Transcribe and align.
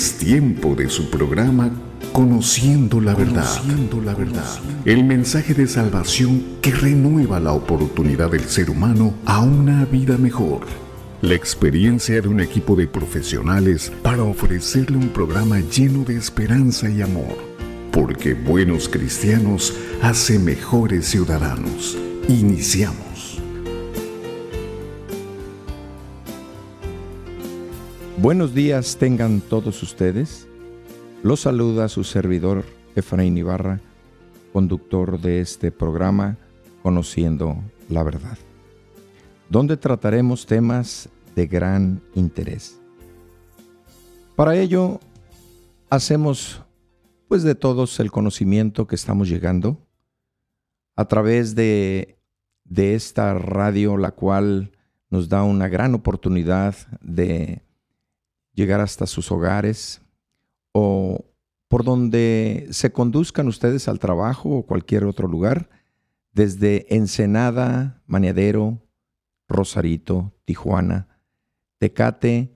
Es 0.00 0.14
tiempo 0.14 0.74
de 0.74 0.88
su 0.88 1.10
programa 1.10 1.70
Conociendo 2.14 3.02
la 3.02 3.14
verdad. 3.14 3.44
Conociendo 3.44 4.00
la 4.00 4.14
verdad. 4.14 4.58
El 4.86 5.04
mensaje 5.04 5.52
de 5.52 5.66
salvación 5.66 6.42
que 6.62 6.70
renueva 6.70 7.38
la 7.38 7.52
oportunidad 7.52 8.30
del 8.30 8.44
ser 8.44 8.70
humano 8.70 9.12
a 9.26 9.40
una 9.40 9.84
vida 9.84 10.16
mejor. 10.16 10.60
La 11.20 11.34
experiencia 11.34 12.18
de 12.18 12.28
un 12.28 12.40
equipo 12.40 12.76
de 12.76 12.86
profesionales 12.86 13.92
para 14.02 14.22
ofrecerle 14.22 14.96
un 14.96 15.10
programa 15.10 15.60
lleno 15.60 16.02
de 16.04 16.16
esperanza 16.16 16.88
y 16.88 17.02
amor. 17.02 17.36
Porque 17.92 18.32
buenos 18.32 18.88
cristianos 18.88 19.74
hacen 20.00 20.46
mejores 20.46 21.08
ciudadanos. 21.08 21.98
Iniciamos. 22.26 23.09
Buenos 28.20 28.52
días 28.52 28.98
tengan 28.98 29.40
todos 29.40 29.82
ustedes. 29.82 30.46
Los 31.22 31.40
saluda 31.40 31.88
su 31.88 32.04
servidor 32.04 32.66
Efraín 32.94 33.38
Ibarra, 33.38 33.80
conductor 34.52 35.18
de 35.18 35.40
este 35.40 35.72
programa 35.72 36.36
Conociendo 36.82 37.56
la 37.88 38.02
Verdad, 38.02 38.36
donde 39.48 39.78
trataremos 39.78 40.44
temas 40.44 41.08
de 41.34 41.46
gran 41.46 42.02
interés. 42.14 42.78
Para 44.36 44.54
ello, 44.54 45.00
hacemos 45.88 46.60
pues 47.26 47.42
de 47.42 47.54
todos 47.54 48.00
el 48.00 48.10
conocimiento 48.10 48.86
que 48.86 48.96
estamos 48.96 49.30
llegando 49.30 49.78
a 50.94 51.06
través 51.06 51.54
de, 51.54 52.18
de 52.64 52.94
esta 52.94 53.32
radio, 53.32 53.96
la 53.96 54.10
cual 54.10 54.72
nos 55.08 55.30
da 55.30 55.42
una 55.42 55.68
gran 55.68 55.94
oportunidad 55.94 56.76
de 57.00 57.62
llegar 58.54 58.80
hasta 58.80 59.06
sus 59.06 59.30
hogares 59.30 60.02
o 60.72 61.24
por 61.68 61.84
donde 61.84 62.66
se 62.70 62.92
conduzcan 62.92 63.46
ustedes 63.46 63.86
al 63.88 63.98
trabajo 63.98 64.50
o 64.50 64.66
cualquier 64.66 65.04
otro 65.04 65.28
lugar, 65.28 65.70
desde 66.32 66.94
Ensenada, 66.94 68.02
Maneadero, 68.06 68.82
Rosarito, 69.48 70.32
Tijuana, 70.44 71.08
Tecate 71.78 72.52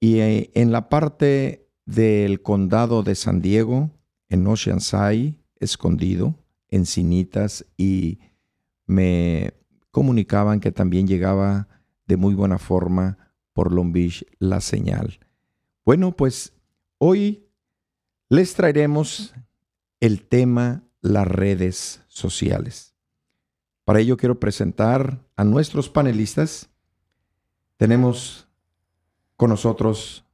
y 0.00 0.18
eh, 0.18 0.50
en 0.54 0.72
la 0.72 0.88
parte 0.88 1.68
del 1.84 2.42
condado 2.42 3.02
de 3.02 3.14
San 3.14 3.40
Diego, 3.40 3.90
en 4.28 4.46
Oceanside, 4.46 5.36
Escondido, 5.56 6.38
Encinitas 6.68 7.64
y 7.76 8.18
me 8.86 9.54
comunicaban 9.90 10.58
que 10.58 10.72
también 10.72 11.06
llegaba 11.06 11.68
de 12.06 12.16
muy 12.16 12.34
buena 12.34 12.58
forma 12.58 13.18
por 13.52 13.72
Long 13.72 13.92
Beach 13.92 14.24
la 14.38 14.60
señal. 14.60 15.18
Bueno, 15.84 16.12
pues 16.12 16.54
hoy 16.98 17.46
les 18.28 18.54
traeremos 18.54 19.34
el 20.00 20.26
tema 20.26 20.82
las 21.00 21.26
redes 21.26 22.02
sociales. 22.08 22.94
Para 23.84 24.00
ello 24.00 24.16
quiero 24.16 24.38
presentar 24.38 25.20
a 25.36 25.44
nuestros 25.44 25.88
panelistas. 25.88 26.70
Tenemos 27.76 28.48
con 29.36 29.50
nosotros 29.50 30.24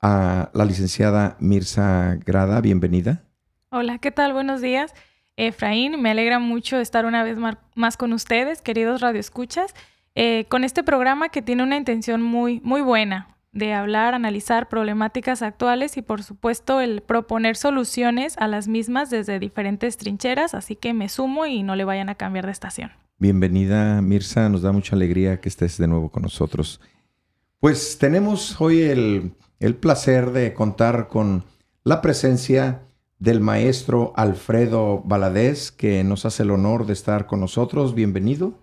a 0.00 0.50
la 0.54 0.64
licenciada 0.64 1.36
Mirza 1.38 2.16
Grada. 2.24 2.60
Bienvenida. 2.60 3.24
Hola, 3.70 3.98
¿qué 3.98 4.10
tal? 4.10 4.32
Buenos 4.32 4.60
días. 4.60 4.94
Efraín, 5.36 6.00
me 6.02 6.10
alegra 6.10 6.38
mucho 6.38 6.78
estar 6.78 7.06
una 7.06 7.22
vez 7.24 7.38
más 7.74 7.96
con 7.96 8.12
ustedes, 8.12 8.62
queridos 8.62 9.00
radioescuchas. 9.00 9.74
Eh, 10.14 10.44
con 10.48 10.64
este 10.64 10.82
programa 10.82 11.30
que 11.30 11.40
tiene 11.40 11.62
una 11.62 11.76
intención 11.76 12.22
muy, 12.22 12.60
muy 12.60 12.82
buena 12.82 13.28
de 13.52 13.72
hablar, 13.74 14.14
analizar 14.14 14.68
problemáticas 14.68 15.42
actuales 15.42 15.96
y 15.96 16.02
por 16.02 16.22
supuesto 16.22 16.80
el 16.80 17.02
proponer 17.02 17.56
soluciones 17.56 18.36
a 18.38 18.48
las 18.48 18.68
mismas 18.68 19.10
desde 19.10 19.38
diferentes 19.38 19.96
trincheras, 19.96 20.54
así 20.54 20.76
que 20.76 20.94
me 20.94 21.08
sumo 21.08 21.46
y 21.46 21.62
no 21.62 21.76
le 21.76 21.84
vayan 21.84 22.08
a 22.08 22.14
cambiar 22.14 22.46
de 22.46 22.52
estación. 22.52 22.90
Bienvenida 23.18 24.00
Mirza, 24.02 24.48
nos 24.48 24.62
da 24.62 24.72
mucha 24.72 24.96
alegría 24.96 25.40
que 25.40 25.48
estés 25.48 25.78
de 25.78 25.86
nuevo 25.86 26.10
con 26.10 26.22
nosotros. 26.22 26.80
Pues 27.60 27.98
tenemos 27.98 28.60
hoy 28.60 28.82
el, 28.82 29.32
el 29.60 29.76
placer 29.76 30.32
de 30.32 30.52
contar 30.54 31.08
con 31.08 31.44
la 31.84 32.02
presencia 32.02 32.82
del 33.18 33.40
maestro 33.40 34.12
Alfredo 34.16 35.02
Valadez, 35.04 35.70
que 35.70 36.02
nos 36.04 36.26
hace 36.26 36.42
el 36.42 36.50
honor 36.50 36.86
de 36.86 36.94
estar 36.94 37.26
con 37.26 37.40
nosotros. 37.40 37.94
Bienvenido. 37.94 38.61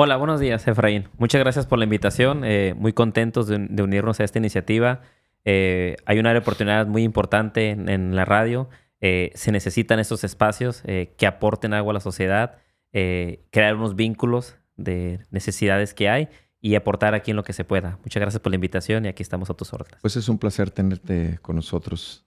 Hola, 0.00 0.16
buenos 0.16 0.38
días, 0.38 0.64
Efraín. 0.68 1.08
Muchas 1.18 1.40
gracias 1.40 1.66
por 1.66 1.76
la 1.80 1.84
invitación. 1.84 2.44
Eh, 2.44 2.72
muy 2.78 2.92
contentos 2.92 3.48
de, 3.48 3.82
unirnos 3.82 4.20
a 4.20 4.24
esta 4.24 4.38
iniciativa. 4.38 5.00
Eh, 5.44 5.96
hay 6.06 6.20
una 6.20 6.38
oportunidad 6.38 6.86
muy 6.86 7.02
importante 7.02 7.70
en, 7.70 8.14
la 8.14 8.24
radio. 8.24 8.68
Eh, 9.00 9.32
se 9.34 9.50
necesitan 9.50 9.98
estos 9.98 10.22
espacios 10.22 10.84
que 10.84 11.26
aporten 11.26 11.74
algo 11.74 11.90
a 11.90 11.94
la 11.94 11.98
sociedad, 11.98 12.58
crear 12.92 13.74
unos 13.74 13.96
vínculos 13.96 14.54
de 14.76 15.18
necesidades 15.32 15.94
que 15.94 16.08
hay 16.08 16.28
y 16.60 16.76
aportar 16.76 17.14
aquí 17.14 17.32
en 17.32 17.36
lo 17.36 17.42
que 17.42 17.52
se 17.52 17.64
pueda. 17.64 17.98
Muchas 18.04 18.20
gracias 18.20 18.40
por 18.40 18.52
la 18.52 18.54
invitación 18.54 19.04
y 19.04 19.08
aquí 19.08 19.24
estamos 19.24 19.50
a 19.50 19.54
tus 19.54 19.72
órdenes. 19.72 19.98
Pues 20.00 20.14
es 20.14 20.28
un 20.28 20.38
placer 20.38 20.70
tenerte 20.70 21.40
con 21.42 21.56
nosotros. 21.56 22.24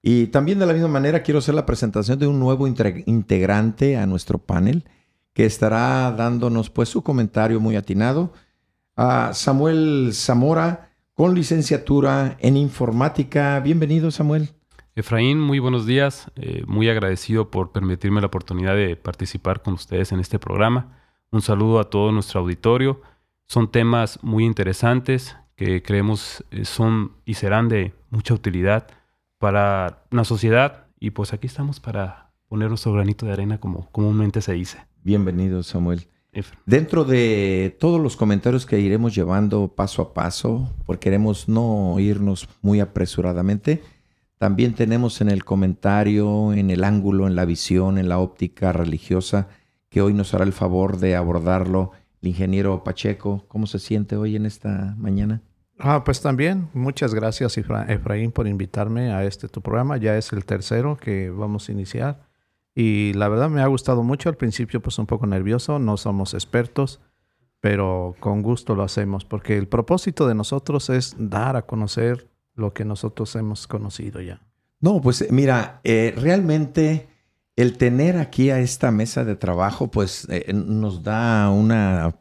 Y 0.00 0.28
también 0.28 0.58
de 0.58 0.64
la 0.64 0.72
misma 0.72 0.88
manera 0.88 1.22
quiero 1.22 1.40
hacer 1.40 1.54
la 1.54 1.66
presentación 1.66 2.18
de 2.18 2.26
un 2.26 2.40
nuevo 2.40 2.66
integrante 2.66 3.98
a 3.98 4.06
nuestro 4.06 4.38
panel 4.38 4.86
que 5.32 5.46
estará 5.46 6.12
dándonos 6.12 6.70
pues 6.70 6.88
su 6.88 7.02
comentario 7.02 7.60
muy 7.60 7.76
atinado. 7.76 8.32
A 8.96 9.32
Samuel 9.32 10.10
Zamora, 10.12 10.90
con 11.14 11.34
licenciatura 11.34 12.36
en 12.40 12.56
informática. 12.56 13.58
Bienvenido, 13.60 14.10
Samuel. 14.10 14.50
Efraín, 14.94 15.40
muy 15.40 15.58
buenos 15.58 15.86
días. 15.86 16.30
Eh, 16.36 16.64
muy 16.66 16.88
agradecido 16.88 17.50
por 17.50 17.72
permitirme 17.72 18.20
la 18.20 18.26
oportunidad 18.26 18.74
de 18.74 18.96
participar 18.96 19.62
con 19.62 19.74
ustedes 19.74 20.12
en 20.12 20.20
este 20.20 20.38
programa. 20.38 20.98
Un 21.30 21.40
saludo 21.40 21.80
a 21.80 21.88
todo 21.88 22.12
nuestro 22.12 22.40
auditorio. 22.40 23.00
Son 23.46 23.70
temas 23.70 24.18
muy 24.22 24.44
interesantes 24.44 25.36
que 25.56 25.82
creemos 25.82 26.44
eh, 26.50 26.64
son 26.64 27.12
y 27.24 27.34
serán 27.34 27.68
de 27.68 27.94
mucha 28.10 28.34
utilidad 28.34 28.88
para 29.38 30.04
la 30.10 30.24
sociedad 30.24 30.86
y 31.00 31.10
pues 31.10 31.32
aquí 31.32 31.46
estamos 31.46 31.80
para 31.80 32.32
poner 32.48 32.68
nuestro 32.68 32.92
granito 32.92 33.26
de 33.26 33.32
arena 33.32 33.58
como 33.58 33.90
comúnmente 33.90 34.42
se 34.42 34.52
dice. 34.52 34.91
Bienvenido, 35.02 35.62
Samuel. 35.62 36.08
Dentro 36.64 37.04
de 37.04 37.76
todos 37.78 38.00
los 38.00 38.16
comentarios 38.16 38.64
que 38.64 38.80
iremos 38.80 39.14
llevando 39.14 39.68
paso 39.74 40.00
a 40.00 40.14
paso, 40.14 40.72
porque 40.86 41.10
queremos 41.10 41.48
no 41.48 41.98
irnos 41.98 42.48
muy 42.62 42.80
apresuradamente, 42.80 43.82
también 44.38 44.74
tenemos 44.74 45.20
en 45.20 45.28
el 45.28 45.44
comentario, 45.44 46.52
en 46.52 46.70
el 46.70 46.84
ángulo, 46.84 47.26
en 47.26 47.36
la 47.36 47.44
visión, 47.44 47.98
en 47.98 48.08
la 48.08 48.18
óptica 48.18 48.72
religiosa, 48.72 49.48
que 49.88 50.00
hoy 50.00 50.14
nos 50.14 50.34
hará 50.34 50.44
el 50.44 50.52
favor 50.52 50.98
de 50.98 51.16
abordarlo 51.16 51.92
el 52.22 52.28
ingeniero 52.28 52.82
Pacheco. 52.82 53.44
¿Cómo 53.48 53.66
se 53.66 53.78
siente 53.78 54.16
hoy 54.16 54.36
en 54.36 54.46
esta 54.46 54.94
mañana? 54.96 55.42
Ah, 55.78 56.04
pues 56.04 56.20
también, 56.20 56.68
muchas 56.74 57.12
gracias 57.12 57.58
Efraín 57.58 58.30
por 58.30 58.46
invitarme 58.46 59.12
a 59.12 59.24
este 59.24 59.48
tu 59.48 59.60
programa. 59.60 59.96
Ya 59.96 60.16
es 60.16 60.32
el 60.32 60.44
tercero 60.44 60.96
que 60.96 61.30
vamos 61.30 61.68
a 61.68 61.72
iniciar. 61.72 62.31
Y 62.74 63.12
la 63.14 63.28
verdad 63.28 63.50
me 63.50 63.62
ha 63.62 63.66
gustado 63.66 64.02
mucho. 64.02 64.28
Al 64.28 64.36
principio 64.36 64.80
pues 64.80 64.98
un 64.98 65.06
poco 65.06 65.26
nervioso, 65.26 65.78
no 65.78 65.96
somos 65.96 66.34
expertos, 66.34 67.00
pero 67.60 68.14
con 68.20 68.42
gusto 68.42 68.74
lo 68.74 68.82
hacemos 68.82 69.24
porque 69.24 69.56
el 69.56 69.68
propósito 69.68 70.26
de 70.26 70.34
nosotros 70.34 70.90
es 70.90 71.14
dar 71.18 71.56
a 71.56 71.62
conocer 71.62 72.28
lo 72.54 72.72
que 72.72 72.84
nosotros 72.84 73.34
hemos 73.36 73.66
conocido 73.66 74.20
ya. 74.20 74.40
No, 74.80 75.00
pues 75.00 75.30
mira, 75.30 75.80
eh, 75.84 76.14
realmente 76.16 77.08
el 77.54 77.76
tener 77.76 78.16
aquí 78.16 78.50
a 78.50 78.58
esta 78.58 78.90
mesa 78.90 79.24
de 79.24 79.36
trabajo 79.36 79.90
pues 79.90 80.26
eh, 80.30 80.52
nos 80.52 81.02
da 81.02 81.50
una 81.50 82.16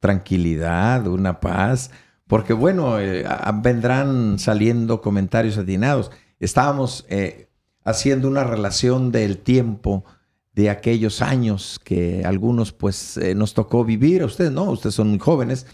tranquilidad, 0.00 1.06
una 1.06 1.40
paz, 1.40 1.90
porque 2.26 2.52
bueno, 2.52 2.98
eh, 2.98 3.24
vendrán 3.62 4.38
saliendo 4.38 5.00
comentarios 5.00 5.58
atinados. 5.58 6.10
Estábamos 6.38 7.06
haciendo 7.90 8.28
una 8.28 8.44
relación 8.44 9.12
del 9.12 9.38
tiempo 9.38 10.04
de 10.54 10.70
aquellos 10.70 11.22
años 11.22 11.80
que 11.82 12.24
algunos 12.24 12.72
pues 12.72 13.16
eh, 13.16 13.34
nos 13.34 13.54
tocó 13.54 13.84
vivir, 13.84 14.22
a 14.22 14.26
ustedes 14.26 14.52
no, 14.52 14.64
ustedes 14.64 14.94
son 14.94 15.08
muy 15.08 15.18
jóvenes, 15.18 15.66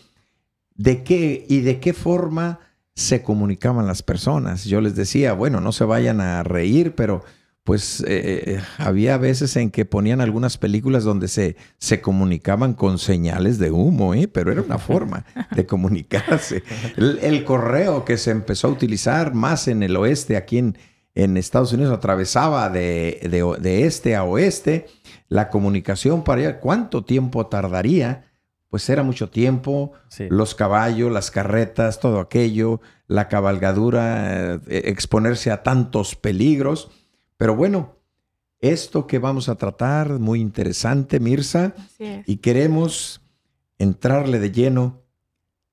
de 0.75 1.03
qué 1.03 1.47
y 1.49 1.61
de 1.61 1.81
qué 1.81 1.93
forma 1.93 2.61
se 2.95 3.23
comunicaban 3.23 3.87
las 3.87 4.03
personas. 4.03 4.65
Yo 4.65 4.81
les 4.81 4.95
decía, 4.95 5.33
bueno, 5.33 5.61
no 5.61 5.73
se 5.73 5.85
vayan 5.85 6.21
a 6.21 6.43
reír, 6.43 6.95
pero 6.95 7.25
pues 7.65 8.01
eh, 8.03 8.45
eh, 8.47 8.61
había 8.79 9.19
veces 9.19 9.57
en 9.57 9.71
que 9.71 9.85
ponían 9.85 10.21
algunas 10.21 10.57
películas 10.57 11.03
donde 11.03 11.27
se, 11.27 11.57
se 11.79 12.01
comunicaban 12.01 12.75
con 12.75 12.99
señales 12.99 13.59
de 13.59 13.73
humo, 13.73 14.13
pero 14.33 14.53
era 14.53 14.63
una 14.63 14.79
forma 14.79 15.25
de 15.51 15.67
comunicarse. 15.67 16.63
El, 16.97 17.19
el, 17.23 17.45
correo 17.45 18.05
que 18.05 18.19
se 18.19 18.31
empezó 18.31 18.69
a 18.69 18.71
utilizar 18.71 19.35
más 19.35 19.67
en 19.67 19.83
el 19.83 19.97
oeste, 19.97 20.37
aquí 20.37 20.59
en, 20.59 20.79
en 21.17 21.37
Estados 21.37 21.73
Unidos 21.73 21.93
atravesaba 21.93 22.69
de, 22.69 23.19
este 23.85 24.15
a 24.15 24.23
oeste 24.23 24.87
la 25.29 25.49
comunicación 25.49 26.23
para 26.23 26.43
allá. 26.43 26.61
¿Cuánto 26.61 27.05
tiempo 27.05 27.47
tardaría 27.47 28.27
pues 28.69 28.91
era 28.91 29.03
mucho 29.03 29.31
tiempo, 29.31 29.93
los 30.29 30.55
caballos, 30.55 31.11
las 31.11 31.31
carretas, 31.31 31.99
todo 31.99 32.21
aquello, 32.21 32.81
la 33.07 33.29
cabalgadura, 33.29 34.55
eh, 34.55 34.61
exponerse 34.67 35.51
a 35.51 35.63
tantos 35.63 36.17
peligros. 36.17 36.91
Pero 37.39 37.55
bueno, 37.57 37.97
esto 38.61 39.07
que 39.07 39.19
vamos 39.19 39.49
a 39.49 39.55
tratar, 39.55 40.19
muy 40.19 40.41
interesante, 40.41 41.21
Mirza, 41.21 41.75
y 42.27 42.37
queremos 42.39 43.23
entrarle 43.79 44.41
de 44.41 44.51
lleno. 44.51 45.05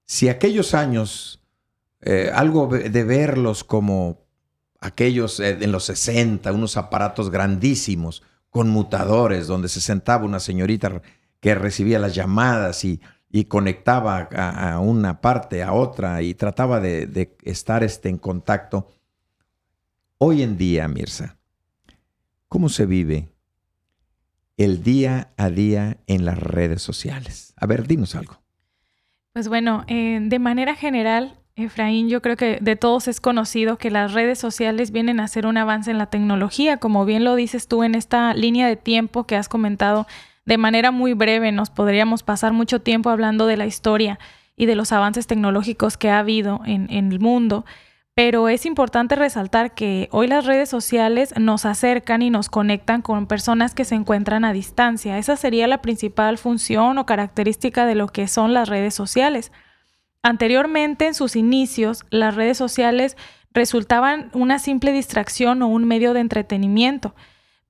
Si 0.06 0.30
aquellos 0.30 0.74
años, 0.74 1.44
eh, 2.00 2.32
algo 2.34 2.68
de 2.68 3.04
verlos 3.04 3.64
como 3.64 4.23
aquellos 4.84 5.40
eh, 5.40 5.58
en 5.62 5.72
los 5.72 5.86
60, 5.86 6.52
unos 6.52 6.78
aparatos 6.78 7.30
grandísimos, 7.32 8.22
conmutadores, 8.50 9.48
donde 9.48 9.70
se 9.70 9.82
sentaba 9.82 10.26
una 10.26 10.40
señorita 10.40 11.02
que 11.40 11.56
recibía 11.56 12.00
las 12.00 12.14
llamadas 12.14 12.84
y, 12.86 13.02
conectaba 13.48 14.30
a, 14.32 14.80
una 14.80 15.20
parte, 15.20 15.64
a 15.64 15.74
otra, 15.74 16.22
y 16.22 16.36
trataba 16.36 16.80
de, 16.80 17.36
estar 17.44 17.84
este, 17.84 18.10
en 18.10 18.20
contacto. 18.20 18.88
Hoy 20.20 20.44
en 20.44 20.56
día, 20.56 20.88
Mirza, 20.88 21.38
¿cómo 22.48 22.70
se 22.70 22.86
vive 22.86 23.30
el 24.56 24.84
día 24.84 25.34
a 25.36 25.50
día 25.50 25.98
en 26.06 26.26
las 26.26 26.38
redes 26.38 26.84
sociales? 26.84 27.56
A 27.58 27.66
ver, 27.66 27.88
dinos 27.88 28.14
algo. 28.14 28.40
Pues 29.32 29.48
bueno, 29.48 29.84
eh, 29.88 30.20
de 30.22 30.38
manera 30.38 30.76
general, 30.76 31.43
Efraín, 31.56 32.10
yo 32.10 32.22
creo 32.24 32.36
que 32.36 32.58
de 32.62 32.76
todos 32.76 33.08
es 33.08 33.22
conocido 33.22 33.78
que 33.78 33.92
las 33.92 34.14
redes 34.14 34.40
sociales 34.40 34.92
vienen 34.92 35.20
a 35.20 35.26
hacer 35.26 35.46
un 35.46 35.58
avance 35.58 35.92
en 35.92 36.00
la 36.00 36.08
tecnología, 36.08 36.78
como 36.78 37.06
bien 37.06 37.24
lo 37.24 37.36
dices 37.36 37.68
tú 37.68 37.84
en 37.84 37.94
esta 37.94 38.34
línea 38.34 38.68
de 38.68 38.76
tiempo 38.76 39.26
que 39.26 39.36
has 39.36 39.50
comentado 39.50 40.08
de 40.46 40.58
manera 40.58 40.90
muy 40.90 41.14
breve. 41.14 41.52
Nos 41.52 41.70
podríamos 41.70 42.24
pasar 42.24 42.54
mucho 42.54 42.82
tiempo 42.82 43.12
hablando 43.12 43.46
de 43.46 43.58
la 43.58 43.68
historia 43.68 44.18
y 44.56 44.66
de 44.66 44.76
los 44.76 44.92
avances 44.92 45.28
tecnológicos 45.28 45.96
que 45.96 46.10
ha 46.10 46.18
habido 46.18 46.62
en, 46.66 46.90
en 46.90 47.12
el 47.12 47.20
mundo, 47.20 47.66
pero 48.16 48.50
es 48.50 48.66
importante 48.66 49.16
resaltar 49.16 49.76
que 49.76 50.10
hoy 50.12 50.26
las 50.26 50.46
redes 50.46 50.70
sociales 50.70 51.36
nos 51.38 51.66
acercan 51.66 52.24
y 52.24 52.32
nos 52.32 52.50
conectan 52.50 53.04
con 53.04 53.28
personas 53.28 53.76
que 53.76 53.86
se 53.86 53.94
encuentran 53.94 54.44
a 54.44 54.54
distancia. 54.54 55.20
Esa 55.20 55.36
sería 55.36 55.68
la 55.68 55.84
principal 55.84 56.40
función 56.40 56.98
o 56.98 57.06
característica 57.06 57.86
de 57.86 57.96
lo 57.96 58.08
que 58.08 58.28
son 58.28 58.56
las 58.56 58.70
redes 58.70 58.96
sociales. 58.96 59.52
Anteriormente, 60.24 61.06
en 61.06 61.14
sus 61.14 61.36
inicios, 61.36 62.06
las 62.10 62.36
redes 62.36 62.58
sociales 62.58 63.18
resultaban 63.52 64.30
una 64.34 64.58
simple 64.58 64.94
distracción 64.94 65.62
o 65.62 65.68
un 65.68 65.86
medio 65.86 66.14
de 66.14 66.22
entretenimiento. 66.22 67.14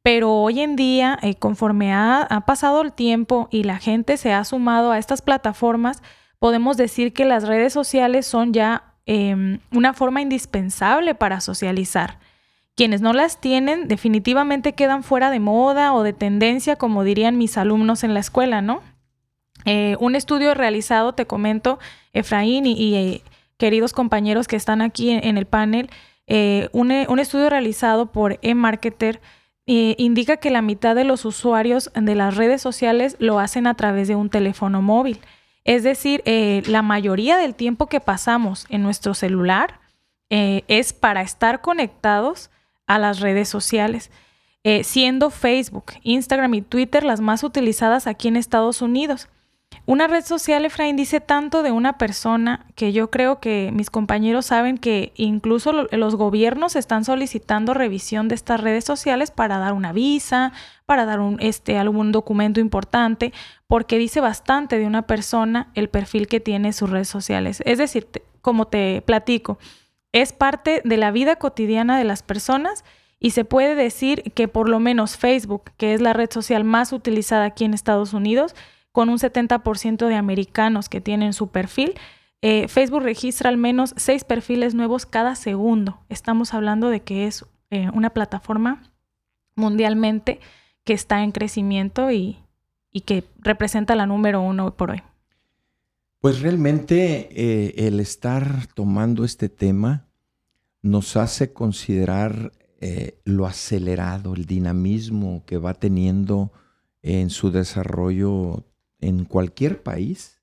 Pero 0.04 0.32
hoy 0.32 0.60
en 0.60 0.76
día, 0.76 1.18
eh, 1.24 1.34
conforme 1.34 1.94
ha, 1.94 2.44
pasado 2.46 2.82
el 2.82 2.94
tiempo 2.94 3.48
y 3.52 3.64
la 3.64 3.80
gente 3.80 4.18
se 4.18 4.34
ha 4.34 4.44
sumado 4.44 4.92
a 4.92 5.00
estas 5.00 5.24
plataformas, 5.24 6.04
podemos 6.38 6.78
decir 6.78 7.12
que 7.12 7.26
las 7.26 7.48
redes 7.48 7.74
sociales 7.74 8.28
son 8.28 8.54
ya 8.54 8.94
em, 9.06 9.60
una 9.72 9.94
forma 9.94 10.22
indispensable 10.22 11.16
para 11.16 11.42
socializar. 11.42 12.20
Quienes 12.76 13.02
no 13.02 13.14
las 13.14 13.42
tienen 13.42 13.88
definitivamente 13.88 14.74
quedan 14.74 15.04
fuera 15.04 15.32
de 15.32 15.40
moda 15.40 15.94
o 15.94 16.04
de 16.04 16.14
tendencia, 16.14 16.76
como 16.76 17.04
dirían 17.04 17.38
mis 17.38 17.58
alumnos 17.58 18.04
en 18.04 18.14
la 18.14 18.20
escuela, 18.20 18.62
¿no? 18.62 18.82
Eh, 19.66 19.96
un 20.00 20.16
estudio 20.16 20.54
realizado, 20.54 21.14
te 21.14 21.26
comento, 21.26 21.80
Efraín 22.12 22.66
y, 22.66 22.96
eh, 22.96 23.22
queridos 23.58 23.94
compañeros 23.94 24.48
que 24.48 24.56
están 24.56 24.82
aquí 24.82 25.12
en, 25.12 25.38
el 25.38 25.46
panel, 25.46 25.90
eh, 26.28 26.70
un, 26.74 26.92
estudio 26.92 27.50
realizado 27.50 28.12
por 28.12 28.40
eMarketer 28.42 29.22
indica 29.66 30.38
que 30.38 30.50
la 30.50 30.62
mitad 30.62 30.94
de 30.94 31.06
los 31.06 31.24
usuarios 31.24 31.90
de 31.96 32.16
las 32.16 32.36
redes 32.36 32.62
sociales 32.62 33.16
lo 33.20 33.40
hacen 33.40 33.66
a 33.66 33.76
través 33.76 34.10
de 34.10 34.16
un 34.16 34.30
teléfono 34.30 34.82
móvil. 34.82 35.22
Es 35.64 35.84
decir, 35.84 36.22
la 36.26 36.82
mayoría 36.82 37.38
del 37.38 37.56
tiempo 37.56 37.88
que 37.88 38.02
pasamos 38.02 38.66
en 38.68 38.84
nuestro 38.84 39.14
celular 39.14 39.80
es 40.28 40.92
para 40.92 41.22
estar 41.22 41.62
conectados 41.62 42.50
a 42.88 43.00
las 43.00 43.22
redes 43.22 43.48
sociales. 43.48 44.12
siendo 44.84 45.30
Facebook, 45.30 45.94
Instagram 46.02 46.56
y 46.56 46.62
Twitter 46.62 47.06
las 47.06 47.22
más 47.22 47.46
utilizadas 47.46 48.06
aquí 48.06 48.28
en 48.28 48.36
Estados 48.36 48.82
Unidos. 48.82 49.30
Una 49.86 50.08
red 50.08 50.24
social, 50.24 50.64
Efraín, 50.64 50.96
dice 50.96 51.20
tanto 51.20 51.62
de 51.62 51.74
una 51.74 51.98
persona 51.98 52.66
que 52.76 52.94
yo 52.94 53.12
creo 53.12 53.42
que 53.42 53.70
mis 53.74 53.90
compañeros 53.90 54.46
saben 54.46 54.78
que 54.78 55.12
incluso 55.18 55.74
los 55.74 56.16
gobiernos 56.16 56.78
están 56.78 57.04
solicitando 57.04 57.74
revisión 57.74 58.30
de 58.30 58.36
estas 58.36 58.62
redes 58.62 58.86
sociales 58.86 59.32
para 59.32 59.58
dar 59.58 59.74
una 59.74 59.92
visa, 59.92 60.54
para 60.86 61.04
dar 61.04 61.20
un, 61.20 61.38
este, 61.42 61.78
algún 61.78 62.14
documento 62.14 62.62
importante, 62.62 63.34
porque 63.68 63.98
dice 63.98 64.22
bastante 64.22 64.80
de 64.80 64.86
una 64.86 65.02
persona 65.02 65.70
el 65.76 65.90
perfil 65.90 66.28
que 66.28 66.40
tiene 66.40 66.72
sus 66.72 66.90
redes 66.90 67.10
sociales. 67.10 67.62
Es 67.66 67.78
decir, 67.78 68.08
como 68.42 68.68
te 68.68 69.02
platico, 69.02 69.60
es 70.14 70.32
parte 70.32 70.82
de 70.86 70.96
la 70.96 71.12
vida 71.12 71.36
cotidiana 71.36 71.98
de 71.98 72.06
las 72.06 72.24
personas 72.24 72.86
y 73.20 73.32
se 73.32 73.44
puede 73.44 73.76
decir 73.76 74.32
que 74.34 74.48
por 74.48 74.70
lo 74.70 74.80
menos 74.80 75.18
Facebook, 75.18 75.72
que 75.76 75.94
es 75.94 76.00
la 76.00 76.14
red 76.14 76.30
social 76.32 76.64
más 76.64 76.94
utilizada 76.94 77.44
aquí 77.44 77.66
en 77.66 77.74
Estados 77.74 78.14
Unidos, 78.14 78.56
con 78.94 79.10
un 79.10 79.18
70% 79.18 80.08
de 80.08 80.16
americanos 80.16 80.88
que 80.88 81.02
tienen 81.02 81.34
su 81.34 81.50
perfil. 81.50 81.96
Eh, 82.42 82.68
Facebook 82.68 83.02
registra 83.02 83.50
al 83.50 83.58
menos 83.58 83.94
seis 83.98 84.24
perfiles 84.24 84.76
nuevos 84.76 85.06
cada 85.08 85.36
segundo. 85.36 86.00
Estamos 86.10 86.54
hablando 86.54 86.90
de 86.90 87.02
que 87.02 87.26
es 87.26 87.44
eh, 87.72 87.90
una 87.94 88.12
plataforma 88.12 88.94
mundialmente 89.56 90.40
que 90.84 90.94
está 90.94 91.24
en 91.24 91.32
crecimiento 91.32 92.12
y, 92.12 92.38
que 93.06 93.24
representa 93.40 93.96
la 93.96 94.06
número 94.06 94.42
uno 94.42 94.76
por 94.78 94.92
hoy. 94.92 95.02
Pues 96.20 96.42
realmente 96.42 97.30
eh, 97.32 97.88
el 97.88 98.00
estar 98.00 98.68
tomando 98.76 99.26
este 99.26 99.50
tema 99.50 100.06
nos 100.84 101.18
hace 101.18 101.52
considerar 101.52 102.52
lo 103.24 103.46
acelerado, 103.46 104.34
el 104.34 104.46
dinamismo 104.46 105.46
que 105.46 105.58
va 105.58 105.74
teniendo 105.74 106.52
en 107.02 107.30
su 107.30 107.50
desarrollo 107.50 108.66
en 109.04 109.26
cualquier 109.26 109.84
país, 109.84 110.40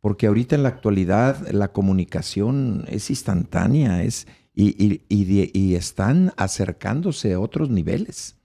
porque 0.00 0.26
ahorita 0.26 0.54
en 0.56 0.62
la 0.62 0.68
actualidad 0.68 1.48
la 1.50 1.72
comunicación 1.72 2.84
es 2.88 3.10
instantánea 3.10 4.02
es, 4.02 4.26
y, 4.54 5.02
y, 5.08 5.74
están 5.76 6.32
acercándose 6.36 7.32
a 7.32 7.40
otros 7.40 7.70
niveles. 7.70 8.36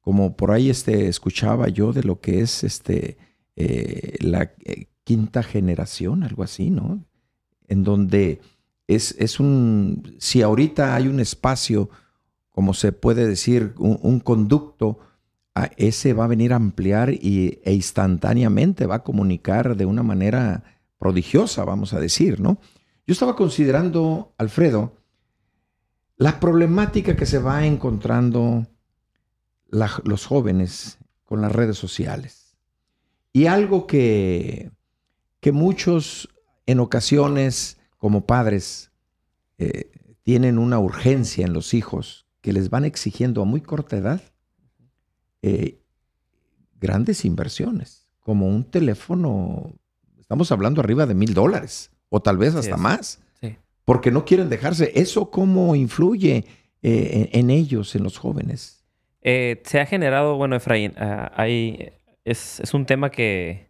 Como 0.00 0.36
por 0.36 0.52
ahí 0.52 0.70
este, 0.70 1.08
escuchaba 1.08 1.68
yo 1.68 1.92
de 1.92 2.04
lo 2.04 2.20
que 2.20 2.40
es 2.40 2.62
este, 2.62 3.18
eh, 3.56 4.16
la 4.20 4.52
eh, 4.64 4.86
quinta 5.02 5.42
generación, 5.42 6.22
algo 6.22 6.44
así, 6.44 6.70
¿no? 6.70 7.04
En 7.66 7.82
donde 7.82 8.40
es, 8.86 9.16
es, 9.18 9.40
un, 9.40 10.14
si 10.18 10.42
ahorita 10.42 10.94
hay 10.94 11.08
un 11.08 11.18
espacio, 11.18 11.90
como 12.50 12.72
se 12.72 12.92
puede 12.92 13.26
decir, 13.26 13.74
un 13.78 14.20
conducto 14.20 15.00
ese 15.76 16.12
va 16.12 16.24
a 16.24 16.28
venir 16.28 16.52
a 16.52 16.56
ampliar 16.56 17.10
y, 17.10 17.60
e 17.64 17.72
instantáneamente 17.72 18.86
va 18.86 18.96
a 18.96 19.02
comunicar 19.04 19.76
de 19.76 19.86
una 19.86 20.02
manera 20.02 20.64
prodigiosa, 20.98 21.64
vamos 21.64 21.92
a 21.94 22.00
decir, 22.00 22.40
¿no? 22.40 22.58
Yo 23.06 23.12
estaba 23.12 23.36
considerando, 23.36 24.34
Alfredo, 24.36 24.96
la 26.16 26.40
problemática 26.40 27.16
que 27.16 27.26
se 27.26 27.38
va 27.38 27.64
encontrando 27.64 28.66
los 29.70 30.26
jóvenes 30.26 30.98
con 31.24 31.40
las 31.40 31.52
redes 31.52 31.78
sociales. 31.78 32.56
Y 33.32 33.46
algo 33.46 33.86
que, 33.86 34.70
que 35.40 35.52
muchos 35.52 36.28
en 36.66 36.80
ocasiones 36.80 37.78
como 37.98 38.26
padres 38.26 38.90
eh, 39.58 39.90
tienen 40.22 40.58
una 40.58 40.78
urgencia 40.78 41.46
en 41.46 41.52
los 41.52 41.74
hijos 41.74 42.26
que 42.40 42.52
les 42.52 42.70
van 42.70 42.84
exigiendo 42.84 43.42
a 43.42 43.44
muy 43.44 43.60
corta 43.60 43.96
edad 43.96 44.22
eh, 45.42 45.78
grandes 46.80 47.24
inversiones, 47.24 48.08
como 48.20 48.48
un 48.48 48.64
teléfono, 48.64 49.72
estamos 50.18 50.52
hablando 50.52 50.80
arriba 50.80 51.06
de 51.06 51.14
mil 51.14 51.34
dólares, 51.34 51.90
o 52.08 52.20
tal 52.20 52.38
vez 52.38 52.54
hasta 52.54 52.76
más, 52.76 53.20
porque 53.84 54.10
no 54.10 54.24
quieren 54.24 54.48
dejarse. 54.48 54.92
¿Eso 54.94 55.30
cómo 55.30 55.74
influye 55.74 56.44
eh, 56.82 57.30
en, 57.32 57.50
ellos, 57.50 57.94
en 57.94 58.02
los 58.02 58.18
jóvenes? 58.18 58.84
Eh, 59.22 59.62
se 59.64 59.80
ha 59.80 59.86
generado, 59.86 60.36
bueno, 60.36 60.56
Efraín, 60.56 60.92
ah, 60.98 61.32
hay, 61.34 61.92
es, 62.24 62.60
un 62.74 62.84
tema 62.84 63.10
que 63.10 63.68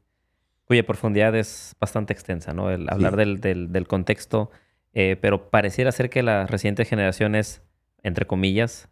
cuya 0.65 0.85
profundidad 0.85 1.35
es 1.37 1.77
bastante 1.81 2.13
extensa, 2.13 2.53
¿no? 2.53 2.71
El 2.71 2.91
hablar 2.91 3.17
del, 3.17 3.41
del, 3.41 3.87
contexto, 3.87 4.51
pero 4.93 5.49
pareciera 5.49 5.93
ser 5.93 6.11
que 6.11 6.23
las 6.23 6.51
recientes 6.51 6.89
generaciones, 6.89 7.63
entre 8.03 8.27
comillas, 8.27 8.89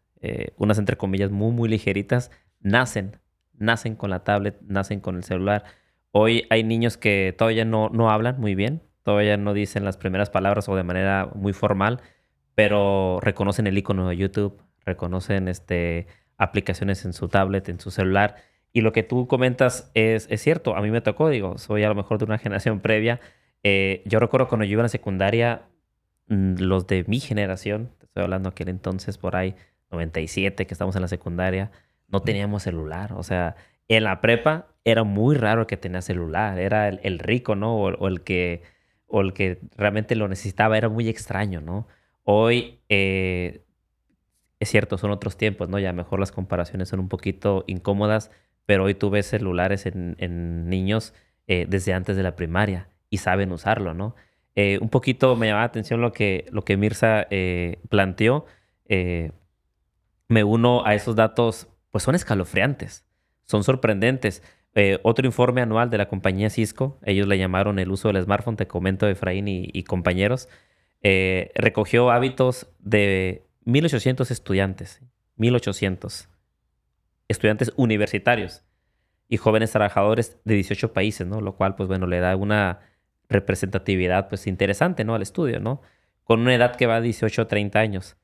unas 0.56 0.78
entre 0.78 0.96
comillas 0.96 1.30
muy, 1.30 1.52
muy 1.52 1.68
ligeritas, 1.68 2.30
nacen, 2.66 3.20
nacen 3.54 3.94
con 3.94 4.10
la 4.10 4.24
tablet, 4.24 4.60
nacen 4.62 5.00
con 5.00 5.16
el 5.16 5.22
celular. 5.22 5.64
Hoy 6.10 6.46
hay 6.50 6.64
niños 6.64 6.96
que 6.96 7.34
todavía 7.36 7.64
no, 7.64 7.88
no 7.90 8.10
hablan 8.10 8.40
muy 8.40 8.54
bien, 8.54 8.82
todavía 9.02 9.36
no 9.36 9.54
dicen 9.54 9.84
las 9.84 9.96
primeras 9.96 10.30
palabras 10.30 10.68
o 10.68 10.74
de 10.74 10.82
manera 10.82 11.30
muy 11.34 11.52
formal, 11.52 12.00
pero 12.54 13.20
reconocen 13.22 13.66
el 13.68 13.78
icono 13.78 14.08
de 14.08 14.16
YouTube, 14.16 14.60
reconocen 14.84 15.46
este, 15.46 16.08
aplicaciones 16.38 17.04
en 17.04 17.12
su 17.12 17.28
tablet, 17.28 17.68
en 17.68 17.78
su 17.78 17.90
celular. 17.90 18.36
Y 18.72 18.80
lo 18.80 18.92
que 18.92 19.04
tú 19.04 19.28
comentas 19.28 19.90
es, 19.94 20.26
es 20.28 20.42
cierto, 20.42 20.74
a 20.76 20.82
mí 20.82 20.90
me 20.90 21.00
tocó, 21.00 21.28
digo, 21.28 21.58
soy 21.58 21.84
a 21.84 21.88
lo 21.88 21.94
mejor 21.94 22.18
de 22.18 22.24
una 22.24 22.38
generación 22.44 22.80
previa. 22.80 23.20
Eh, 23.62 24.02
yo 24.06 24.18
recuerdo 24.18 24.48
cuando 24.48 24.64
yo 24.64 24.72
iba 24.72 24.82
a 24.82 24.84
la 24.84 24.88
secundaria, 24.88 25.62
mm, 26.28 26.56
los 26.58 26.86
de 26.88 27.04
mi 27.06 27.20
generación, 27.20 27.92
te 27.98 28.06
estoy 28.06 28.24
hablando 28.24 28.48
aquel 28.48 28.68
entonces 28.68 29.18
por 29.18 29.36
ahí, 29.36 29.54
97, 29.92 30.66
que 30.66 30.74
estamos 30.74 30.96
en 30.96 31.02
la 31.02 31.08
secundaria, 31.08 31.70
no 32.08 32.22
teníamos 32.22 32.62
celular. 32.62 33.12
O 33.14 33.22
sea, 33.22 33.56
en 33.88 34.04
la 34.04 34.20
prepa 34.20 34.68
era 34.84 35.04
muy 35.04 35.36
raro 35.36 35.66
que 35.66 35.76
tenía 35.76 36.00
celular, 36.02 36.58
era 36.58 36.88
el, 36.88 37.18
rico, 37.18 37.56
¿no? 37.56 37.76
O, 37.76 38.08
el 38.08 38.22
que, 38.22 38.62
o 39.08 39.20
el 39.20 39.32
que 39.32 39.58
realmente 39.76 40.14
lo 40.14 40.28
necesitaba, 40.28 40.78
era 40.78 40.88
muy 40.88 41.08
extraño, 41.08 41.60
¿no? 41.60 41.88
Hoy, 42.22 42.80
eh, 42.88 43.62
es 44.60 44.68
cierto, 44.68 44.98
son 44.98 45.10
otros 45.10 45.36
tiempos, 45.36 45.68
¿no? 45.68 45.78
Ya 45.78 45.92
mejor 45.92 46.20
las 46.20 46.32
comparaciones 46.32 46.88
son 46.88 47.00
un 47.00 47.08
poquito 47.08 47.64
incómodas, 47.66 48.30
pero 48.64 48.84
hoy 48.84 48.94
tú 48.94 49.10
ves 49.10 49.26
celulares 49.26 49.86
en, 49.86 50.68
niños 50.68 51.14
eh, 51.46 51.66
desde 51.68 51.92
antes 51.92 52.16
de 52.16 52.22
la 52.22 52.36
primaria 52.36 52.88
y 53.10 53.18
saben 53.18 53.52
usarlo, 53.52 53.94
¿no? 53.94 54.14
Eh, 54.54 54.78
un 54.80 54.88
poquito 54.88 55.36
me 55.36 55.46
llamaba 55.48 55.62
la 55.62 55.68
atención 55.68 56.00
lo 56.00 56.12
que, 56.12 56.46
lo 56.50 56.64
que 56.64 56.76
Mirza 56.76 57.26
planteó. 57.88 58.46
me 60.28 60.44
uno 60.44 60.84
a 60.86 60.94
esos 60.94 61.16
datos, 61.16 61.68
pues 61.96 62.04
son 62.04 62.14
escalofriantes, 62.14 63.06
son 63.46 63.64
sorprendentes. 63.64 64.42
otro 65.02 65.24
informe 65.24 65.62
anual 65.62 65.88
de 65.88 65.96
la 65.96 66.08
compañía 66.08 66.50
Cisco, 66.50 67.00
ellos 67.02 67.26
le 67.26 67.38
llamaron 67.38 67.78
el 67.78 67.90
uso 67.90 68.12
del 68.12 68.22
smartphone, 68.22 68.58
te 68.58 68.66
comento 68.66 69.08
Efraín 69.08 69.48
y, 69.48 69.70
y 69.72 69.84
compañeros, 69.84 70.50
recogió 71.54 72.10
hábitos 72.10 72.68
de 72.80 73.46
1.800 73.64 74.30
estudiantes, 74.30 75.00
1.800 75.38 76.28
estudiantes 77.28 77.72
universitarios 77.76 78.62
y 79.30 79.38
jóvenes 79.38 79.72
trabajadores 79.72 80.36
de 80.44 80.52
18 80.52 80.92
países, 80.92 81.26
¿no? 81.26 81.40
Lo 81.40 81.56
cual, 81.56 81.76
pues 81.76 81.88
bueno, 81.88 82.06
le 82.06 82.20
da 82.20 82.36
una 82.36 82.80
representatividad, 83.30 84.28
pues 84.28 84.46
interesante, 84.46 85.02
¿no? 85.02 85.14
Al 85.14 85.22
estudio, 85.22 85.60
¿no? 85.60 85.80
Con 86.24 86.40
una 86.40 86.54
edad 86.54 86.76
que 86.76 86.84
va 86.84 86.96
de 86.96 87.04
18 87.04 87.40
a 87.40 87.48
30 87.48 87.78
años. 87.78 88.18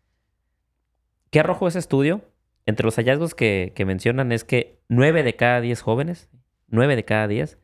¿Qué 1.30 1.40
arrojó 1.40 1.68
ese 1.68 1.78
estudio? 1.78 2.20
Entre 2.66 2.84
los 2.84 2.96
hallazgos 2.96 3.34
que, 3.34 3.72
mencionan 3.84 4.32
es 4.32 4.44
que 4.44 4.78
9 4.88 5.22
de 5.22 5.34
cada 5.34 5.60
10 5.60 5.80
jóvenes, 5.82 6.30
9 6.68 6.96
de 6.96 7.04
cada 7.04 7.26
10, 7.26 7.58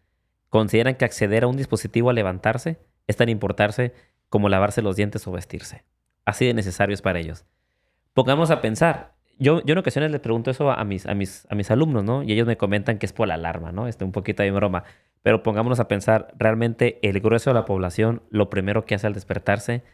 consideran 0.49 0.97
que 0.97 1.05
acceder 1.05 1.45
a 1.45 1.47
un 1.47 1.57
dispositivo 1.57 2.11
a 2.11 2.13
levantarse 2.13 2.79
es 3.07 3.17
tan 3.17 3.29
importante 3.29 3.93
como 4.29 4.49
lavarse 4.49 4.83
los 4.83 4.97
dientes 4.97 5.27
o 5.27 5.33
vestirse. 5.33 5.85
Así 6.25 6.47
de 6.47 6.55
necesario 6.55 6.95
es 6.95 7.03
para 7.03 7.19
ellos. 7.19 7.47
Pongamos 8.13 8.51
a 8.51 8.61
pensar, 8.61 9.15
yo, 9.39 9.63
yo 9.65 9.73
en 9.73 9.79
ocasiones 9.79 10.11
les 10.11 10.21
pregunto 10.21 10.51
eso 10.51 10.71
a 10.71 10.85
mis, 10.85 11.07
a, 11.07 11.15
mis, 11.15 11.47
a 11.49 11.55
mis 11.55 11.71
alumnos, 11.71 12.05
¿no? 12.05 12.23
Y 12.23 12.33
ellos 12.33 12.47
me 12.47 12.57
comentan 12.57 12.99
que 12.99 13.07
es 13.07 13.13
por 13.13 13.29
la 13.29 13.35
alarma, 13.35 13.73
¿no? 13.73 13.87
Este, 13.87 14.05
un 14.05 14.13
poquito 14.13 14.43
de 14.43 14.51
broma. 14.51 14.85
Pero 15.23 15.43
pongámonos 15.43 15.81
a 15.81 15.89
pensar, 15.89 16.35
realmente 16.37 16.99
el 17.03 17.21
grueso 17.21 17.51
de 17.51 17.55
la 17.55 17.65
población, 17.65 18.23
lo 18.31 18.51
primero 18.51 18.85
que 18.85 18.95
hace 18.95 19.07
al 19.07 19.15
despertarse 19.15 19.85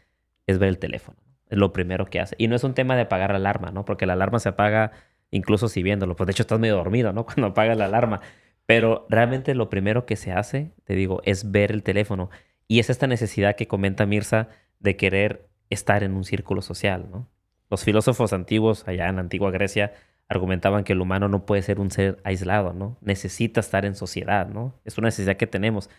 es 0.47 0.59
ver 0.59 0.71
el 0.71 0.79
teléfono. 0.79 1.19
Es 1.51 1.59
lo 1.59 1.73
primero 1.73 2.07
que 2.07 2.21
hace. 2.21 2.35
Y 2.39 2.49
no 2.49 2.57
es 2.57 2.65
un 2.65 2.75
tema 2.75 2.97
de 2.97 3.03
apagar 3.03 3.31
la 3.31 3.37
alarma, 3.37 3.71
¿no? 3.71 3.85
Porque 3.85 4.07
la 4.07 4.15
alarma 4.15 4.39
se 4.39 4.49
apaga 4.51 4.93
incluso 5.31 5.69
si 5.69 5.83
viéndolo. 5.83 6.17
Pues 6.17 6.27
de 6.27 6.33
hecho 6.33 6.43
estás 6.43 6.59
medio 6.59 6.77
dormido, 6.77 7.13
¿no? 7.13 7.25
Cuando 7.27 7.49
apagas 7.49 7.77
la 7.77 7.87
alarma. 7.87 8.21
Pero 8.67 9.07
realmente 9.11 9.55
lo 9.55 9.69
primero 9.69 10.07
que 10.07 10.17
se 10.17 10.33
hace, 10.33 10.73
te 10.85 10.95
digo, 10.95 11.21
es 11.25 11.51
ver 11.51 11.71
el 11.71 11.83
teléfono. 11.83 12.31
Y 12.67 12.79
es 12.79 12.89
esta 12.89 13.07
necesidad 13.07 13.57
que 13.57 13.69
comenta 13.69 14.07
Mirza 14.07 14.49
de 14.81 14.97
querer 14.97 15.49
estar 15.71 16.03
en 16.03 16.15
un 16.15 16.25
círculo 16.25 16.63
social, 16.63 17.09
¿no? 17.11 17.29
Los 17.71 17.85
filósofos 17.85 18.33
antiguos, 18.33 18.87
allá 18.87 19.09
en 19.09 19.17
la 19.17 19.23
antigua 19.23 19.51
Grecia, 19.51 19.93
argumentaban 20.29 20.85
que 20.85 20.93
el 20.93 21.01
humano 21.01 21.29
no 21.29 21.45
puede 21.45 21.63
ser 21.63 21.81
un 21.81 21.91
ser 21.91 22.19
aislado, 22.25 22.73
¿no? 22.73 22.97
Necesita 23.01 23.61
estar 23.61 23.85
en 23.85 23.95
sociedad, 23.95 24.49
¿no? 24.49 24.81
Es 24.85 24.97
una 24.99 25.09
necesidad 25.09 25.37
que 25.37 25.47
tenemos. 25.47 25.91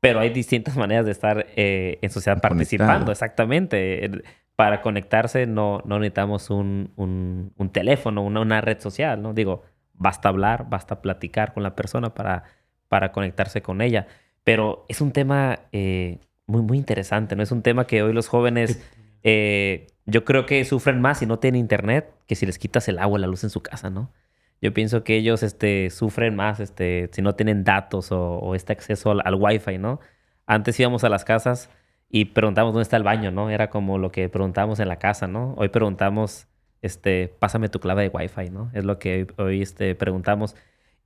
Pero 0.00 0.20
hay 0.20 0.30
distintas 0.30 0.76
maneras 0.78 1.06
de 1.06 1.12
estar 1.12 1.46
eh, 1.56 1.98
en 2.02 2.10
sociedad 2.10 2.40
participando, 2.40 3.12
exactamente. 3.12 4.10
Para 4.56 4.82
conectarse 4.82 5.46
no, 5.46 5.82
no 5.84 5.98
necesitamos 5.98 6.50
un, 6.50 6.92
un, 6.96 7.70
teléfono, 7.70 8.22
una, 8.22 8.40
una, 8.40 8.60
red 8.60 8.80
social, 8.80 9.20
¿no? 9.20 9.34
Digo, 9.34 9.62
basta 9.94 10.28
hablar, 10.28 10.68
basta 10.68 11.02
platicar 11.02 11.54
con 11.54 11.62
la 11.62 11.74
persona 11.74 12.14
para, 12.14 12.44
para 12.88 13.10
conectarse 13.10 13.62
con 13.62 13.80
ella. 13.80 14.06
Pero 14.44 14.84
es 14.88 15.00
un 15.00 15.12
tema 15.12 15.60
eh, 15.72 16.20
muy, 16.46 16.62
muy 16.62 16.78
interesante, 16.78 17.34
¿no? 17.34 17.42
Es 17.42 17.50
un 17.50 17.62
tema 17.62 17.86
que 17.86 18.02
hoy 18.02 18.12
los 18.12 18.28
jóvenes 18.28 18.80
eh, 19.24 19.88
yo 20.06 20.24
creo 20.24 20.46
que 20.46 20.64
sufren 20.64 21.00
más 21.00 21.18
si 21.18 21.26
no 21.26 21.38
tienen 21.38 21.60
internet 21.60 22.12
que 22.26 22.36
si 22.36 22.46
les 22.46 22.58
quitas 22.58 22.88
el 22.88 22.98
agua, 22.98 23.18
la 23.18 23.26
luz 23.26 23.42
en 23.42 23.50
su 23.50 23.62
casa, 23.62 23.90
¿no? 23.90 24.12
Yo 24.60 24.72
pienso 24.72 25.04
que 25.04 25.16
ellos 25.16 25.42
este, 25.42 25.90
sufren 25.90 26.36
más 26.36 26.60
este, 26.60 27.10
si 27.12 27.22
no 27.22 27.34
tienen 27.34 27.64
datos 27.64 28.12
o, 28.12 28.54
este 28.54 28.72
acceso 28.72 29.10
al, 29.10 29.22
al, 29.24 29.34
Wi-Fi, 29.34 29.78
¿no? 29.78 30.00
Antes 30.46 30.78
íbamos 30.78 31.04
a 31.04 31.08
las 31.08 31.24
casas 31.24 31.70
y 32.14 32.26
preguntamos 32.26 32.72
dónde 32.72 32.84
está 32.84 32.96
el 32.96 33.02
baño, 33.02 33.32
¿no? 33.32 33.50
Era 33.50 33.70
como 33.70 33.98
lo 33.98 34.12
que 34.12 34.28
preguntábamos 34.28 34.78
en 34.78 34.86
la 34.86 35.00
casa, 35.00 35.26
¿no? 35.26 35.54
Hoy 35.56 35.68
preguntamos, 35.70 36.46
este, 36.80 37.34
pásame 37.40 37.68
tu 37.68 37.80
clave 37.80 38.02
de 38.02 38.08
Wi-Fi, 38.08 38.50
¿no? 38.50 38.70
Es 38.72 38.84
lo 38.84 39.00
que 39.00 39.26
hoy 39.36 39.62
este, 39.62 39.96
preguntamos. 39.96 40.54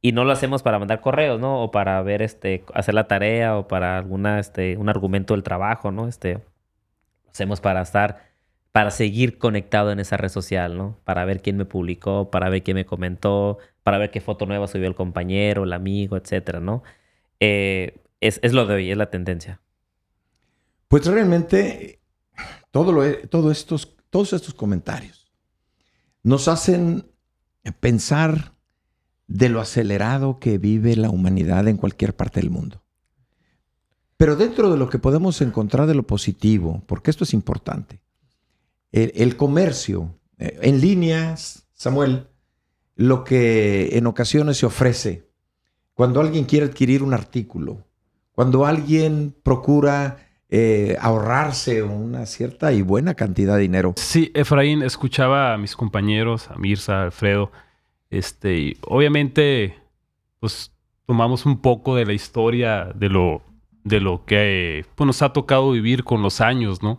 Y 0.02 0.12
no 0.12 0.24
lo 0.26 0.32
hacemos 0.32 0.62
para 0.62 0.78
mandar 0.78 1.00
correos, 1.00 1.40
¿no? 1.40 1.62
O 1.62 1.70
para 1.70 2.02
ver, 2.02 2.20
este, 2.20 2.62
hacer 2.74 2.92
la 2.92 3.08
tarea 3.08 3.56
o 3.56 3.68
para 3.68 3.96
alguna, 3.96 4.38
este, 4.38 4.76
un 4.76 4.90
argumento 4.90 5.32
del 5.32 5.42
trabajo, 5.42 5.92
¿no? 5.92 6.08
Este, 6.08 6.40
hacemos 7.30 7.62
para 7.62 7.80
estar, 7.80 8.26
para 8.72 8.90
seguir 8.90 9.38
conectado 9.38 9.92
en 9.92 10.00
esa 10.00 10.18
red 10.18 10.28
social, 10.28 10.76
¿no? 10.76 10.98
Para 11.04 11.24
ver 11.24 11.40
quién 11.40 11.56
me 11.56 11.64
publicó, 11.64 12.30
para 12.30 12.50
ver 12.50 12.62
quién 12.62 12.74
me 12.74 12.84
comentó, 12.84 13.56
para 13.82 13.96
ver 13.96 14.10
qué 14.10 14.20
foto 14.20 14.44
nueva 14.44 14.66
subió 14.66 14.88
el 14.88 14.94
compañero, 14.94 15.64
el 15.64 15.72
amigo, 15.72 16.18
etcétera, 16.18 16.60
¿no? 16.60 16.82
Eh, 17.40 17.96
es, 18.20 18.52
lo 18.52 18.66
de 18.66 18.74
hoy, 18.74 18.90
es 18.90 18.98
la 18.98 19.08
tendencia. 19.10 19.60
Pues 20.88 21.06
realmente 21.06 22.00
estos, 23.50 23.96
todos 24.10 24.32
estos 24.32 24.54
comentarios 24.54 25.30
nos 26.22 26.48
hacen 26.48 27.06
pensar 27.80 28.54
de 29.26 29.48
lo 29.50 29.60
acelerado 29.60 30.38
que 30.38 30.58
vive 30.58 30.96
la 30.96 31.10
humanidad 31.10 31.68
en 31.68 31.76
cualquier 31.76 32.16
parte 32.16 32.40
del 32.40 32.50
mundo. 32.50 32.82
Pero 34.16 34.34
dentro 34.34 34.70
de 34.70 34.78
lo 34.78 34.88
que 34.88 34.98
podemos 34.98 35.40
encontrar 35.42 35.86
de 35.86 35.94
lo 35.94 36.06
positivo, 36.06 36.82
porque 36.86 37.10
esto 37.10 37.24
es 37.24 37.34
importante, 37.34 38.00
el, 38.90 39.36
comercio 39.36 40.18
eh, 40.38 40.58
en 40.62 40.80
líneas, 40.80 41.66
Samuel, 41.74 42.26
lo 42.96 43.22
que 43.22 43.96
en 43.96 44.06
ocasiones 44.06 44.56
se 44.56 44.66
ofrece, 44.66 45.28
cuando 45.94 46.20
alguien 46.20 46.46
quiere 46.46 46.66
adquirir 46.66 47.02
un 47.02 47.12
artículo, 47.12 47.86
cuando 48.32 48.66
alguien 48.66 49.36
procura 49.42 50.27
eh, 50.50 50.96
ahorrarse 51.00 51.82
una 51.82 52.26
cierta 52.26 52.72
y 52.72 52.82
buena 52.82 53.14
cantidad 53.14 53.56
de 53.56 53.62
dinero. 53.62 53.94
Sí, 53.96 54.30
Efraín, 54.34 54.82
escuchaba 54.82 55.54
a 55.54 55.58
mis 55.58 55.76
compañeros, 55.76 56.50
a 56.50 56.56
Mirza, 56.56 57.00
a 57.00 57.04
Alfredo, 57.04 57.52
este, 58.10 58.56
y 58.56 58.76
obviamente, 58.82 59.78
pues 60.40 60.72
tomamos 61.06 61.46
un 61.46 61.60
poco 61.60 61.96
de 61.96 62.06
la 62.06 62.12
historia 62.12 62.92
de 62.94 63.08
lo 63.08 63.42
de 63.84 64.00
lo 64.00 64.24
que 64.24 64.84
pues, 64.94 65.06
nos 65.06 65.22
ha 65.22 65.32
tocado 65.32 65.72
vivir 65.72 66.04
con 66.04 66.22
los 66.22 66.40
años, 66.40 66.82
¿no? 66.82 66.98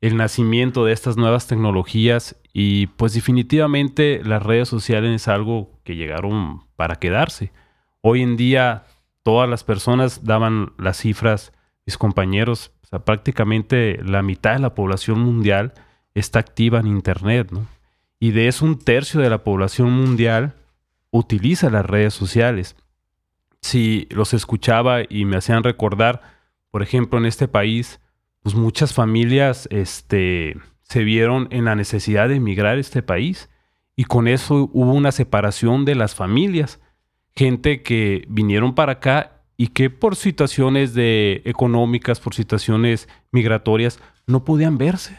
El 0.00 0.16
nacimiento 0.16 0.84
de 0.84 0.92
estas 0.92 1.16
nuevas 1.16 1.46
tecnologías 1.46 2.36
y 2.52 2.88
pues 2.88 3.14
definitivamente 3.14 4.20
las 4.24 4.42
redes 4.42 4.68
sociales 4.68 5.14
es 5.14 5.28
algo 5.28 5.80
que 5.84 5.96
llegaron 5.96 6.64
para 6.76 6.96
quedarse. 6.96 7.52
Hoy 8.00 8.22
en 8.22 8.36
día 8.36 8.84
todas 9.22 9.48
las 9.48 9.64
personas 9.64 10.24
daban 10.24 10.72
las 10.76 10.98
cifras, 10.98 11.52
mis 11.86 11.98
compañeros, 11.98 12.72
prácticamente 13.04 13.98
la 14.02 14.22
mitad 14.22 14.54
de 14.54 14.60
la 14.60 14.74
población 14.74 15.20
mundial 15.20 15.74
está 16.14 16.38
activa 16.38 16.80
en 16.80 16.86
Internet, 16.86 17.48
¿no? 17.50 17.66
Y 18.20 18.30
de 18.30 18.48
eso 18.48 18.64
un 18.64 18.78
tercio 18.78 19.20
de 19.20 19.30
la 19.30 19.44
población 19.44 19.90
mundial 19.90 20.54
utiliza 21.10 21.70
las 21.70 21.84
redes 21.84 22.14
sociales 22.14 22.76
si 23.64 24.06
los 24.10 24.34
escuchaba 24.34 25.04
y 25.08 25.24
me 25.24 25.38
hacían 25.38 25.64
recordar, 25.64 26.20
por 26.70 26.82
ejemplo, 26.82 27.18
en 27.18 27.24
este 27.24 27.48
país, 27.48 27.98
pues 28.42 28.54
muchas 28.54 28.92
familias 28.92 29.66
este, 29.70 30.58
se 30.82 31.02
vieron 31.02 31.48
en 31.50 31.64
la 31.64 31.74
necesidad 31.74 32.28
de 32.28 32.34
emigrar 32.34 32.76
a 32.76 32.80
este 32.80 33.02
país 33.02 33.48
y 33.96 34.04
con 34.04 34.28
eso 34.28 34.68
hubo 34.74 34.92
una 34.92 35.12
separación 35.12 35.86
de 35.86 35.94
las 35.94 36.14
familias. 36.14 36.78
Gente 37.34 37.82
que 37.82 38.26
vinieron 38.28 38.74
para 38.74 38.92
acá 38.92 39.33
y 39.56 39.68
que 39.68 39.90
por 39.90 40.16
situaciones 40.16 40.94
de 40.94 41.42
económicas, 41.44 42.20
por 42.20 42.34
situaciones 42.34 43.08
migratorias, 43.30 44.00
no 44.26 44.44
podían 44.44 44.78
verse. 44.78 45.16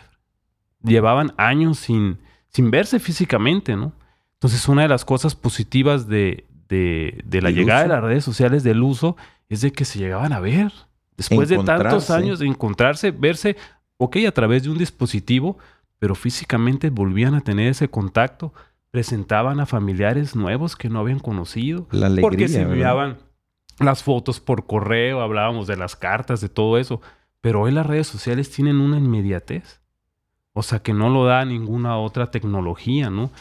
Llevaban 0.84 1.34
años 1.38 1.80
sin, 1.80 2.20
sin 2.50 2.70
verse 2.70 3.00
físicamente, 3.00 3.76
¿no? 3.76 3.94
Entonces, 4.34 4.68
una 4.68 4.84
de 4.84 4.90
las 4.90 5.06
cosas 5.06 5.36
positivas 5.36 6.08
de, 6.08 6.46
de, 6.68 7.42
la 7.42 7.52
llegada 7.52 7.84
de 7.84 7.88
las 7.88 8.04
redes 8.04 8.24
sociales, 8.24 8.64
del 8.64 8.84
uso, 8.84 9.16
es 9.50 9.62
de 9.62 9.72
que 9.72 9.86
se 9.86 10.00
llegaban 10.00 10.34
a 10.34 10.40
ver. 10.40 10.72
Después 11.18 11.50
de 11.50 11.58
tantos 11.64 12.10
años 12.10 12.40
de 12.40 12.48
encontrarse, 12.48 13.12
verse, 13.12 13.56
ok, 13.98 14.18
a 14.28 14.32
través 14.32 14.64
de 14.64 14.70
un 14.70 14.78
dispositivo, 14.78 15.58
pero 15.98 16.14
físicamente 16.14 16.90
volvían 16.90 17.36
a 17.36 17.42
tener 17.42 17.70
ese 17.70 17.88
contacto, 17.88 18.54
presentaban 18.92 19.60
a 19.60 19.66
familiares 19.66 20.36
nuevos 20.36 20.76
que 20.76 20.90
no 20.90 21.00
habían 21.00 21.20
conocido. 21.20 21.88
La 21.92 22.08
alegría, 22.08 22.22
porque 22.22 22.48
se 22.48 22.66
¿verdad? 22.66 23.18
Las 23.80 24.04
fotos 24.04 24.40
por 24.40 24.66
correo, 24.68 25.22
hablábamos 25.22 25.68
de 25.68 25.78
las 25.78 25.96
cartas, 25.96 26.42
de 26.42 26.50
todo 26.50 26.78
eso. 26.78 27.02
Pero 27.42 27.62
hoy 27.62 27.72
las 27.72 27.86
redes 27.86 28.08
sociales 28.08 28.50
tienen 28.50 28.80
una 28.80 28.98
inmediatez. 28.98 29.82
O 30.54 30.64
sea, 30.64 30.80
que 30.80 30.94
no 30.94 31.10
lo 31.10 31.26
da 31.26 31.44
ninguna 31.46 31.98
otra 31.98 32.32
tecnología, 32.32 33.10
¿no? 33.10 33.32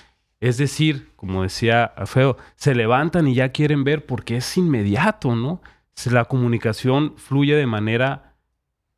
Es 0.40 0.58
decir, 0.58 1.12
como 1.16 1.42
decía 1.42 1.94
Feo, 2.06 2.36
se 2.56 2.74
levantan 2.74 3.28
y 3.28 3.34
ya 3.34 3.50
quieren 3.50 3.84
ver 3.84 4.04
porque 4.04 4.36
es 4.36 4.56
inmediato, 4.58 5.34
¿no? 5.36 5.62
La 6.10 6.26
comunicación 6.26 7.14
fluye 7.16 7.54
de 7.54 7.66
manera 7.66 8.34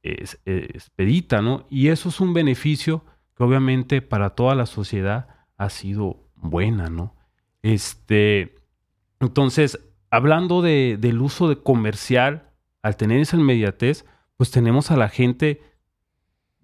eh, 0.02 0.24
expedita, 0.44 1.42
¿no? 1.42 1.66
Y 1.70 1.88
eso 1.88 2.08
es 2.08 2.20
un 2.20 2.32
beneficio 2.32 3.04
que 3.36 3.44
obviamente 3.44 4.02
para 4.02 4.30
toda 4.30 4.54
la 4.54 4.66
sociedad 4.66 5.28
ha 5.56 5.68
sido 5.68 6.26
buena, 6.34 6.88
¿no? 6.88 7.14
Este, 7.62 8.56
entonces, 9.20 9.78
hablando 10.10 10.62
de- 10.62 10.96
del 11.00 11.20
uso 11.20 11.48
de 11.48 11.56
comercial, 11.56 12.50
al 12.82 12.96
tener 12.96 13.20
esa 13.20 13.36
inmediatez, 13.36 14.04
pues 14.36 14.50
tenemos 14.50 14.90
a 14.90 14.96
la 14.96 15.08
gente 15.08 15.60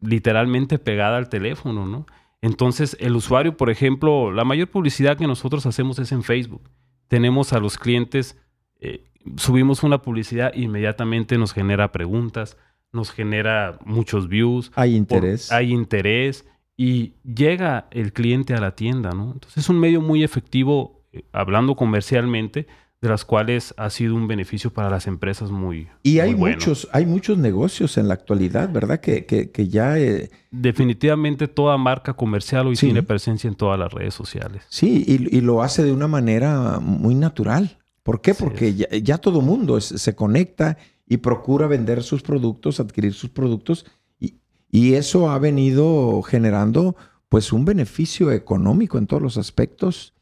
literalmente 0.00 0.78
pegada 0.78 1.16
al 1.16 1.28
teléfono, 1.28 1.86
¿no? 1.86 2.06
Entonces, 2.40 2.96
el 3.00 3.14
usuario, 3.14 3.56
por 3.56 3.70
ejemplo, 3.70 4.32
la 4.32 4.44
mayor 4.44 4.68
publicidad 4.68 5.16
que 5.16 5.26
nosotros 5.28 5.64
hacemos 5.64 5.98
es 6.00 6.10
en 6.10 6.24
Facebook. 6.24 6.68
Tenemos 7.06 7.52
a 7.52 7.60
los 7.60 7.78
clientes, 7.78 8.36
eh, 8.80 9.04
subimos 9.36 9.84
una 9.84 10.02
publicidad, 10.02 10.52
inmediatamente 10.54 11.38
nos 11.38 11.52
genera 11.52 11.92
preguntas, 11.92 12.56
nos 12.92 13.12
genera 13.12 13.78
muchos 13.84 14.28
views, 14.28 14.72
Hay 14.74 14.90
por- 14.92 14.96
interés. 14.98 15.52
hay 15.52 15.72
interés 15.72 16.46
y 16.76 17.14
llega 17.22 17.86
el 17.92 18.12
cliente 18.12 18.54
a 18.54 18.60
la 18.60 18.74
tienda, 18.74 19.10
¿no? 19.12 19.32
Entonces 19.32 19.58
es 19.58 19.68
un 19.68 19.78
medio 19.78 20.00
muy 20.00 20.24
efectivo, 20.24 21.04
eh, 21.12 21.22
hablando 21.32 21.76
comercialmente, 21.76 22.66
de 23.02 23.08
las 23.08 23.24
cuales 23.24 23.74
ha 23.76 23.90
sido 23.90 24.14
un 24.14 24.28
beneficio 24.28 24.72
para 24.72 24.88
las 24.88 25.06
empresas 25.08 25.50
muy 25.50 25.88
Y 26.04 26.20
hay 26.20 26.30
muy 26.30 26.40
bueno. 26.40 26.56
muchos, 26.56 26.88
hay 26.92 27.04
muchos 27.04 27.36
negocios 27.36 27.98
en 27.98 28.06
la 28.08 28.14
actualidad, 28.14 28.70
¿verdad? 28.72 29.00
Que, 29.00 29.26
que, 29.26 29.50
que 29.50 29.68
ya 29.68 29.98
eh, 29.98 30.30
Definitivamente 30.52 31.48
toda 31.48 31.76
marca 31.76 32.14
comercial 32.14 32.68
hoy 32.68 32.76
Sí. 32.76 32.86
tiene 32.86 33.02
presencia 33.02 33.48
en 33.48 33.56
todas 33.56 33.78
las 33.78 33.92
redes 33.92 34.14
sociales. 34.14 34.62
Sí, 34.68 35.04
y, 35.06 35.36
y 35.36 35.40
lo 35.40 35.62
hace 35.62 35.82
de 35.82 35.92
una 35.92 36.06
manera 36.08 36.78
muy 36.80 37.14
natural. 37.16 37.78
¿Por 38.04 38.20
qué? 38.20 38.34
Porque 38.34 38.74
ya, 38.74 38.88
ya 38.90 39.18
todo 39.18 39.40
mundo 39.40 39.76
es- 39.76 39.84
se 39.86 40.14
conecta 40.14 40.78
y 41.06 41.16
procura 41.18 41.66
vender 41.66 42.02
sus 42.04 42.22
productos, 42.22 42.78
adquirir 42.80 43.14
sus 43.14 43.30
productos, 43.30 43.84
y, 44.20 44.36
y 44.70 44.94
eso 44.94 45.28
ha 45.30 45.38
venido 45.40 46.22
generando 46.22 46.94
pues 47.28 47.52
un 47.52 47.64
beneficio 47.64 48.30
económico 48.30 48.96
en 48.98 49.06
todos 49.08 49.22
los 49.22 49.36
aspectos. 49.38 50.14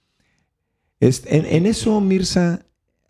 Este, 1.00 1.36
en, 1.36 1.46
en 1.46 1.66
eso, 1.66 2.00
Mirza, 2.00 2.60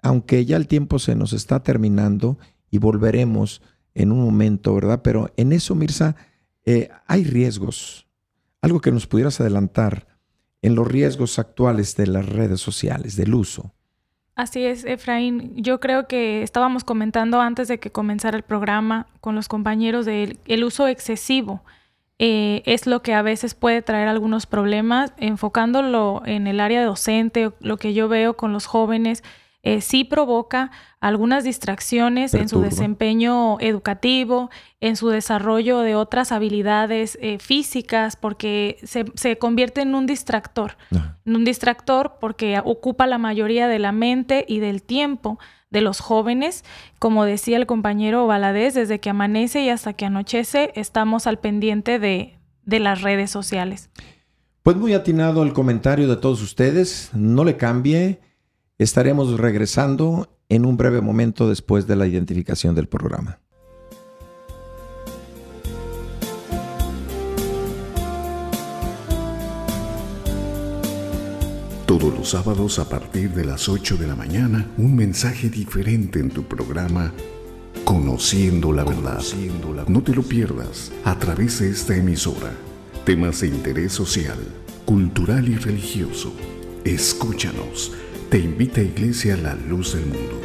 aunque 0.02 0.44
ya 0.44 0.56
el 0.56 0.66
tiempo 0.66 0.98
se 0.98 1.14
nos 1.14 1.32
está 1.32 1.62
terminando 1.62 2.38
y 2.70 2.78
volveremos 2.78 3.62
en 3.94 4.12
un 4.12 4.22
momento, 4.22 4.74
¿verdad? 4.74 5.00
Pero 5.02 5.32
en 5.36 5.52
eso, 5.52 5.74
Mirza, 5.74 6.16
eh, 6.64 6.88
hay 7.06 7.24
riesgos. 7.24 8.06
Algo 8.62 8.80
que 8.80 8.92
nos 8.92 9.06
pudieras 9.06 9.40
adelantar 9.40 10.06
en 10.62 10.74
los 10.74 10.86
riesgos 10.86 11.38
actuales 11.38 11.96
de 11.96 12.06
las 12.06 12.26
redes 12.26 12.60
sociales, 12.60 13.16
del 13.16 13.34
uso. 13.34 13.72
Así 14.34 14.64
es, 14.64 14.84
Efraín. 14.84 15.52
Yo 15.56 15.80
creo 15.80 16.06
que 16.06 16.42
estábamos 16.42 16.84
comentando 16.84 17.40
antes 17.40 17.68
de 17.68 17.78
que 17.78 17.90
comenzara 17.90 18.36
el 18.36 18.42
programa 18.42 19.06
con 19.20 19.34
los 19.34 19.48
compañeros 19.48 20.06
del 20.06 20.38
el 20.46 20.64
uso 20.64 20.88
excesivo. 20.88 21.62
eh, 22.22 22.62
es 22.66 22.86
lo 22.86 23.00
que 23.00 23.14
a 23.14 23.22
veces 23.22 23.54
puede 23.54 23.80
traer 23.80 24.06
algunos 24.06 24.44
problemas, 24.44 25.14
enfocándolo 25.16 26.20
en 26.26 26.46
el 26.46 26.60
área 26.60 26.84
docente, 26.84 27.50
lo 27.60 27.78
que 27.78 27.94
yo 27.94 28.08
veo 28.08 28.36
con 28.36 28.52
los 28.52 28.66
jóvenes, 28.66 29.22
eh, 29.62 29.80
sí 29.80 30.04
provoca 30.04 30.70
algunas 31.00 31.44
distracciones 31.44 32.34
en 32.34 32.48
su 32.48 32.60
desempeño 32.60 33.60
educativo, 33.60 34.50
en 34.80 34.96
su 34.96 35.08
desarrollo 35.08 35.80
de 35.80 35.94
otras 35.94 36.32
habilidades 36.32 37.18
eh, 37.20 37.38
físicas, 37.38 38.16
porque 38.16 38.78
se, 38.84 39.04
se 39.14 39.38
convierte 39.38 39.82
en 39.82 39.94
un 39.94 40.06
distractor 40.06 40.76
en 41.30 41.36
un 41.36 41.44
distractor 41.44 42.16
porque 42.20 42.60
ocupa 42.64 43.06
la 43.06 43.18
mayoría 43.18 43.68
de 43.68 43.78
la 43.78 43.92
mente 43.92 44.44
y 44.48 44.58
del 44.58 44.82
tiempo 44.82 45.38
de 45.70 45.80
los 45.80 46.00
jóvenes. 46.00 46.64
Como 46.98 47.24
decía 47.24 47.56
el 47.56 47.66
compañero 47.66 48.26
Valadez, 48.26 48.74
desde 48.74 48.98
que 48.98 49.10
amanece 49.10 49.62
y 49.62 49.68
hasta 49.68 49.92
que 49.92 50.06
anochece 50.06 50.72
estamos 50.74 51.26
al 51.26 51.38
pendiente 51.38 51.98
de, 51.98 52.38
de 52.64 52.80
las 52.80 53.02
redes 53.02 53.30
sociales. 53.30 53.90
Pues 54.62 54.76
muy 54.76 54.92
atinado 54.92 55.42
el 55.42 55.52
comentario 55.52 56.08
de 56.08 56.16
todos 56.16 56.42
ustedes. 56.42 57.10
No 57.14 57.44
le 57.44 57.56
cambie. 57.56 58.20
Estaremos 58.80 59.38
regresando 59.38 60.30
en 60.48 60.64
un 60.64 60.78
breve 60.78 61.02
momento 61.02 61.50
después 61.50 61.86
de 61.86 61.96
la 61.96 62.06
identificación 62.06 62.74
del 62.74 62.88
programa. 62.88 63.38
Todos 71.84 72.14
los 72.16 72.30
sábados 72.30 72.78
a 72.78 72.88
partir 72.88 73.34
de 73.34 73.44
las 73.44 73.68
8 73.68 73.98
de 73.98 74.06
la 74.06 74.16
mañana, 74.16 74.66
un 74.78 74.96
mensaje 74.96 75.50
diferente 75.50 76.18
en 76.18 76.30
tu 76.30 76.44
programa 76.44 77.12
Conociendo 77.84 78.72
la 78.72 78.84
verdad. 78.84 79.20
No 79.88 80.02
te 80.02 80.14
lo 80.14 80.22
pierdas 80.22 80.90
a 81.04 81.18
través 81.18 81.60
de 81.60 81.68
esta 81.68 81.94
emisora. 81.94 82.52
Temas 83.04 83.42
de 83.42 83.48
interés 83.48 83.92
social, 83.92 84.38
cultural 84.86 85.50
y 85.50 85.56
religioso. 85.56 86.32
Escúchanos. 86.86 87.92
Te 88.30 88.38
invita 88.38 88.80
Iglesia 88.80 89.36
La 89.36 89.56
Luz 89.56 89.94
del 89.94 90.06
Mundo. 90.06 90.40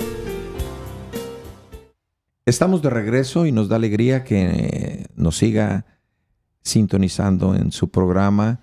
Estamos 2.48 2.82
de 2.82 2.90
regreso 2.90 3.46
y 3.46 3.52
nos 3.52 3.70
da 3.70 3.76
alegría 3.76 4.24
que 4.24 5.06
nos 5.16 5.38
siga 5.38 5.86
sintonizando 6.64 7.54
en 7.54 7.72
su 7.72 7.92
programa 7.92 8.60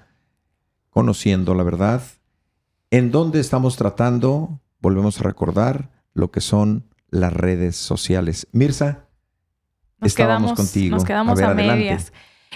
Conociendo 0.90 1.54
la 1.54 1.62
Verdad, 1.62 2.02
en 2.90 3.12
donde 3.12 3.38
estamos 3.38 3.76
tratando, 3.76 4.60
volvemos 4.80 5.20
a 5.20 5.22
recordar, 5.22 5.90
lo 6.14 6.32
que 6.32 6.40
son 6.40 6.88
las 7.08 7.32
redes 7.32 7.76
sociales. 7.76 8.48
Mirza, 8.50 9.04
Nos 10.00 10.08
Estábamos 10.08 10.50
quedamos, 10.52 10.58
contigo. 10.58 10.96
Nos 10.96 11.04
quedamos 11.04 11.40
A 11.40 11.44
a, 11.44 11.46
ver, 11.54 11.56
adelante. 11.60 11.84
medias. 11.84 12.12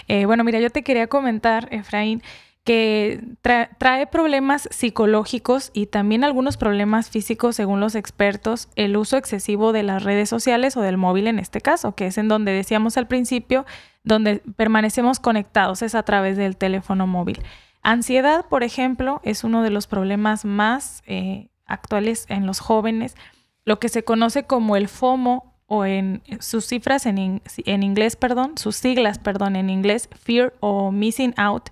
Eh, 0.09 0.25
bueno, 0.25 0.43
mira, 0.43 0.59
yo 0.59 0.69
te 0.69 0.83
quería 0.83 1.07
comentar, 1.07 1.69
Efraín, 1.71 2.21
que 2.67 3.23
tra- 3.41 3.69
trae 3.77 4.07
problemas 4.07 4.67
psicológicos 4.71 5.71
y 5.73 5.85
también 5.85 6.25
algunos 6.25 6.57
problemas 6.57 7.09
físicos, 7.09 7.55
según 7.55 7.79
los 7.79 7.95
expertos, 7.95 8.67
el 8.75 8.97
uso 8.97 9.15
excesivo 9.15 9.71
de 9.71 9.83
las 9.83 10.03
redes 10.03 10.27
sociales 10.27 10.75
o 10.75 10.81
del 10.81 10.97
móvil 10.97 11.27
en 11.27 11.39
este 11.39 11.61
caso, 11.61 11.95
que 11.95 12.07
es 12.07 12.17
en 12.17 12.27
donde 12.27 12.51
decíamos 12.51 12.97
al 12.97 13.07
principio, 13.07 13.65
donde 14.03 14.41
permanecemos 14.57 15.21
conectados, 15.21 15.81
es 15.81 15.95
a 15.95 16.03
través 16.03 16.35
del 16.35 16.57
teléfono 16.57 17.07
móvil. 17.07 17.41
Ansiedad, 17.83 18.45
por 18.49 18.63
ejemplo, 18.63 19.21
es 19.23 19.45
uno 19.45 19.63
de 19.63 19.69
los 19.69 19.87
problemas 19.87 20.43
más 20.43 21.03
eh, 21.07 21.47
actuales 21.65 22.25
en 22.27 22.45
los 22.45 22.59
jóvenes, 22.59 23.15
lo 23.63 23.79
que 23.79 23.87
se 23.87 24.03
conoce 24.03 24.43
como 24.43 24.75
el 24.75 24.89
FOMO 24.89 25.55
o 25.67 25.85
en 25.85 26.21
sus 26.41 26.65
cifras 26.65 27.05
en, 27.05 27.41
en 27.65 27.83
inglés, 27.83 28.17
perdón, 28.17 28.57
sus 28.57 28.75
siglas, 28.75 29.19
perdón, 29.19 29.55
en 29.55 29.69
inglés, 29.69 30.09
fear 30.21 30.53
o 30.59 30.91
missing 30.91 31.33
out, 31.37 31.69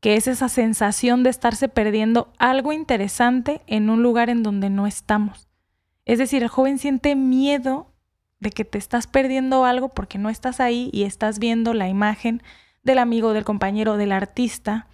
que 0.00 0.16
es 0.16 0.28
esa 0.28 0.48
sensación 0.48 1.22
de 1.22 1.30
estarse 1.30 1.68
perdiendo 1.68 2.32
algo 2.38 2.72
interesante 2.72 3.62
en 3.66 3.90
un 3.90 4.02
lugar 4.02 4.30
en 4.30 4.42
donde 4.42 4.70
no 4.70 4.86
estamos. 4.86 5.48
Es 6.04 6.18
decir, 6.18 6.42
el 6.42 6.48
joven 6.48 6.78
siente 6.78 7.16
miedo 7.16 7.92
de 8.40 8.50
que 8.50 8.64
te 8.64 8.78
estás 8.78 9.06
perdiendo 9.06 9.64
algo 9.64 9.88
porque 9.88 10.18
no 10.18 10.30
estás 10.30 10.60
ahí 10.60 10.90
y 10.92 11.02
estás 11.02 11.38
viendo 11.38 11.74
la 11.74 11.88
imagen 11.88 12.42
del 12.84 12.98
amigo, 12.98 13.32
del 13.32 13.44
compañero, 13.44 13.96
del 13.96 14.12
artista 14.12 14.86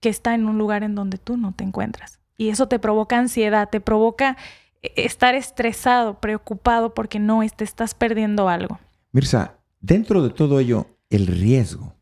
que 0.00 0.08
está 0.08 0.34
en 0.34 0.46
un 0.46 0.58
lugar 0.58 0.82
en 0.82 0.94
donde 0.94 1.18
tú 1.18 1.36
no 1.36 1.52
te 1.52 1.62
encuentras. 1.62 2.18
Y 2.36 2.48
eso 2.48 2.68
te 2.68 2.78
provoca 2.78 3.18
ansiedad, 3.18 3.68
te 3.70 3.80
provoca 3.80 4.36
eh, 4.82 4.92
estar 4.96 5.34
estresado, 5.34 6.20
preocupado 6.20 6.94
porque 6.94 7.20
no 7.20 7.42
te 7.56 7.64
estás 7.64 7.94
perdiendo 7.94 8.48
algo. 8.48 8.80
Mirza, 9.12 9.58
dentro 9.80 10.22
de 10.22 10.30
todo 10.30 10.58
ello, 10.58 10.86
el 11.10 11.26
riesgo 11.26 11.94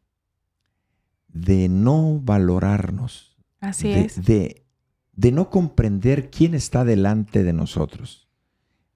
de 1.29 1.69
no 1.69 2.21
valorarnos, 2.23 3.37
Así 3.61 3.88
de, 3.88 4.01
es. 4.03 4.25
de- 4.25 4.64
de 5.12 5.33
no 5.33 5.51
comprender 5.51 6.31
quién 6.31 6.55
está 6.55 6.85
delante 6.85 7.43
de 7.43 7.53
nosotros. 7.53 8.29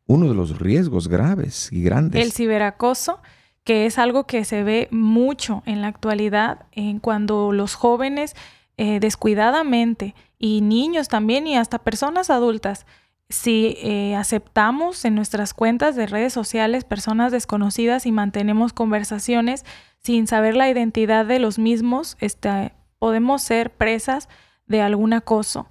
Uno 0.06 0.28
de 0.28 0.34
los 0.34 0.58
riesgos 0.60 1.08
graves 1.08 1.68
y 1.72 1.82
grandes. 1.82 2.22
El 2.24 2.32
ciberacoso, 2.32 3.20
que 3.64 3.86
es 3.86 3.98
algo 3.98 4.24
que 4.26 4.44
se 4.44 4.62
ve 4.62 4.86
mucho 4.92 5.62
en 5.66 5.80
la 5.80 5.88
actualidad, 5.88 6.66
en 6.72 7.00
cuando 7.00 7.52
los 7.52 7.74
jóvenes 7.74 8.34
eh, 8.76 9.00
descuidadamente 9.00 10.14
y 10.38 10.60
niños 10.60 11.08
también 11.08 11.46
y 11.46 11.56
hasta 11.56 11.78
personas 11.80 12.30
adultas, 12.30 12.86
si 13.32 13.76
eh, 13.82 14.14
aceptamos 14.14 15.04
en 15.04 15.14
nuestras 15.14 15.54
cuentas 15.54 15.96
de 15.96 16.06
redes 16.06 16.32
sociales 16.32 16.84
personas 16.84 17.32
desconocidas 17.32 18.06
y 18.06 18.12
mantenemos 18.12 18.72
conversaciones 18.72 19.64
sin 19.98 20.26
saber 20.26 20.56
la 20.56 20.68
identidad 20.68 21.26
de 21.26 21.38
los 21.38 21.58
mismos, 21.58 22.16
este, 22.20 22.72
podemos 22.98 23.42
ser 23.42 23.70
presas 23.70 24.28
de 24.66 24.80
algún 24.80 25.12
acoso. 25.12 25.68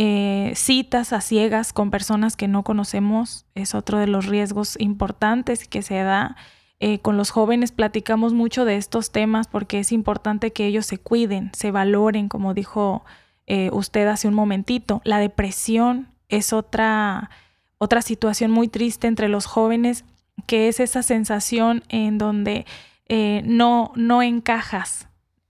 eh, 0.00 0.52
citas 0.54 1.12
a 1.12 1.20
ciegas 1.20 1.72
con 1.72 1.90
personas 1.90 2.36
que 2.36 2.46
no 2.46 2.62
conocemos 2.62 3.46
es 3.56 3.74
otro 3.74 3.98
de 3.98 4.06
los 4.06 4.26
riesgos 4.26 4.76
importantes 4.78 5.66
que 5.66 5.82
se 5.82 6.02
da. 6.02 6.36
Eh, 6.80 7.00
con 7.00 7.16
los 7.16 7.30
jóvenes 7.30 7.72
platicamos 7.72 8.32
mucho 8.32 8.64
de 8.64 8.76
estos 8.76 9.10
temas 9.10 9.48
porque 9.48 9.80
es 9.80 9.90
importante 9.90 10.52
que 10.52 10.66
ellos 10.66 10.86
se 10.86 10.98
cuiden, 10.98 11.50
se 11.52 11.72
valoren, 11.72 12.28
como 12.28 12.54
dijo 12.54 13.04
eh, 13.48 13.70
usted 13.72 14.06
hace 14.06 14.28
un 14.28 14.34
momentito. 14.34 15.00
La 15.04 15.18
depresión 15.18 16.08
es 16.28 16.52
otra, 16.52 17.30
otra 17.78 18.02
situación 18.02 18.50
muy 18.50 18.68
triste 18.68 19.06
entre 19.06 19.28
los 19.28 19.46
jóvenes, 19.46 20.04
que 20.46 20.68
es 20.68 20.80
esa 20.80 21.02
sensación 21.02 21.82
en 21.88 22.18
donde 22.18 22.66
no, 23.44 23.92
no 23.96 24.22
encajas, 24.22 25.08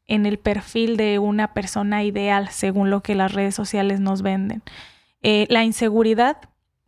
en 0.09 0.25
el 0.25 0.39
perfil 0.39 0.97
de 0.97 1.19
una 1.19 1.53
persona 1.53 2.03
ideal, 2.03 2.49
según 2.51 2.91
lo 2.91 3.03
que 3.03 3.15
las 3.15 3.33
redes 3.33 3.55
sociales 3.55 4.01
nos 4.01 4.23
venden. 4.23 4.63
Eh, 5.23 5.47
la 5.51 5.65
inseguridad 5.65 6.39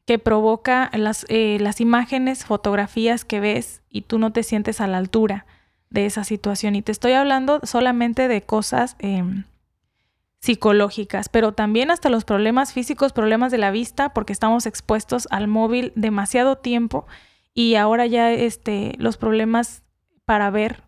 que 0.07 0.19
provoca 0.19 0.91
las, 0.95 1.27
eh, 1.29 1.59
las, 1.61 1.81
imágenes, 1.81 2.45
fotografías 2.45 3.25
que 3.25 3.39
ves 3.39 3.83
y 3.91 4.03
tú 4.03 4.19
no 4.19 4.33
te 4.33 4.43
sientes 4.43 4.81
a 4.81 4.87
la 4.87 4.99
altura 4.99 5.47
de 5.91 6.07
esa 6.07 6.25
situación. 6.25 6.75
Y 6.75 6.83
te 6.83 6.93
estoy 6.93 7.13
hablando 7.13 7.61
solamente 7.63 8.27
de 8.27 8.43
cosas 8.43 8.97
em, 8.99 9.45
psicológicas, 10.41 11.29
pero 11.29 11.53
también 11.53 11.91
hasta 11.91 12.09
los 12.09 12.25
problemas 12.25 12.73
físicos, 12.73 13.13
problemas 13.13 13.53
de 13.53 13.59
la 13.59 13.71
vista, 13.71 14.13
porque 14.15 14.33
estamos 14.33 14.67
expuestos 14.67 15.29
al 15.31 15.49
móvil 15.49 15.93
demasiado 15.97 16.57
tiempo 16.57 17.07
y 17.55 17.75
ahora 17.75 18.07
ya 18.07 18.33
este, 18.33 18.95
los 18.99 19.17
problemas 19.17 19.83
para 20.25 20.51
ver 20.51 20.83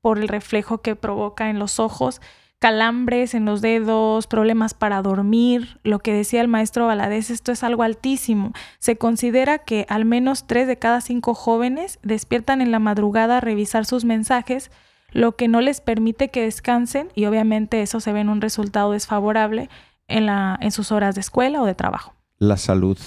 por 0.00 0.18
el 0.18 0.28
reflejo 0.28 0.78
que 0.78 0.94
provoca 0.94 1.50
en 1.50 1.58
los 1.58 1.80
ojos, 1.80 2.20
calambres 2.60 3.34
en 3.34 3.44
los 3.44 3.60
dedos, 3.60 4.26
problemas 4.26 4.74
para 4.74 5.02
dormir. 5.02 5.80
Lo 5.82 5.98
que 5.98 6.12
decía 6.12 6.40
el 6.40 6.48
maestro 6.48 6.86
Valadez, 6.86 7.30
esto 7.30 7.50
es 7.50 7.64
algo 7.64 7.82
altísimo. 7.82 8.52
Se 8.78 8.96
considera 8.96 9.58
que 9.58 9.86
al 9.88 10.04
menos 10.04 10.46
tres 10.46 10.68
de 10.68 10.78
cada 10.78 11.00
cinco 11.00 11.34
jóvenes 11.34 11.98
despiertan 12.02 12.60
en 12.60 12.70
la 12.70 12.78
madrugada 12.78 13.38
a 13.38 13.40
revisar 13.40 13.84
sus 13.86 14.04
mensajes, 14.04 14.70
lo 15.10 15.36
que 15.36 15.48
no 15.48 15.60
les 15.60 15.80
permite 15.80 16.28
que 16.28 16.42
descansen 16.42 17.08
y 17.14 17.26
obviamente 17.26 17.82
eso 17.82 18.00
se 18.00 18.12
ve 18.12 18.20
en 18.20 18.28
un 18.28 18.40
resultado 18.40 18.92
desfavorable 18.92 19.68
en, 20.06 20.26
la, 20.26 20.58
en 20.60 20.70
sus 20.70 20.92
horas 20.92 21.14
de 21.14 21.20
escuela 21.20 21.62
o 21.62 21.66
de 21.66 21.74
trabajo. 21.74 22.14
La 22.38 22.56
salud 22.56 22.98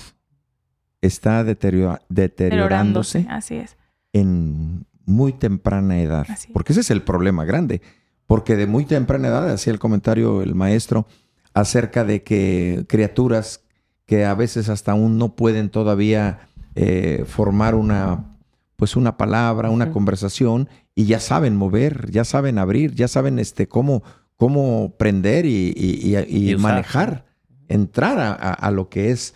está 1.01 1.43
deteriorándose. 1.43 3.25
Así 3.29 3.55
es. 3.55 3.77
En 4.13 4.85
muy 5.05 5.33
temprana 5.33 5.99
edad. 5.99 6.27
Porque 6.53 6.73
ese 6.73 6.81
es 6.81 6.91
el 6.91 7.01
problema 7.01 7.45
grande. 7.45 7.81
Porque 8.27 8.55
de 8.55 8.67
muy 8.67 8.85
temprana 8.85 9.27
edad, 9.27 9.49
hacía 9.49 9.73
el 9.73 9.79
comentario 9.79 10.41
el 10.41 10.55
maestro, 10.55 11.05
acerca 11.53 12.05
de 12.05 12.23
que 12.23 12.85
criaturas 12.87 13.61
que 14.05 14.25
a 14.25 14.33
veces 14.35 14.69
hasta 14.69 14.91
aún 14.93 15.17
no 15.17 15.35
pueden 15.35 15.69
todavía 15.69 16.47
eh, 16.75 17.25
formar 17.27 17.75
una, 17.75 18.37
pues 18.75 18.95
una 18.95 19.17
palabra, 19.17 19.69
una 19.69 19.91
conversación, 19.91 20.69
y 20.95 21.05
ya 21.05 21.19
saben 21.19 21.55
mover, 21.55 22.11
ya 22.11 22.23
saben 22.25 22.57
abrir, 22.57 22.93
ya 22.93 23.07
saben 23.07 23.39
este, 23.39 23.67
cómo, 23.67 24.03
cómo 24.35 24.95
prender 24.97 25.45
y, 25.45 26.55
manejar, 26.59 27.25
entrar 27.67 28.37
a 28.39 28.71
lo 28.71 28.89
que 28.89 29.11
es. 29.11 29.33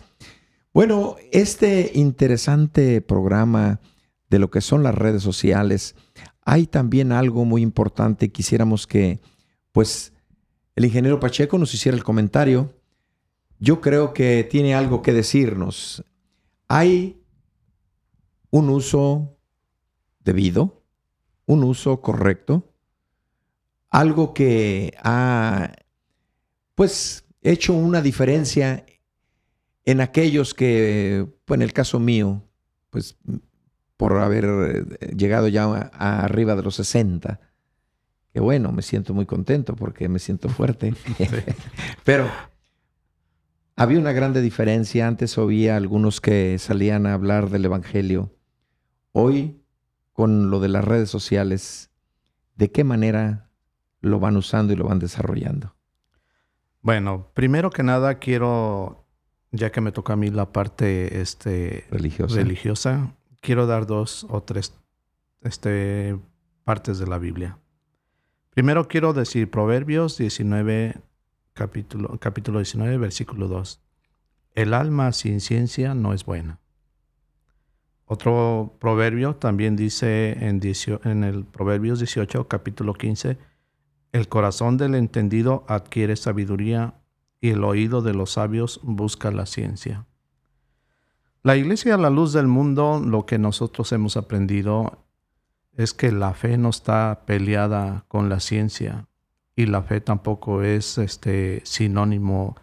Bueno, 0.76 1.16
este 1.32 1.92
interesante 1.94 3.00
programa 3.00 3.80
de 4.28 4.38
lo 4.38 4.50
que 4.50 4.60
son 4.60 4.82
las 4.82 4.94
redes 4.94 5.22
sociales, 5.22 5.94
hay 6.42 6.66
también 6.66 7.12
algo 7.12 7.44
muy 7.44 7.62
importante. 7.62 8.30
Quisiéramos 8.30 8.86
que, 8.86 9.20
pues, 9.72 10.12
el 10.74 10.84
ingeniero 10.84 11.18
Pacheco 11.18 11.58
nos 11.58 11.72
hiciera 11.72 11.96
el 11.96 12.04
comentario. 12.04 12.74
Yo 13.58 13.80
creo 13.80 14.12
que 14.12 14.44
tiene 14.44 14.74
algo 14.74 15.00
que 15.00 15.12
decirnos. 15.12 16.04
Hay 16.68 17.22
un 18.50 18.68
uso 18.68 19.36
debido, 20.20 20.75
un 21.46 21.64
uso 21.64 22.00
correcto, 22.00 22.72
algo 23.90 24.34
que 24.34 24.94
ha, 25.02 25.72
pues, 26.74 27.24
hecho 27.42 27.72
una 27.72 28.02
diferencia 28.02 28.84
en 29.84 30.00
aquellos 30.00 30.52
que, 30.52 31.26
pues, 31.44 31.58
en 31.58 31.62
el 31.62 31.72
caso 31.72 31.98
mío, 32.00 32.42
pues 32.90 33.16
por 33.96 34.18
haber 34.18 34.44
eh, 35.00 35.14
llegado 35.16 35.48
ya 35.48 35.64
a, 35.64 36.20
arriba 36.20 36.56
de 36.56 36.62
los 36.62 36.76
60. 36.76 37.40
Que 38.32 38.40
bueno, 38.40 38.72
me 38.72 38.82
siento 38.82 39.14
muy 39.14 39.26
contento 39.26 39.74
porque 39.74 40.08
me 40.08 40.18
siento 40.18 40.48
fuerte. 40.48 40.94
Pero 42.04 42.28
había 43.76 43.98
una 43.98 44.12
grande 44.12 44.42
diferencia. 44.42 45.06
Antes 45.06 45.38
oía 45.38 45.76
algunos 45.76 46.20
que 46.20 46.58
salían 46.58 47.06
a 47.06 47.14
hablar 47.14 47.48
del 47.48 47.64
Evangelio. 47.64 48.32
Hoy, 49.12 49.62
con 50.16 50.50
lo 50.50 50.60
de 50.60 50.68
las 50.68 50.82
redes 50.82 51.10
sociales, 51.10 51.90
¿de 52.56 52.72
qué 52.72 52.84
manera 52.84 53.50
lo 54.00 54.18
van 54.18 54.38
usando 54.38 54.72
y 54.72 54.76
lo 54.76 54.86
van 54.86 54.98
desarrollando? 54.98 55.76
Bueno, 56.80 57.28
primero 57.34 57.68
que 57.68 57.82
nada 57.82 58.18
quiero, 58.18 59.04
ya 59.52 59.70
que 59.70 59.82
me 59.82 59.92
toca 59.92 60.14
a 60.14 60.16
mí 60.16 60.30
la 60.30 60.52
parte 60.52 61.20
este, 61.20 61.84
religiosa, 61.90 62.36
religiosa 62.36 63.14
quiero 63.42 63.66
dar 63.66 63.86
dos 63.86 64.26
o 64.30 64.42
tres 64.42 64.72
este, 65.42 66.18
partes 66.64 66.98
de 66.98 67.06
la 67.06 67.18
Biblia. 67.18 67.58
Primero 68.50 68.88
quiero 68.88 69.12
decir 69.12 69.50
Proverbios 69.50 70.16
19, 70.16 70.94
capítulo, 71.52 72.18
capítulo 72.18 72.60
19, 72.60 72.96
versículo 72.96 73.48
2. 73.48 73.82
El 74.54 74.72
alma 74.72 75.12
sin 75.12 75.42
ciencia 75.42 75.94
no 75.94 76.14
es 76.14 76.24
buena. 76.24 76.58
Otro 78.08 78.76
proverbio 78.78 79.34
también 79.34 79.74
dice 79.74 80.36
en, 80.40 81.24
el 81.24 81.44
Proverbios 81.44 81.98
18, 81.98 82.46
capítulo 82.46 82.94
15, 82.94 83.36
el 84.12 84.28
corazón 84.28 84.76
del 84.76 84.94
entendido 84.94 85.64
adquiere 85.66 86.14
sabiduría 86.14 86.94
y 87.40 87.50
el 87.50 87.64
oído 87.64 88.02
de 88.02 88.14
los 88.14 88.30
sabios 88.30 88.80
busca 88.84 89.32
la 89.32 89.44
ciencia. 89.44 90.06
La 91.42 91.56
iglesia 91.56 91.96
a 91.96 91.98
la 91.98 92.10
luz 92.10 92.32
del 92.32 92.46
mundo, 92.46 93.02
lo 93.04 93.26
que 93.26 93.38
nosotros 93.38 93.90
hemos 93.90 94.16
aprendido 94.16 95.04
es 95.72 95.92
que 95.92 96.12
la 96.12 96.32
fe 96.32 96.58
no 96.58 96.70
está 96.70 97.24
peleada 97.26 98.04
con 98.06 98.28
la 98.28 98.38
ciencia 98.38 99.08
y 99.56 99.66
la 99.66 99.82
fe 99.82 100.00
tampoco 100.00 100.62
es 100.62 100.96
este 100.98 101.60
sinónimo 101.64 102.54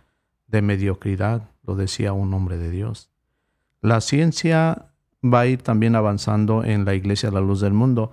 de 0.47 0.61
mediocridad, 0.61 1.49
lo 1.63 1.75
decía 1.75 2.13
un 2.13 2.33
hombre 2.33 2.57
de 2.57 2.71
Dios. 2.71 3.09
La 3.81 3.99
ciencia 3.99 4.92
va 5.23 5.41
a 5.41 5.47
ir 5.47 5.61
también 5.61 5.95
avanzando 5.95 6.63
en 6.63 6.85
la 6.85 6.95
iglesia 6.95 7.29
a 7.29 7.31
la 7.31 7.41
luz 7.41 7.61
del 7.61 7.73
mundo. 7.73 8.11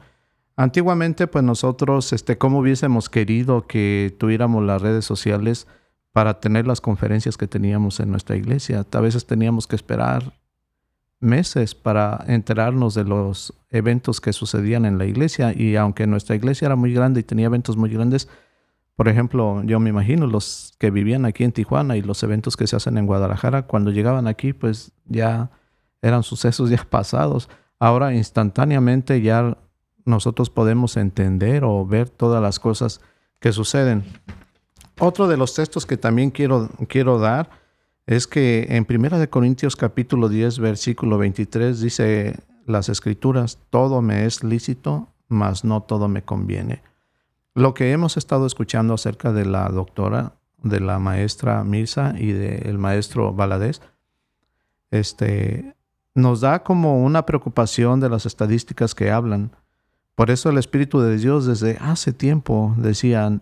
Antiguamente, 0.57 1.27
pues 1.27 1.45
nosotros, 1.45 2.13
este, 2.13 2.39
como 2.39 2.59
hubiésemos 2.59 3.09
querido 3.09 3.67
que 3.67 4.15
tuviéramos 4.19 4.65
las 4.65 4.83
redes 4.83 5.05
sociales 5.05 5.67
para 6.13 6.41
tener 6.41 6.67
las 6.67 6.81
conferencias 6.81 7.37
que 7.37 7.47
teníamos 7.47 8.01
en 8.01 8.11
nuestra 8.11 8.37
iglesia. 8.37 8.85
A 8.93 9.01
veces 9.01 9.27
teníamos 9.27 9.67
que 9.67 9.77
esperar 9.77 10.35
meses 11.21 11.75
para 11.75 12.25
enterarnos 12.27 12.95
de 12.95 13.05
los 13.05 13.55
eventos 13.71 14.21
que 14.21 14.33
sucedían 14.33 14.87
en 14.87 14.99
la 14.99 15.05
iglesia 15.05 15.53
y 15.55 15.77
aunque 15.77 16.07
nuestra 16.07 16.35
iglesia 16.35 16.67
era 16.67 16.77
muy 16.77 16.93
grande 16.93 17.21
y 17.21 17.25
tenía 17.25 17.47
eventos 17.47 17.77
muy 17.77 17.91
grandes, 17.91 18.29
por 18.97 19.09
ejemplo, 19.09 19.63
yo 19.65 19.81
me 19.81 19.91
imagino 19.91 20.27
los 20.27 20.75
que 20.79 20.91
vivían 20.91 21.25
aquí 21.25 21.45
en 21.45 21.53
Tijuana 21.53 21.97
y 21.97 22.03
los 22.03 22.23
eventos 22.23 22.57
que 22.57 22.67
se 22.67 22.77
hacen 22.77 22.99
en 22.99 23.07
Guadalajara, 23.07 23.63
cuando 23.63 23.91
llegaban 23.91 24.27
aquí, 24.27 24.53
pues 24.53 24.93
ya 25.07 25.51
eran 26.03 26.23
sucesos 26.23 26.71
ya 26.71 26.85
pasados. 26.89 27.49
Ahora 27.79 28.15
instantáneamente 28.15 29.21
ya 29.23 29.57
nosotros 30.05 30.51
podemos 30.51 30.97
entender 30.97 31.65
o 31.65 31.87
ver 31.87 32.09
todas 32.09 32.43
las 32.43 32.59
cosas 32.59 33.01
que 33.39 33.53
suceden. 33.53 34.05
Otro 34.99 35.29
de 35.29 35.37
los 35.37 35.55
textos 35.55 35.87
que 35.87 35.97
también 35.97 36.31
quiero, 36.31 36.69
quiero 36.89 37.19
dar 37.19 37.51
es 38.07 38.27
que 38.27 38.67
en 38.71 38.85
Primera 38.85 39.19
de 39.19 39.31
Corintios 39.31 39.77
capítulo 39.77 40.29
10 40.29 40.59
versículo 40.59 41.17
23 41.17 41.81
dice 41.81 42.41
las 42.67 42.89
escrituras, 42.89 43.59
todo 43.71 44.03
me 44.03 44.27
es 44.27 44.45
lícito, 44.45 45.09
mas 45.29 45.65
no 45.65 45.83
todo 45.83 46.09
me 46.09 46.23
conviene. 46.23 46.83
Lo 47.55 47.75
que 47.75 47.93
hemos 47.93 48.17
estado 48.17 48.47
escuchando 48.47 48.95
acerca 48.95 49.33
de 49.33 49.45
la 49.45 49.69
doctora, 49.69 50.35
de 50.63 50.81
la 50.81 50.99
maestra 50.99 51.65
Mirza 51.65 52.15
y 52.17 52.33
del 52.33 52.79
maestro 52.79 53.33
Valadez, 53.33 53.81
este, 54.91 55.75
nos 56.15 56.41
da 56.41 56.63
como 56.63 57.03
una 57.03 57.27
preocupación 57.27 58.01
de 58.01 58.09
las 58.09 58.27
estadísticas 58.27 58.95
que 58.95 59.11
hablan. 59.11 59.53
Por 60.15 60.31
eso 60.31 60.51
el 60.51 60.59
Espíritu 60.59 61.01
de 61.01 61.17
Dios 61.17 61.47
desde 61.47 61.79
hace 61.81 62.13
tiempo 62.13 62.75
decía, 62.77 63.41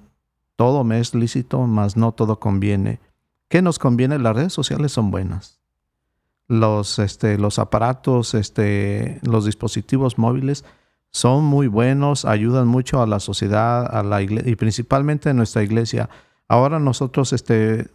todo 0.56 0.84
me 0.84 1.00
es 1.00 1.14
lícito, 1.14 1.66
mas 1.66 1.96
no 1.96 2.12
todo 2.12 2.38
conviene. 2.38 3.00
¿Qué 3.48 3.62
nos 3.62 3.78
conviene? 3.78 4.18
Las 4.18 4.36
redes 4.36 4.52
sociales 4.52 4.92
son 4.92 5.10
buenas. 5.10 5.60
Los, 6.46 6.98
este, 6.98 7.38
los 7.38 7.58
aparatos, 7.58 8.34
este, 8.34 9.20
los 9.22 9.44
dispositivos 9.44 10.18
móviles 10.18 10.64
son 11.10 11.44
muy 11.44 11.66
buenos, 11.66 12.24
ayudan 12.24 12.68
mucho 12.68 13.02
a 13.02 13.06
la 13.06 13.20
sociedad, 13.20 13.86
a 13.86 14.02
la 14.02 14.22
y 14.22 14.56
principalmente 14.56 15.30
a 15.30 15.34
nuestra 15.34 15.62
iglesia. 15.62 16.10
Ahora 16.48 16.78
nosotros 16.78 17.32
este, 17.32 17.88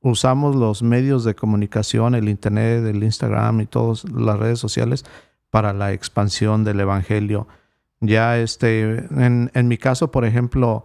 usamos 0.00 0.56
los 0.56 0.82
medios 0.82 1.24
de 1.24 1.34
comunicación, 1.34 2.14
el 2.14 2.28
Internet, 2.28 2.84
el 2.86 3.02
Instagram 3.02 3.60
y 3.60 3.66
todas 3.66 4.04
las 4.10 4.38
redes 4.38 4.58
sociales 4.58 5.04
para 5.50 5.72
la 5.72 5.92
expansión 5.92 6.64
del 6.64 6.80
Evangelio. 6.80 7.48
Ya 8.00 8.38
este, 8.38 9.06
en, 9.10 9.68
mi 9.68 9.76
caso, 9.76 10.10
por 10.10 10.24
ejemplo, 10.24 10.84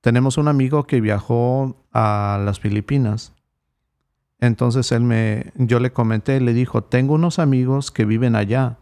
tenemos 0.00 0.38
un 0.38 0.48
amigo 0.48 0.84
que 0.84 1.00
viajó 1.00 1.76
a 1.92 2.40
las 2.44 2.60
Filipinas. 2.60 3.32
Entonces 4.38 4.92
él 4.92 5.02
me, 5.02 5.52
yo 5.56 5.80
le 5.80 5.92
comenté, 5.92 6.40
le 6.40 6.52
dijo, 6.52 6.82
tengo 6.84 7.14
unos 7.14 7.38
amigos 7.38 7.90
que 7.90 8.04
viven 8.04 8.36
allá. 8.36 8.78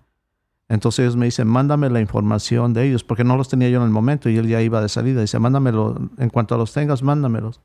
Entonces 0.69 1.01
ellos 1.01 1.17
me 1.17 1.27
dicen, 1.27 1.49
mándame 1.49 1.91
la 1.91 2.01
información 2.01 2.73
de 2.75 2.87
ellos, 2.87 3.03
porque 3.03 3.25
no 3.25 3.37
los 3.37 3.49
tenía 3.49 3.69
yo 3.71 3.79
en 3.79 3.85
el 3.85 3.91
momento 3.91 4.29
y 4.29 4.37
él 4.37 4.47
ya 4.47 4.63
iba 4.63 4.81
de 4.81 4.89
salida. 4.89 5.21
Dice, 5.21 5.39
mándamelo, 5.39 6.11
en 6.19 6.31
cuanto 6.31 6.57
los 6.57 6.73
tengas, 6.73 7.03
mándamelos. 7.03 7.61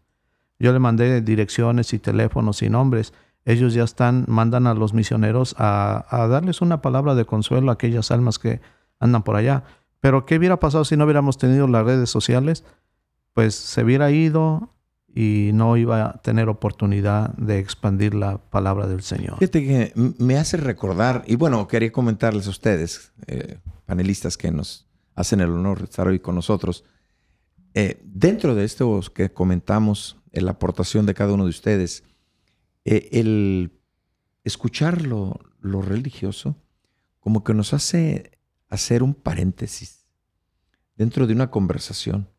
Yo 0.59 0.71
le 0.73 0.79
mandé 0.79 1.21
direcciones 1.21 1.93
y 1.93 1.99
teléfonos 1.99 2.61
y 2.61 2.69
nombres. 2.69 3.13
Ellos 3.43 3.73
ya 3.73 3.83
están, 3.83 4.25
mandan 4.27 4.67
a 4.67 4.73
los 4.73 4.93
misioneros 4.93 5.55
a, 5.57 6.27
darles 6.29 6.61
una 6.61 6.81
palabra 6.81 7.15
de 7.15 7.25
consuelo 7.25 7.69
a 7.69 7.73
aquellas 7.73 8.11
almas 8.11 8.39
que 8.39 8.61
andan 8.99 9.23
por 9.23 9.35
allá. 9.35 9.63
Pero 9.99 10.25
¿qué 10.25 10.37
hubiera 10.37 10.59
pasado 10.59 10.85
si 10.85 10.97
no 10.97 11.03
hubiéramos 11.05 11.37
tenido 11.37 11.67
las 11.67 11.85
redes 11.85 12.09
sociales? 12.09 12.63
Pues 13.33 13.55
se 13.55 13.83
hubiera 13.83 14.11
ido 14.11 14.69
y 15.13 15.51
no 15.53 15.77
iba 15.77 16.09
a 16.09 16.21
tener 16.21 16.49
oportunidad 16.49 17.33
de 17.35 17.59
expandir 17.59 18.13
la 18.13 18.37
palabra 18.37 18.87
del 18.87 19.01
Señor. 19.01 19.37
Fíjate 19.39 19.65
que 19.65 19.93
me 19.95 20.37
hace 20.37 20.57
recordar, 20.57 21.23
y 21.25 21.35
bueno, 21.37 21.67
quería 21.67 21.91
comentarles 21.91 22.47
a 22.47 22.49
ustedes, 22.49 23.13
eh, 23.27 23.59
panelistas 23.85 24.35
que 24.35 24.51
nos 24.51 24.87
hacen 25.15 25.39
el 25.39 25.51
honor 25.51 25.79
de 25.79 25.85
estar 25.85 26.07
hoy 26.07 26.19
con 26.19 26.35
nosotros, 26.35 26.83
eh, 27.73 28.01
dentro 28.03 28.55
de 28.55 28.65
esto 28.65 29.01
que 29.13 29.31
comentamos, 29.31 30.17
la 30.41 30.51
aportación 30.51 31.05
de 31.05 31.13
cada 31.13 31.33
uno 31.33 31.45
de 31.45 31.49
ustedes, 31.49 32.03
eh, 32.83 33.09
el 33.11 33.71
escuchar 34.43 35.01
lo, 35.01 35.39
religioso 35.61 36.55
como 37.19 37.43
que 37.43 37.55
nos 37.55 37.73
hace 37.73 38.37
hacer 38.69 39.01
un 39.01 39.15
paréntesis 39.15 40.05
dentro 40.95 41.25
de 41.25 41.33
una 41.33 41.49
conversación. 41.49 42.29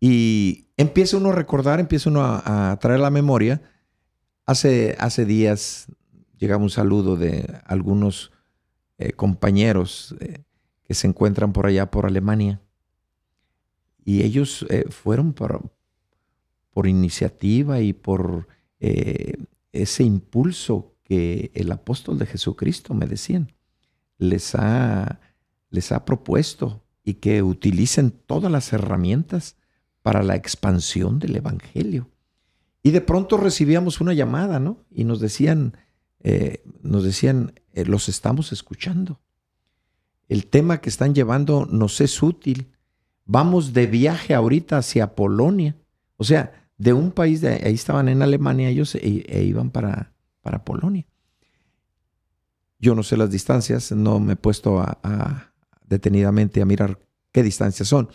Y 0.00 0.68
empieza 0.76 1.18
uno 1.18 1.28
a 1.28 1.34
recordar, 1.34 1.78
empieza 1.78 2.08
uno 2.08 2.22
a, 2.24 2.76
traer 2.80 3.00
la 3.00 3.10
memoria. 3.10 3.62
Hace, 4.46 4.96
hace 4.98 5.26
días 5.26 5.86
llegaba 6.38 6.62
un 6.62 6.70
saludo 6.70 7.16
de 7.16 7.60
algunos 7.66 8.32
eh, 8.98 9.12
compañeros 9.12 10.14
eh, 10.20 10.44
que 10.84 10.94
se 10.94 11.06
encuentran 11.06 11.52
por 11.52 11.66
allá, 11.66 11.90
por 11.90 12.06
Alemania. 12.06 12.60
Y 14.04 14.22
ellos 14.22 14.66
eh, 14.70 14.86
fueron 14.90 15.32
por, 15.32 15.72
por 16.72 16.86
iniciativa 16.86 17.80
y 17.80 17.92
por 17.92 18.48
ese 19.72 20.02
impulso 20.02 20.92
que 21.04 21.52
el 21.54 21.70
apóstol 21.70 22.18
de 22.18 22.26
Jesucristo, 22.26 22.94
me 22.94 23.06
decían, 23.06 23.52
les 24.18 24.54
ha, 24.54 25.20
les 25.70 25.92
ha 25.92 26.04
propuesto 26.04 26.82
y 27.04 27.14
que 27.14 27.42
utilicen 27.42 28.10
todas 28.10 28.50
las 28.50 28.72
herramientas 28.72 29.56
para 30.02 30.22
la 30.22 30.36
expansión 30.36 31.18
del 31.18 31.36
Evangelio. 31.36 32.08
Y 32.82 32.90
de 32.90 33.00
pronto 33.00 33.36
recibíamos 33.36 34.00
una 34.00 34.12
llamada, 34.12 34.58
¿no? 34.58 34.78
Y 34.90 35.04
nos 35.04 35.20
decían, 35.20 35.76
eh, 36.20 36.64
nos 36.82 37.04
decían, 37.04 37.52
eh, 37.72 37.84
los 37.84 38.08
estamos 38.08 38.52
escuchando. 38.52 39.20
El 40.28 40.46
tema 40.46 40.80
que 40.80 40.88
están 40.88 41.14
llevando 41.14 41.66
nos 41.66 42.00
es 42.00 42.22
útil. 42.22 42.72
Vamos 43.24 43.72
de 43.72 43.86
viaje 43.86 44.34
ahorita 44.34 44.78
hacia 44.78 45.14
Polonia. 45.14 45.76
O 46.16 46.24
sea, 46.24 46.61
de 46.82 46.92
un 46.92 47.12
país, 47.12 47.40
de 47.40 47.62
ahí 47.64 47.74
estaban 47.74 48.08
en 48.08 48.22
Alemania 48.22 48.68
ellos 48.68 48.96
e, 48.96 49.24
e 49.28 49.44
iban 49.44 49.70
para, 49.70 50.12
para 50.40 50.64
Polonia. 50.64 51.06
Yo 52.80 52.96
no 52.96 53.04
sé 53.04 53.16
las 53.16 53.30
distancias, 53.30 53.92
no 53.92 54.18
me 54.18 54.32
he 54.32 54.36
puesto 54.36 54.80
a, 54.80 55.52
detenidamente 55.86 56.60
a 56.60 56.64
mirar 56.64 56.98
qué 57.30 57.44
distancias 57.44 57.88
son. 57.88 58.08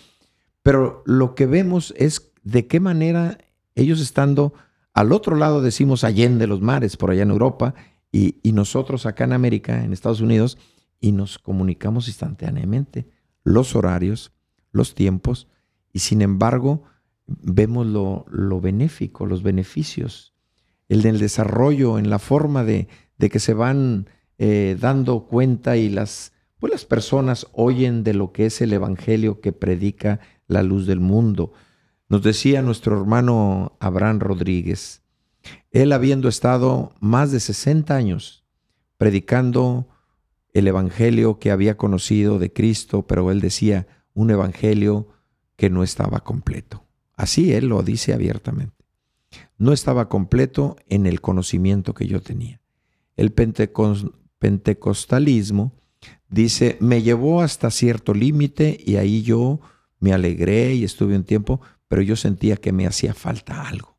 Pero 0.63 1.01
lo 1.05 1.33
que 1.33 1.45
vemos 1.45 1.93
es 1.95 2.33
de 2.43 2.67
qué 2.67 2.81
manera 2.81 3.37
ellos 3.73 4.01
estando 4.01 4.53
al 4.93 5.13
otro 5.13 5.37
lado, 5.37 5.61
decimos 5.61 6.03
allende 6.03 6.45
los 6.45 6.59
mares, 6.59 6.97
por 6.97 7.11
allá 7.11 7.23
en 7.23 7.31
Europa, 7.31 7.73
y, 8.11 8.35
nosotros 8.51 9.05
acá 9.05 9.23
en 9.23 9.33
América, 9.33 9.83
en 9.83 9.93
Estados 9.93 10.19
Unidos, 10.19 10.57
y 10.99 11.13
nos 11.13 11.39
comunicamos 11.39 12.09
instantáneamente 12.09 13.07
los 13.45 13.77
horarios, 13.77 14.33
los 14.71 14.93
tiempos, 14.93 15.47
y 15.93 15.99
sin 15.99 16.21
embargo 16.21 16.83
vemos 17.27 17.85
lo, 17.85 18.61
benéfico, 18.61 19.25
los 19.25 19.43
beneficios, 19.43 20.33
el 20.89 21.01
del 21.01 21.19
desarrollo, 21.19 21.99
en 21.99 22.09
la 22.09 22.19
forma 22.19 22.63
de, 22.63 22.87
que 23.19 23.39
se 23.39 23.53
van 23.53 24.09
eh, 24.37 24.77
dando 24.79 25.27
cuenta 25.27 25.77
y 25.77 25.89
las, 25.89 26.33
pues 26.59 26.71
las 26.71 26.85
personas 26.85 27.47
oyen 27.51 28.03
de 28.03 28.13
lo 28.13 28.31
que 28.31 28.45
es 28.45 28.61
el 28.61 28.73
Evangelio 28.73 29.41
que 29.41 29.51
predica 29.51 30.19
la 30.47 30.63
luz 30.63 30.87
del 30.87 30.99
mundo. 30.99 31.53
Nos 32.09 32.23
decía 32.23 32.61
nuestro 32.61 32.97
hermano 32.97 33.77
Abraham 33.79 34.19
Rodríguez, 34.19 35.01
él 35.71 35.91
habiendo 35.91 36.29
estado 36.29 36.93
más 36.99 37.31
de 37.31 37.39
60 37.39 37.93
años 37.93 38.45
predicando 38.97 39.89
el 40.53 40.67
Evangelio 40.67 41.37
que 41.39 41.51
había 41.51 41.77
conocido 41.77 42.39
de 42.39 42.51
Cristo, 42.51 43.05
pero 43.05 43.29
él 43.31 43.41
decía 43.41 43.87
un 44.13 44.31
Evangelio 44.31 45.09
que 45.55 45.69
no 45.69 45.83
estaba 45.83 46.21
completo. 46.21 46.86
Así 47.17 47.51
él 47.51 47.67
lo 47.67 47.83
dice 47.83 48.13
abiertamente. 48.13 48.73
No 49.57 49.73
estaba 49.73 50.07
completo 50.07 50.77
en 50.87 51.05
el 51.05 51.19
conocimiento 51.19 51.93
que 51.93 52.07
yo 52.07 52.21
tenía. 52.21 52.61
El 53.15 53.33
pentecostalismo 53.33 55.73
dice, 56.29 56.77
me 56.79 57.01
llevó 57.01 57.41
hasta 57.41 57.69
cierto 57.71 58.13
límite 58.13 58.79
y 58.85 58.95
ahí 58.97 59.23
yo 59.23 59.59
me 59.99 60.13
alegré 60.13 60.75
y 60.75 60.83
estuve 60.83 61.15
un 61.15 61.23
tiempo, 61.23 61.59
pero 61.87 62.03
yo 62.03 62.15
sentía 62.15 62.55
que 62.55 62.71
me 62.71 62.85
hacía 62.85 63.15
falta 63.15 63.67
algo. 63.67 63.97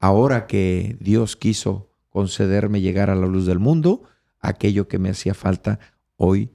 Ahora 0.00 0.48
que 0.48 0.96
Dios 1.00 1.36
quiso 1.36 1.92
concederme 2.08 2.80
llegar 2.80 3.10
a 3.10 3.14
la 3.14 3.26
luz 3.26 3.46
del 3.46 3.60
mundo, 3.60 4.02
aquello 4.40 4.88
que 4.88 4.98
me 4.98 5.10
hacía 5.10 5.34
falta, 5.34 5.78
hoy 6.16 6.50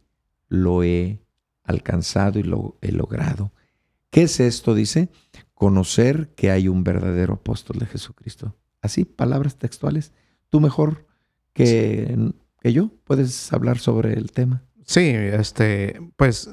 lo 0.49 0.83
he 0.83 1.21
alcanzado 1.63 2.37
y 2.39 2.43
lo 2.43 2.77
he 2.81 2.91
logrado. 2.91 3.53
¿Qué 4.09 4.23
es 4.23 4.41
esto? 4.41 4.75
Dice, 4.75 5.07
conocer 5.55 6.29
que 6.35 6.51
hay 6.51 6.67
un 6.67 6.83
verdadero 6.83 7.33
apóstol 7.33 7.79
de 7.79 7.87
Jesucristo. 7.87 8.55
Así, 8.81 9.03
palabras 9.05 9.57
textuales. 9.57 10.13
Tú 10.49 10.59
mejor 10.59 11.07
que, 11.53 12.31
que 12.61 12.73
yo 12.73 12.91
puedes 13.05 13.51
hablar 13.51 13.79
sobre 13.79 14.13
el 14.13 14.31
tema. 14.31 14.63
Sí, 14.85 15.09
este, 15.09 15.99
pues 16.17 16.51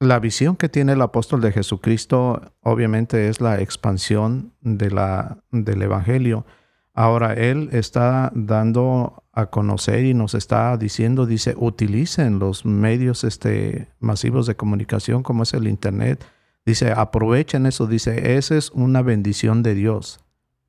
la 0.00 0.18
visión 0.18 0.56
que 0.56 0.68
tiene 0.68 0.92
el 0.92 1.02
apóstol 1.02 1.40
de 1.40 1.52
Jesucristo 1.52 2.52
obviamente 2.62 3.28
es 3.28 3.40
la 3.40 3.60
expansión 3.60 4.52
de 4.60 4.90
la, 4.90 5.42
del 5.50 5.82
Evangelio. 5.82 6.46
Ahora 6.94 7.34
Él 7.34 7.68
está 7.72 8.30
dando 8.34 9.24
a 9.32 9.46
conocer 9.46 10.04
y 10.06 10.14
nos 10.14 10.34
está 10.34 10.76
diciendo, 10.78 11.26
dice, 11.26 11.54
utilicen 11.58 12.38
los 12.38 12.64
medios 12.64 13.22
este, 13.24 13.88
masivos 13.98 14.46
de 14.46 14.56
comunicación 14.56 15.22
como 15.22 15.42
es 15.42 15.52
el 15.52 15.68
Internet. 15.68 16.24
Dice, 16.66 16.92
aprovechen 16.92 17.64
eso. 17.64 17.86
Dice, 17.86 18.36
esa 18.36 18.56
es 18.56 18.70
una 18.72 19.00
bendición 19.00 19.62
de 19.62 19.74
Dios. 19.74 20.20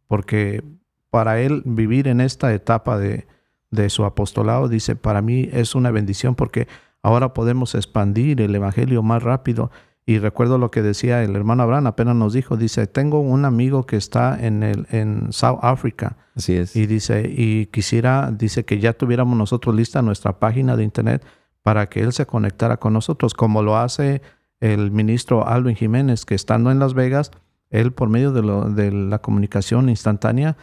Porque 0.07 0.63
para 1.09 1.41
Él 1.41 1.63
vivir 1.65 2.07
en 2.07 2.21
esta 2.21 2.53
etapa 2.53 2.97
de, 2.97 3.27
de 3.71 3.89
su 3.89 4.05
apostolado, 4.05 4.69
dice, 4.69 4.95
para 4.95 5.21
mí 5.21 5.49
es 5.51 5.75
una 5.75 5.91
bendición 5.91 6.35
porque 6.35 6.67
Ahora 7.07 7.33
podemos 7.33 7.73
expandir 7.73 8.41
el 8.41 8.53
Evangelio 8.53 9.01
más 9.01 9.23
rápido. 9.23 9.71
Y 10.05 10.19
recuerdo 10.19 10.57
lo 10.57 10.71
que 10.71 10.81
decía 10.81 11.23
el 11.23 11.37
hermano 11.37 11.63
Abraham, 11.63 11.87
apenas 11.87 12.17
nos 12.17 12.33
dijo, 12.33 12.57
dice, 12.57 12.85
tengo 12.85 13.21
un 13.21 13.45
amigo 13.45 13.85
que 13.85 13.95
está 13.95 14.37
en, 14.39 14.61
el, 14.61 14.87
en 14.91 15.31
South 15.31 15.59
Africa. 15.61 16.17
Así 16.35 16.55
es. 16.55 16.75
Y 16.75 16.85
dice, 16.85 17.29
y 17.33 17.67
quisiera, 17.67 18.31
dice 18.31 18.65
que 18.65 18.79
ya 18.79 18.91
tuviéramos 18.91 19.37
nosotros 19.37 19.73
lista 19.73 20.01
nuestra 20.01 20.39
página 20.39 20.75
de 20.75 20.83
internet 20.83 21.25
para 21.61 21.87
que 21.87 22.01
él 22.01 22.11
se 22.11 22.25
conectara 22.25 22.75
con 22.75 22.91
nosotros, 22.91 23.33
como 23.33 23.61
lo 23.61 23.77
hace 23.77 24.21
el 24.59 24.91
ministro 24.91 25.47
Alvin 25.47 25.75
Jiménez, 25.75 26.25
que 26.25 26.35
estando 26.35 26.71
en 26.71 26.79
Las 26.79 26.93
Vegas, 26.93 27.31
él 27.69 27.91
por 27.91 28.09
medio 28.09 28.31
de, 28.31 28.41
lo, 28.41 28.69
de 28.69 28.91
la 28.91 29.19
comunicación 29.19 29.89
instantánea, 29.89 30.57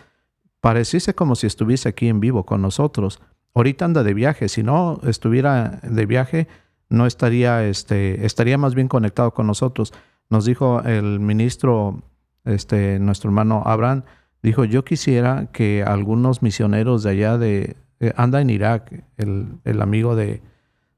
pareciese 0.60 1.14
como 1.14 1.36
si 1.36 1.46
estuviese 1.46 1.88
aquí 1.90 2.08
en 2.08 2.20
vivo 2.20 2.44
con 2.44 2.62
nosotros. 2.62 3.20
Ahorita 3.54 3.84
anda 3.84 4.02
de 4.02 4.14
viaje, 4.14 4.48
si 4.48 4.62
no 4.62 5.00
estuviera 5.04 5.80
de 5.82 6.06
viaje, 6.06 6.48
no 6.88 7.06
estaría, 7.06 7.64
este, 7.66 8.24
estaría 8.24 8.58
más 8.58 8.74
bien 8.74 8.88
conectado 8.88 9.32
con 9.32 9.46
nosotros. 9.46 9.92
Nos 10.30 10.44
dijo 10.44 10.80
el 10.82 11.20
ministro, 11.20 12.02
este, 12.44 12.98
nuestro 12.98 13.28
hermano 13.28 13.62
Abraham, 13.64 14.04
dijo, 14.42 14.64
yo 14.64 14.84
quisiera 14.84 15.46
que 15.52 15.84
algunos 15.86 16.42
misioneros 16.42 17.02
de 17.02 17.10
allá 17.10 17.38
de, 17.38 17.76
eh, 18.00 18.12
anda 18.16 18.40
en 18.40 18.50
Irak, 18.50 19.04
el, 19.16 19.48
el 19.64 19.82
amigo 19.82 20.16
de, 20.16 20.42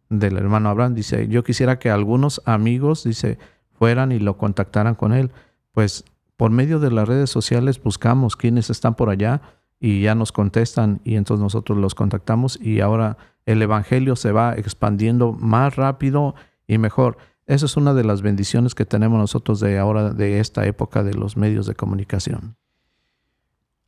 del 0.08 0.36
hermano 0.36 0.68
Abraham, 0.68 0.94
dice, 0.94 1.28
yo 1.28 1.42
quisiera 1.44 1.78
que 1.78 1.90
algunos 1.90 2.40
amigos, 2.44 3.04
dice, 3.04 3.38
fueran 3.72 4.12
y 4.12 4.18
lo 4.18 4.36
contactaran 4.36 4.94
con 4.94 5.12
él. 5.12 5.30
Pues 5.72 6.04
por 6.36 6.50
medio 6.50 6.78
de 6.78 6.90
las 6.90 7.08
redes 7.08 7.30
sociales 7.30 7.82
buscamos 7.82 8.36
quienes 8.36 8.70
están 8.70 8.94
por 8.94 9.10
allá 9.10 9.42
y 9.78 10.02
ya 10.02 10.14
nos 10.14 10.32
contestan 10.32 11.00
y 11.04 11.16
entonces 11.16 11.42
nosotros 11.42 11.78
los 11.78 11.94
contactamos 11.94 12.58
y 12.60 12.80
ahora 12.80 13.18
el 13.44 13.62
Evangelio 13.62 14.16
se 14.16 14.32
va 14.32 14.54
expandiendo 14.54 15.32
más 15.32 15.76
rápido 15.76 16.34
y 16.66 16.78
mejor. 16.78 17.18
Esa 17.46 17.66
es 17.66 17.76
una 17.76 17.94
de 17.94 18.02
las 18.02 18.22
bendiciones 18.22 18.74
que 18.74 18.84
tenemos 18.84 19.18
nosotros 19.18 19.60
de 19.60 19.78
ahora, 19.78 20.10
de 20.10 20.40
esta 20.40 20.66
época 20.66 21.04
de 21.04 21.14
los 21.14 21.36
medios 21.36 21.66
de 21.66 21.74
comunicación. 21.74 22.56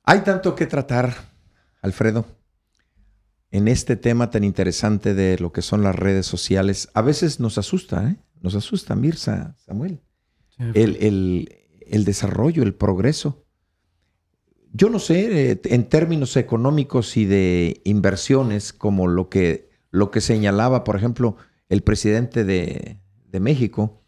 Hay 0.04 0.20
tanto 0.20 0.54
que 0.54 0.66
tratar, 0.66 1.12
Alfredo, 1.82 2.24
en 3.50 3.68
este 3.68 3.96
tema 3.96 4.30
tan 4.30 4.44
interesante 4.44 5.14
de 5.14 5.38
lo 5.38 5.52
que 5.52 5.62
son 5.62 5.82
las 5.82 5.94
redes 5.94 6.26
sociales. 6.26 6.88
A 6.94 7.02
veces 7.02 7.40
nos 7.40 7.58
asusta, 7.58 8.08
¿eh? 8.10 8.16
Nos 8.40 8.54
asusta, 8.54 8.94
Mirza, 8.94 9.56
Samuel. 9.58 10.00
el, 10.74 11.48
el 11.88 12.04
desarrollo, 12.04 12.62
el 12.62 12.74
progreso. 12.74 13.44
Yo 14.72 14.90
no 14.90 14.98
sé, 14.98 15.50
eh, 15.50 15.60
en 15.64 15.88
términos 15.88 16.36
económicos 16.36 17.16
y 17.16 17.24
de 17.24 17.80
inversiones, 17.84 18.72
como 18.72 19.06
lo 19.08 19.28
que, 19.28 19.70
lo 19.90 20.10
que 20.10 20.20
señalaba, 20.20 20.84
por 20.84 20.96
ejemplo, 20.96 21.36
el 21.68 21.82
presidente 21.82 22.44
de, 22.44 23.00
de 23.26 23.40
México, 23.40 24.02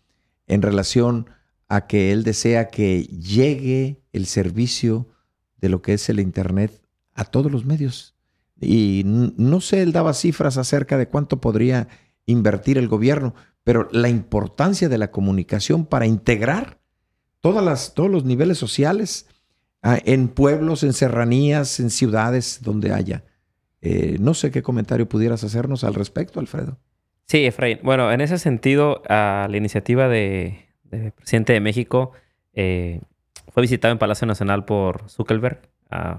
en 0.46 0.62
relación 0.62 1.30
a 1.68 1.86
que 1.86 2.12
él 2.12 2.24
desea 2.24 2.68
que 2.68 3.04
llegue 3.04 4.02
el 4.12 4.26
servicio 4.26 5.08
de 5.56 5.68
lo 5.68 5.82
que 5.82 5.94
es 5.94 6.08
el 6.08 6.20
Internet 6.20 6.82
a 7.14 7.24
todos 7.24 7.50
los 7.50 7.64
medios. 7.64 8.16
Y 8.60 9.02
no 9.04 9.60
sé, 9.60 9.82
él 9.82 9.92
daba 9.92 10.12
cifras 10.14 10.58
acerca 10.58 10.98
de 10.98 11.08
cuánto 11.08 11.40
podría 11.40 11.88
invertir 12.26 12.78
el 12.78 12.88
gobierno, 12.88 13.34
pero 13.64 13.88
la 13.92 14.08
importancia 14.08 14.88
de 14.88 14.98
la 14.98 15.10
comunicación 15.10 15.86
para 15.86 16.06
integrar 16.06 16.78
todas 17.40 17.64
las, 17.64 17.94
todos 17.94 18.10
los 18.10 18.24
niveles 18.24 18.58
sociales, 18.58 19.26
ah, 19.82 19.98
en 20.04 20.28
pueblos, 20.28 20.82
en 20.82 20.92
serranías, 20.92 21.80
en 21.80 21.90
ciudades 21.90 22.60
donde 22.62 22.92
haya. 22.92 23.24
Eh, 23.82 24.18
no 24.20 24.34
sé 24.34 24.50
qué 24.50 24.62
comentario 24.62 25.08
pudieras 25.08 25.42
hacernos 25.42 25.84
al 25.84 25.94
respecto, 25.94 26.38
Alfredo. 26.38 26.78
Sí, 27.26 27.46
Efraín. 27.46 27.78
Bueno, 27.82 28.12
en 28.12 28.20
ese 28.20 28.38
sentido, 28.38 29.02
la 29.08 29.56
iniciativa 29.56 30.08
de, 30.08 30.66
presidente 31.14 31.52
de 31.52 31.60
México 31.60 32.10
eh, 32.52 33.00
fue 33.52 33.62
visitado 33.62 33.92
en 33.92 33.98
Palacio 33.98 34.26
Nacional 34.26 34.64
por 34.64 35.08
Zuckerberg, 35.08 35.60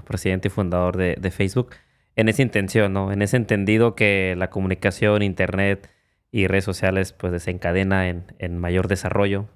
presidente 0.06 0.48
y 0.48 0.52
fundador 0.52 0.98
de, 0.98 1.32
Facebook, 1.32 1.72
en 2.16 2.30
esa 2.30 2.42
intención, 2.42 2.94
¿no? 2.94 3.12
En 3.12 3.22
ese 3.22 3.38
entendido 3.38 3.96
que 3.96 4.36
la 4.38 4.50
comunicación, 4.50 5.22
internet 5.22 5.90
y 6.32 6.48
redes 6.48 6.64
sociales, 6.64 7.14
pues 7.14 7.32
desencadena 7.32 8.10
en, 8.10 8.58
mayor 8.58 8.88
desarrollo, 8.88 9.48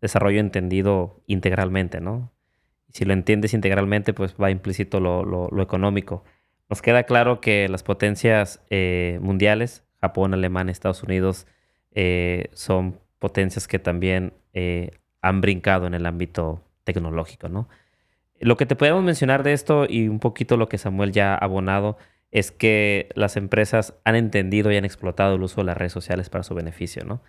desarrollo 0.00 0.40
entendido 0.40 1.22
integralmente, 1.26 2.00
¿no? 2.00 2.32
Si 2.90 3.04
lo 3.04 3.12
entiendes 3.14 3.54
integralmente, 3.54 4.12
pues 4.12 4.34
va 4.40 4.50
implícito 4.50 5.00
lo, 5.00 5.62
económico. 5.62 6.24
Nos 6.68 6.82
queda 6.82 7.04
claro 7.04 7.40
que 7.40 7.68
las 7.68 7.82
potencias 7.82 8.62
eh, 8.70 9.18
mundiales, 9.22 9.84
Japón, 10.00 10.34
Alemania, 10.34 10.72
Estados 10.72 11.02
Unidos, 11.02 11.46
eh, 11.92 12.48
son 12.52 13.00
potencias 13.18 13.68
que 13.68 13.78
también 13.78 14.34
eh, 14.52 14.90
han 15.22 15.40
brincado 15.40 15.86
en 15.86 15.94
el 15.94 16.04
ámbito 16.06 16.62
tecnológico, 16.84 17.48
¿no? 17.48 17.68
Lo 18.42 18.56
que 18.56 18.66
te 18.66 18.74
podemos 18.74 19.04
mencionar 19.04 19.44
de 19.44 19.52
esto 19.52 19.86
y 19.88 20.08
un 20.08 20.18
poquito 20.18 20.56
lo 20.56 20.68
que 20.68 20.76
Samuel 20.76 21.12
ya 21.12 21.34
ha 21.34 21.38
abonado 21.38 21.96
es 22.32 22.50
que 22.50 23.08
las 23.14 23.36
empresas 23.36 23.94
han 24.04 24.16
entendido 24.16 24.72
y 24.72 24.76
han 24.76 24.84
explotado 24.84 25.36
el 25.36 25.42
uso 25.42 25.60
de 25.60 25.66
las 25.66 25.76
redes 25.76 25.92
sociales 25.92 26.28
para 26.28 26.42
su 26.42 26.52
beneficio, 26.54 27.04
¿no? 27.04 27.22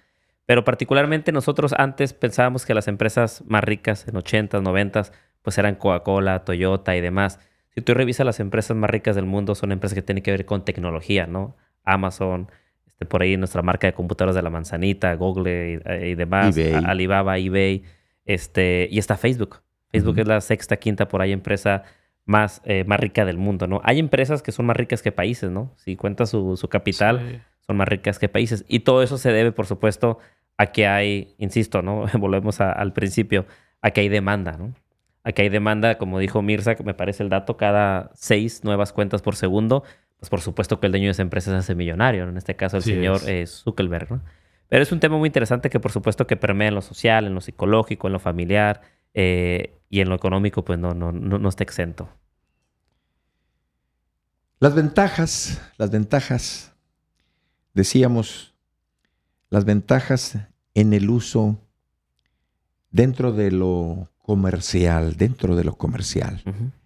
Pero 0.48 0.64
particularmente 0.64 1.32
nosotros 1.32 1.76
antes 1.78 2.14
pensábamos 2.14 2.66
que 2.66 2.74
las 2.74 2.88
empresas 2.88 3.44
más 3.46 3.64
ricas 3.64 4.08
en 4.08 4.16
80s, 4.16 4.64
90s, 4.64 5.12
pues 5.44 5.58
eran 5.60 5.76
Coca-Cola, 5.76 6.44
Toyota 6.46 6.96
y 6.96 7.02
demás. 7.02 7.40
Si 7.70 7.82
tú 7.82 7.94
revisas 7.94 8.26
las 8.26 8.40
empresas 8.40 8.76
más 8.76 8.90
ricas 8.90 9.16
del 9.16 9.26
mundo, 9.26 9.54
son 9.54 9.72
empresas 9.72 9.94
que 9.94 10.02
tienen 10.02 10.24
que 10.24 10.32
ver 10.32 10.46
con 10.46 10.66
tecnología, 10.66 11.28
¿no? 11.28 11.56
Amazon, 11.84 12.50
este, 12.88 13.06
por 13.06 13.22
ahí 13.22 13.38
nuestra 13.38 13.62
marca 13.62 13.86
de 13.86 13.94
computadoras 13.94 14.36
de 14.36 14.42
la 14.42 14.50
manzanita, 14.50 15.14
Google 15.14 15.82
y, 16.02 16.16
demás, 16.16 16.58
Alibaba, 16.86 17.38
eBay, 17.38 17.84
este, 18.26 18.88
y 18.90 18.98
está 18.98 19.16
Facebook. 19.16 19.63
Facebook 19.94 20.20
es 20.20 20.28
la 20.28 20.42
sexta, 20.42 20.78
quinta 20.78 21.08
por 21.08 21.22
ahí 21.22 21.32
empresa 21.32 21.84
más, 22.26 22.62
eh, 22.66 22.84
más 22.86 23.00
rica 23.00 23.26
del 23.26 23.38
mundo, 23.38 23.68
¿no? 23.68 23.80
Hay 23.84 24.00
empresas 24.00 24.42
que 24.42 24.52
son 24.52 24.66
más 24.66 24.76
ricas 24.76 25.02
que 25.02 25.12
países, 25.12 25.52
¿no? 25.52 25.72
Si 25.78 25.96
cuenta 25.96 26.26
su, 26.26 26.58
su 26.58 26.68
capital, 26.68 27.44
son 27.66 27.78
más 27.78 27.88
ricas 27.88 28.18
que 28.18 28.28
países. 28.28 28.66
Y 28.68 28.80
todo 28.80 29.04
eso 29.04 29.18
se 29.18 29.32
debe, 29.32 29.52
por 29.52 29.68
supuesto, 29.68 30.18
a 30.58 30.68
que 30.68 30.88
hay, 30.88 31.36
insisto, 31.38 31.82
¿no? 31.82 32.06
Volvemos 32.18 32.60
al 32.60 32.94
principio, 32.94 33.46
a 33.82 33.92
que 33.92 34.02
hay 34.02 34.10
demanda, 34.10 34.54
¿no? 34.58 34.74
A 35.24 35.32
que 35.32 35.44
hay 35.44 35.50
demanda, 35.50 35.98
como 35.98 36.20
dijo 36.20 36.42
Mirza, 36.42 36.76
que 36.76 36.84
me 36.84 36.94
parece 36.94 37.24
el 37.24 37.30
dato, 37.30 37.56
cada 37.56 38.12
seis 38.16 38.64
nuevas 38.64 38.94
cuentas 38.94 39.22
por 39.22 39.36
segundo, 39.36 39.84
pues 40.18 40.30
por 40.30 40.42
supuesto 40.42 40.80
que 40.80 40.88
el 40.88 40.92
dueño 40.92 41.06
de 41.06 41.12
esa 41.12 41.22
empresa 41.22 41.52
se 41.52 41.58
hace 41.58 41.76
millonario, 41.76 42.28
en 42.28 42.38
este 42.38 42.56
caso 42.56 42.78
el 42.78 42.84
señor 42.84 43.22
eh, 43.28 43.46
Zuckerberg, 43.46 44.12
¿no? 44.12 44.22
Pero 44.70 44.82
es 44.82 44.92
un 44.92 45.00
tema 45.00 45.18
muy 45.18 45.28
interesante 45.28 45.70
que 45.70 45.80
por 45.80 45.92
supuesto 45.92 46.26
que 46.26 46.36
permea 46.36 46.70
en 46.70 46.76
lo 46.76 46.82
social, 46.82 47.28
en 47.28 47.36
lo 47.36 47.42
psicológico, 47.42 48.08
en 48.08 48.14
lo 48.14 48.20
familiar 48.20 48.82
eh, 49.14 49.80
y 49.90 50.02
en 50.02 50.10
lo 50.10 50.16
económico, 50.16 50.66
pues 50.66 50.80
no, 50.80 50.94
no, 50.94 51.12
no, 51.12 51.38
no 51.40 51.50
está 51.50 51.64
exento. 51.64 52.10
Las 54.60 54.76
ventajas, 54.76 55.62
las 55.78 55.92
ventajas, 55.92 56.74
decíamos, 57.74 58.54
las 59.50 59.66
ventajas 59.66 60.38
en 60.74 60.94
el 60.94 61.10
uso 61.10 61.60
dentro 62.90 63.34
de 63.34 63.52
lo 63.52 64.10
comercial, 64.20 65.18
dentro 65.18 65.56
de 65.56 65.64
lo 65.64 65.76
comercial. 65.76 66.42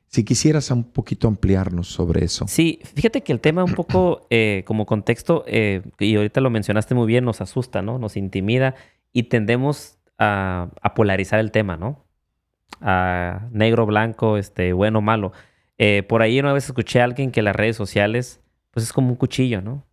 Si 0.07 0.23
quisieras 0.23 0.71
un 0.71 0.85
poquito 0.85 1.27
ampliarnos 1.27 1.87
sobre 1.87 2.25
eso. 2.25 2.45
Sí, 2.47 2.79
fíjate 2.95 3.21
que 3.21 3.31
el 3.31 3.39
tema 3.39 3.63
un 3.63 3.73
poco 3.73 4.25
eh, 4.29 4.63
como 4.65 4.85
contexto, 4.85 5.43
eh, 5.47 5.83
y 5.99 6.15
ahorita 6.15 6.41
lo 6.41 6.49
mencionaste 6.49 6.95
muy 6.95 7.05
bien, 7.05 7.25
nos 7.25 7.41
asusta, 7.41 7.81
¿no? 7.81 7.99
Nos 7.99 8.17
intimida 8.17 8.73
y 9.13 9.23
tendemos 9.23 9.99
a, 10.17 10.71
polarizar 10.95 11.39
el 11.39 11.51
tema, 11.51 11.77
¿no? 11.77 12.06
A 12.81 13.47
negro, 13.51 13.85
blanco, 13.85 14.37
este, 14.37 14.73
bueno, 14.73 15.01
malo. 15.01 15.31
Eh, 15.77 16.03
por 16.03 16.21
ahí 16.21 16.39
una 16.39 16.53
vez 16.53 16.65
escuché 16.65 17.01
a 17.01 17.03
alguien 17.03 17.31
que 17.31 17.41
las 17.41 17.55
redes 17.55 17.75
sociales, 17.75 18.41
pues 18.71 18.85
es 18.85 18.93
como 18.93 19.09
un 19.09 19.15
cuchillo, 19.15 19.61
¿no? 19.61 19.83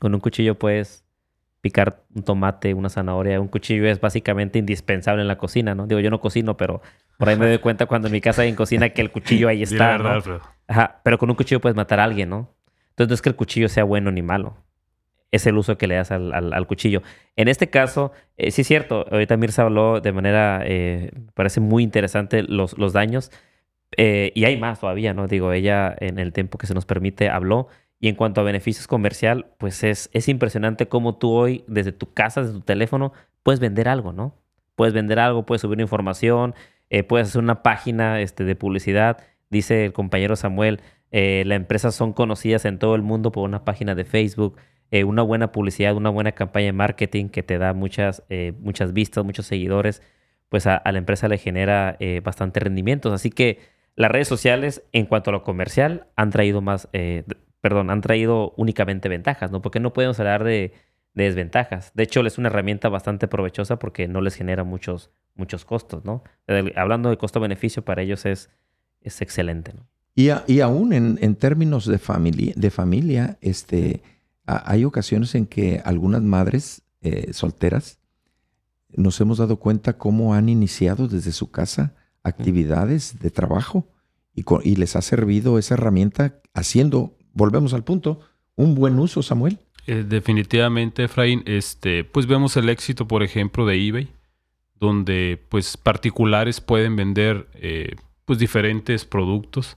Con 0.00 0.14
un 0.14 0.20
cuchillo 0.20 0.58
puedes 0.58 1.04
picar 1.60 2.02
un 2.14 2.24
tomate, 2.24 2.74
una 2.74 2.88
zanahoria, 2.88 3.40
un 3.40 3.48
cuchillo 3.48 3.86
es 3.86 4.00
básicamente 4.00 4.58
indispensable 4.58 5.22
en 5.22 5.28
la 5.28 5.38
cocina, 5.38 5.74
¿no? 5.74 5.86
Digo, 5.86 6.00
yo 6.00 6.10
no 6.10 6.20
cocino, 6.20 6.56
pero 6.56 6.82
por 7.18 7.28
ahí 7.28 7.36
me 7.36 7.46
doy 7.46 7.58
cuenta 7.58 7.86
cuando 7.86 8.08
en 8.08 8.12
mi 8.12 8.20
casa 8.20 8.42
hay 8.42 8.48
en 8.48 8.56
cocina 8.56 8.90
que 8.90 9.00
el 9.00 9.12
cuchillo 9.12 9.48
ahí 9.48 9.62
está, 9.62 9.96
¿no? 9.96 10.10
Ajá, 10.66 11.00
pero 11.04 11.18
con 11.18 11.30
un 11.30 11.36
cuchillo 11.36 11.60
puedes 11.60 11.76
matar 11.76 12.00
a 12.00 12.04
alguien, 12.04 12.30
¿no? 12.30 12.52
Entonces 12.90 13.08
no 13.08 13.14
es 13.14 13.22
que 13.22 13.28
el 13.28 13.36
cuchillo 13.36 13.68
sea 13.68 13.84
bueno 13.84 14.10
ni 14.10 14.22
malo. 14.22 14.56
Es 15.32 15.46
el 15.46 15.56
uso 15.56 15.76
que 15.78 15.88
le 15.88 15.96
das 15.96 16.12
al, 16.12 16.66
cuchillo. 16.66 17.02
En 17.34 17.48
este 17.48 17.70
caso, 17.70 18.12
eh, 18.36 18.50
sí 18.50 18.60
es 18.60 18.68
cierto, 18.68 19.06
ahorita 19.10 19.36
Mirza 19.36 19.62
habló 19.62 20.00
de 20.00 20.12
manera, 20.12 20.62
eh, 20.64 21.10
parece 21.34 21.60
muy 21.60 21.82
interesante 21.82 22.42
los, 22.42 22.78
los 22.78 22.92
daños. 22.92 23.32
Eh, 23.96 24.32
y 24.34 24.44
hay 24.44 24.58
más 24.58 24.80
todavía, 24.80 25.14
¿no? 25.14 25.26
Digo, 25.26 25.52
ella 25.52 25.94
en 25.98 26.18
el 26.18 26.32
tiempo 26.32 26.58
que 26.58 26.66
se 26.66 26.74
nos 26.74 26.86
permite 26.86 27.28
habló 27.28 27.68
y 28.02 28.08
en 28.08 28.16
cuanto 28.16 28.40
a 28.40 28.44
beneficios 28.44 28.88
comercial, 28.88 29.46
pues 29.58 29.84
es, 29.84 30.10
es 30.12 30.28
impresionante 30.28 30.88
cómo 30.88 31.16
tú 31.18 31.32
hoy, 31.32 31.64
desde 31.68 31.92
tu 31.92 32.12
casa, 32.12 32.42
desde 32.42 32.54
tu 32.54 32.60
teléfono, 32.62 33.12
puedes 33.44 33.60
vender 33.60 33.88
algo, 33.88 34.12
¿no? 34.12 34.34
Puedes 34.74 34.92
vender 34.92 35.18
algo, 35.20 35.46
puedes 35.46 35.62
subir 35.62 35.80
información, 35.80 36.54
eh, 36.90 37.04
puedes 37.04 37.28
hacer 37.28 37.40
una 37.40 37.62
página 37.62 38.20
este, 38.20 38.42
de 38.44 38.56
publicidad. 38.56 39.18
Dice 39.50 39.84
el 39.84 39.92
compañero 39.92 40.34
Samuel, 40.34 40.80
eh, 41.12 41.44
las 41.46 41.56
empresas 41.56 41.94
son 41.94 42.12
conocidas 42.12 42.64
en 42.64 42.78
todo 42.78 42.96
el 42.96 43.02
mundo 43.02 43.30
por 43.30 43.44
una 43.44 43.64
página 43.64 43.94
de 43.94 44.04
Facebook, 44.04 44.56
eh, 44.92 45.02
una 45.02 45.22
buena 45.22 45.50
publicidad, 45.50 45.96
una 45.96 46.10
buena 46.10 46.32
campaña 46.32 46.66
de 46.66 46.72
marketing 46.72 47.28
que 47.28 47.42
te 47.42 47.58
da 47.58 47.72
muchas, 47.72 48.22
muchas 48.60 48.92
vistas, 48.92 49.24
muchos 49.24 49.46
seguidores, 49.46 50.02
pues 50.48 50.68
a, 50.68 50.76
a 50.76 50.92
la 50.92 50.98
empresa 50.98 51.26
le 51.26 51.38
genera 51.38 51.98
bastante 52.22 52.60
rendimientos. 52.60 53.12
Así 53.12 53.30
que 53.30 53.58
las 53.96 54.10
redes 54.10 54.28
sociales, 54.28 54.84
en 54.92 55.06
cuanto 55.06 55.30
a 55.30 55.32
lo 55.32 55.42
comercial, 55.42 56.06
han 56.14 56.30
traído 56.30 56.60
más, 56.60 56.88
perdón, 57.60 57.90
han 57.90 58.00
traído 58.02 58.54
únicamente 58.56 59.08
ventajas, 59.08 59.50
¿no? 59.50 59.60
Porque 59.60 59.80
no 59.80 59.92
podemos 59.92 60.20
hablar 60.20 60.44
de, 60.44 60.72
desventajas. 61.14 61.92
De 61.94 62.02
hecho, 62.04 62.20
es 62.26 62.38
una 62.38 62.48
herramienta 62.48 62.88
bastante 62.88 63.28
provechosa 63.28 63.78
porque 63.78 64.08
no 64.08 64.20
les 64.20 64.34
genera 64.34 64.64
muchos, 64.64 65.10
muchos 65.34 65.64
costos, 65.64 66.04
¿no? 66.04 66.22
hablando 66.76 67.10
de 67.10 67.16
costo-beneficio, 67.16 67.84
para 67.84 68.02
ellos 68.02 68.26
es, 68.26 68.50
es 69.00 69.20
excelente, 69.22 69.72
¿no? 69.74 69.86
Y, 70.14 70.28
y 70.46 70.60
aún 70.60 70.92
en, 70.92 71.36
términos 71.36 71.86
de 71.86 71.98
familia, 71.98 72.52
de 72.54 72.70
familia 72.70 73.38
este, 73.40 74.02
hay 74.46 74.84
ocasiones 74.84 75.34
en 75.34 75.46
que 75.46 75.80
algunas 75.84 76.22
madres 76.22 76.82
eh, 77.00 77.32
solteras 77.32 77.98
nos 78.94 79.20
hemos 79.20 79.38
dado 79.38 79.56
cuenta 79.56 79.96
cómo 79.96 80.34
han 80.34 80.48
iniciado 80.48 81.08
desde 81.08 81.32
su 81.32 81.50
casa 81.50 81.94
actividades 82.22 83.18
de 83.20 83.30
trabajo 83.30 83.88
y, 84.34 84.44
y 84.64 84.76
les 84.76 84.96
ha 84.96 85.02
servido 85.02 85.58
esa 85.58 85.74
herramienta 85.74 86.40
haciendo 86.54 87.16
volvemos 87.34 87.74
al 87.74 87.84
punto, 87.84 88.20
un 88.56 88.74
buen 88.74 88.98
uso, 88.98 89.22
Samuel. 89.22 89.58
Eh, 89.86 90.04
definitivamente, 90.06 91.04
Efraín, 91.04 91.42
este, 91.46 92.04
pues 92.04 92.26
vemos 92.26 92.56
el 92.56 92.68
éxito, 92.68 93.08
por 93.08 93.22
ejemplo, 93.22 93.66
de 93.66 93.86
eBay, 93.88 94.12
donde 94.78 95.44
pues 95.48 95.76
particulares 95.76 96.60
pueden 96.60 96.96
vender 96.96 97.48
eh, 97.54 97.96
pues 98.24 98.38
diferentes 98.38 99.04
productos 99.04 99.76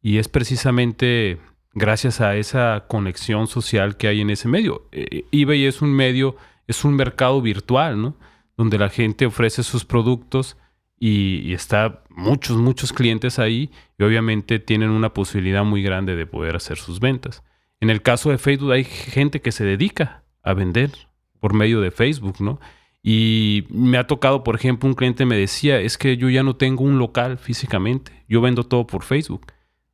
y 0.00 0.18
es 0.18 0.28
precisamente 0.28 1.38
gracias 1.74 2.20
a 2.20 2.36
esa 2.36 2.84
conexión 2.88 3.46
social 3.46 3.96
que 3.96 4.08
hay 4.08 4.20
en 4.20 4.30
ese 4.30 4.48
medio. 4.48 4.88
Eh, 4.92 5.24
eBay 5.32 5.64
es 5.66 5.82
un 5.82 5.92
medio, 5.92 6.36
es 6.66 6.84
un 6.84 6.94
mercado 6.94 7.40
virtual, 7.40 8.00
¿no? 8.00 8.16
Donde 8.56 8.78
la 8.78 8.88
gente 8.88 9.26
ofrece 9.26 9.62
sus 9.62 9.84
productos 9.84 10.56
y, 10.98 11.40
y, 11.44 11.52
está 11.52 12.04
muchos, 12.10 12.56
muchos 12.58 12.92
clientes 12.92 13.38
ahí 13.38 13.70
y 13.98 14.04
obviamente 14.04 14.58
tienen 14.58 14.90
una 14.90 15.12
posibilidad 15.14 15.64
muy 15.64 15.82
grande 15.82 16.14
de 16.14 16.26
poder 16.26 16.56
hacer 16.56 16.78
sus 16.78 17.00
ventas. 17.00 17.42
En 17.80 17.90
el 17.90 18.02
caso 18.02 18.30
de 18.30 18.38
Facebook 18.38 18.72
hay 18.72 18.84
gente 18.84 19.40
que 19.40 19.50
se 19.50 19.64
dedica 19.64 20.22
a 20.42 20.54
vender 20.54 20.92
por 21.40 21.54
medio 21.54 21.80
de 21.80 21.90
Facebook, 21.90 22.36
¿no? 22.40 22.60
Y 23.02 23.64
me 23.68 23.98
ha 23.98 24.06
tocado, 24.06 24.44
por 24.44 24.54
ejemplo, 24.54 24.88
un 24.88 24.94
cliente 24.94 25.26
me 25.26 25.36
decía, 25.36 25.80
es 25.80 25.98
que 25.98 26.16
yo 26.16 26.30
ya 26.30 26.44
no 26.44 26.54
tengo 26.54 26.84
un 26.84 26.98
local 26.98 27.36
físicamente, 27.36 28.24
yo 28.28 28.40
vendo 28.40 28.62
todo 28.62 28.86
por 28.86 29.02
Facebook. 29.02 29.51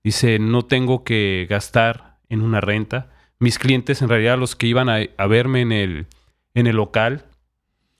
Dice, 0.08 0.38
no 0.38 0.62
tengo 0.64 1.04
que 1.04 1.46
gastar 1.50 2.16
en 2.30 2.40
una 2.40 2.62
renta. 2.62 3.10
Mis 3.40 3.58
clientes, 3.58 4.00
en 4.00 4.08
realidad, 4.08 4.38
los 4.38 4.56
que 4.56 4.66
iban 4.66 4.88
a, 4.88 5.26
verme 5.26 5.60
en 5.60 5.70
el, 5.70 6.06
en 6.54 6.66
el 6.66 6.76
local, 6.76 7.26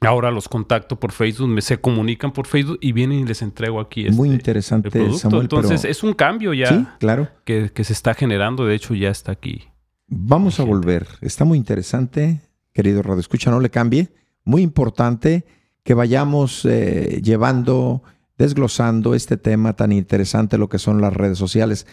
ahora 0.01 0.31
los 0.31 0.49
contacto 0.49 0.99
por 0.99 1.13
Facebook, 1.13 1.49
me 1.49 1.61
se 1.61 1.83
comunican 1.83 2.33
por 2.33 2.47
Facebook 2.47 2.79
y 2.81 2.93
vienen 2.93 3.19
y 3.19 3.25
les 3.27 3.43
entrego 3.43 3.79
aquí. 3.79 4.07
Este, 4.07 4.17
Muy 4.17 4.31
interesante, 4.31 4.89
Samuel. 5.19 5.43
Entonces, 5.43 5.85
es 5.85 6.03
un 6.03 6.15
cambio 6.15 6.55
ya 6.55 6.69
¿Sí? 6.69 6.87
claro. 6.99 7.29
que, 7.45 7.71
que 7.75 7.85
se 7.85 7.93
está 7.93 8.15
generando. 8.15 8.65
De 8.65 8.75
hecho, 8.75 8.95
ya 8.95 9.11
está 9.11 9.33
aquí. 9.33 9.69
Vamos 10.07 10.61
a 10.61 10.65
volver. 10.65 11.07
Está 11.21 11.45
muy 11.45 11.59
interesante, 11.59 12.41
querido 12.73 13.03
Radio 13.03 13.21
Escucha, 13.21 13.51
no 13.51 13.61
le 13.61 13.69
cambie. 13.69 14.09
Muy 14.45 14.63
importante 14.63 15.45
que 15.83 15.93
vayamos 15.93 16.65
eh, 16.65 17.21
llevando 17.23 18.03
desglosando 18.39 19.15
este 19.15 19.37
tema 19.37 19.75
tan 19.75 19.93
interesante, 19.93 20.57
lo 20.57 20.69
que 20.69 20.79
son 20.79 21.01
las 21.01 21.13
redes 21.13 21.37
sociales. 21.37 21.87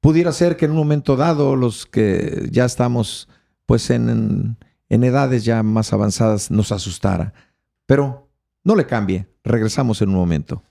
Pudiera 0.00 0.32
ser 0.32 0.56
que 0.56 0.64
en 0.64 0.72
un 0.72 0.78
momento 0.78 1.16
dado 1.16 1.56
los 1.56 1.86
que 1.86 2.48
ya 2.50 2.64
estamos 2.64 3.28
pues 3.66 3.90
en, 3.90 4.56
en 4.88 5.04
edades 5.04 5.44
ya 5.44 5.62
más 5.62 5.92
avanzadas 5.92 6.50
nos 6.50 6.72
asustara, 6.72 7.32
pero 7.86 8.28
no 8.64 8.74
le 8.74 8.86
cambie, 8.86 9.28
regresamos 9.44 10.02
en 10.02 10.08
un 10.08 10.16
momento. 10.16 10.62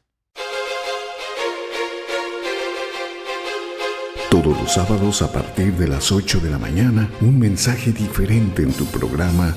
Todos 4.30 4.62
los 4.62 4.72
sábados 4.72 5.22
a 5.22 5.32
partir 5.32 5.74
de 5.76 5.88
las 5.88 6.12
8 6.12 6.40
de 6.40 6.52
la 6.52 6.60
mañana, 6.60 7.10
un 7.22 7.40
mensaje 7.40 7.92
diferente 7.92 8.62
en 8.62 8.72
tu 8.74 8.86
programa 8.86 9.56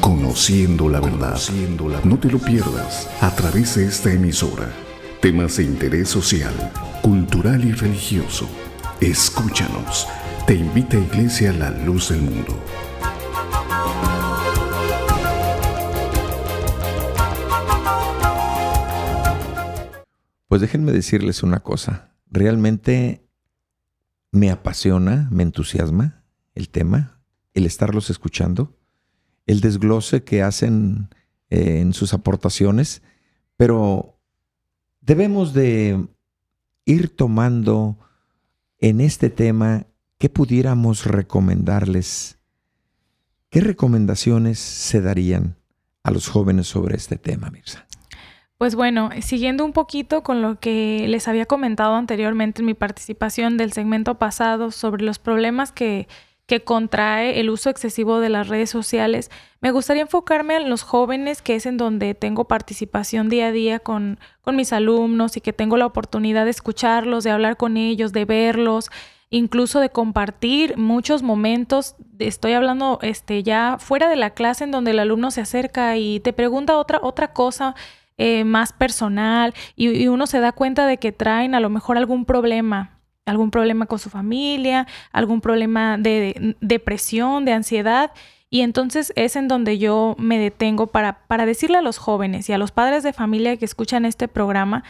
Conociendo 0.00 0.88
la 0.88 1.00
verdad. 1.00 1.38
No 2.04 2.18
te 2.18 2.30
lo 2.30 2.38
pierdas 2.38 3.08
a 3.20 3.34
través 3.34 3.76
de 3.76 3.86
esta 3.86 4.12
emisora. 4.12 4.72
Temas 5.20 5.56
de 5.56 5.64
interés 5.64 6.08
social, 6.08 6.54
cultural 7.02 7.64
y 7.64 7.72
religioso. 7.72 8.48
Escúchanos. 9.00 10.08
Te 10.46 10.54
invita 10.54 10.96
a 10.96 11.00
Iglesia 11.00 11.52
La 11.52 11.70
Luz 11.70 12.08
del 12.08 12.22
Mundo. 12.22 12.58
Pues 20.48 20.60
déjenme 20.60 20.92
decirles 20.92 21.42
una 21.42 21.60
cosa. 21.60 22.14
Realmente 22.30 23.26
me 24.32 24.50
apasiona, 24.50 25.28
me 25.30 25.42
entusiasma 25.44 26.24
el 26.54 26.68
tema, 26.68 27.22
el 27.54 27.66
estarlos 27.66 28.10
escuchando 28.10 28.76
el 29.46 29.60
desglose 29.60 30.24
que 30.24 30.42
hacen 30.42 31.08
eh, 31.50 31.80
en 31.80 31.92
sus 31.92 32.14
aportaciones, 32.14 33.02
pero 33.56 34.18
debemos 35.00 35.52
de 35.52 36.06
ir 36.84 37.14
tomando 37.14 37.98
en 38.78 39.00
este 39.00 39.30
tema 39.30 39.86
qué 40.18 40.28
pudiéramos 40.28 41.04
recomendarles, 41.04 42.38
qué 43.50 43.60
recomendaciones 43.60 44.58
se 44.58 45.00
darían 45.00 45.56
a 46.02 46.10
los 46.10 46.28
jóvenes 46.28 46.66
sobre 46.66 46.96
este 46.96 47.16
tema, 47.16 47.50
Mirza. 47.50 47.86
Pues 48.58 48.76
bueno, 48.76 49.10
siguiendo 49.22 49.64
un 49.64 49.72
poquito 49.72 50.22
con 50.22 50.40
lo 50.40 50.60
que 50.60 51.06
les 51.08 51.26
había 51.26 51.46
comentado 51.46 51.96
anteriormente 51.96 52.62
en 52.62 52.66
mi 52.66 52.74
participación 52.74 53.56
del 53.56 53.72
segmento 53.72 54.18
pasado 54.18 54.70
sobre 54.70 55.04
los 55.04 55.18
problemas 55.18 55.72
que 55.72 56.06
que 56.52 56.64
contrae 56.64 57.40
el 57.40 57.48
uso 57.48 57.70
excesivo 57.70 58.20
de 58.20 58.28
las 58.28 58.46
redes 58.46 58.68
sociales, 58.68 59.30
me 59.62 59.70
gustaría 59.70 60.02
enfocarme 60.02 60.54
en 60.56 60.68
los 60.68 60.82
jóvenes, 60.82 61.40
que 61.40 61.54
es 61.54 61.64
en 61.64 61.78
donde 61.78 62.12
tengo 62.12 62.44
participación 62.44 63.30
día 63.30 63.46
a 63.46 63.52
día 63.52 63.78
con, 63.78 64.20
con 64.42 64.54
mis 64.54 64.74
alumnos 64.74 65.38
y 65.38 65.40
que 65.40 65.54
tengo 65.54 65.78
la 65.78 65.86
oportunidad 65.86 66.44
de 66.44 66.50
escucharlos, 66.50 67.24
de 67.24 67.30
hablar 67.30 67.56
con 67.56 67.78
ellos, 67.78 68.12
de 68.12 68.26
verlos, 68.26 68.90
incluso 69.30 69.80
de 69.80 69.88
compartir 69.88 70.76
muchos 70.76 71.22
momentos. 71.22 71.94
Estoy 72.18 72.52
hablando 72.52 72.98
este, 73.00 73.42
ya 73.42 73.78
fuera 73.80 74.10
de 74.10 74.16
la 74.16 74.34
clase 74.34 74.64
en 74.64 74.72
donde 74.72 74.90
el 74.90 74.98
alumno 74.98 75.30
se 75.30 75.40
acerca 75.40 75.96
y 75.96 76.20
te 76.20 76.34
pregunta 76.34 76.76
otra, 76.76 77.00
otra 77.02 77.32
cosa. 77.32 77.74
Eh, 78.18 78.44
más 78.44 78.74
personal 78.74 79.54
y 79.74 80.06
uno 80.06 80.26
se 80.26 80.38
da 80.38 80.52
cuenta 80.52 80.86
de 80.86 80.98
que 80.98 81.12
traen 81.12 81.54
a 81.54 81.60
lo 81.60 81.70
mejor 81.70 81.96
algún 81.96 82.26
problema 82.26 82.91
algún 83.26 83.50
problema 83.50 83.86
con 83.86 83.98
su 83.98 84.10
familia, 84.10 84.86
algún 85.12 85.40
problema 85.40 85.98
de 85.98 86.56
depresión, 86.60 87.44
de 87.44 87.52
ansiedad. 87.52 88.12
Y 88.50 88.60
entonces 88.60 89.12
es 89.16 89.36
en 89.36 89.48
donde 89.48 89.78
yo 89.78 90.14
me 90.18 90.38
detengo 90.38 90.88
para, 90.88 91.26
para 91.26 91.46
decirle 91.46 91.78
a 91.78 91.82
los 91.82 91.98
jóvenes 91.98 92.48
y 92.48 92.52
a 92.52 92.58
los 92.58 92.72
padres 92.72 93.02
de 93.02 93.12
familia 93.12 93.56
que 93.56 93.64
escuchan 93.64 94.04
este 94.04 94.28
programa 94.28 94.84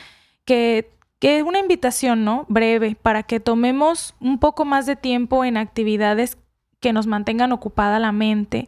que, 0.45 0.91
que 1.18 1.43
una 1.43 1.61
invitación, 1.61 2.24
¿no? 2.24 2.47
Breve, 2.49 2.97
para 3.01 3.22
que 3.22 3.39
tomemos 3.39 4.14
un 4.18 4.39
poco 4.39 4.64
más 4.64 4.87
de 4.87 4.97
tiempo 4.97 5.45
en 5.45 5.57
actividades 5.57 6.39
que 6.80 6.93
nos 6.93 7.07
mantengan 7.07 7.53
ocupada 7.53 8.01
la 8.01 8.11
mente, 8.11 8.66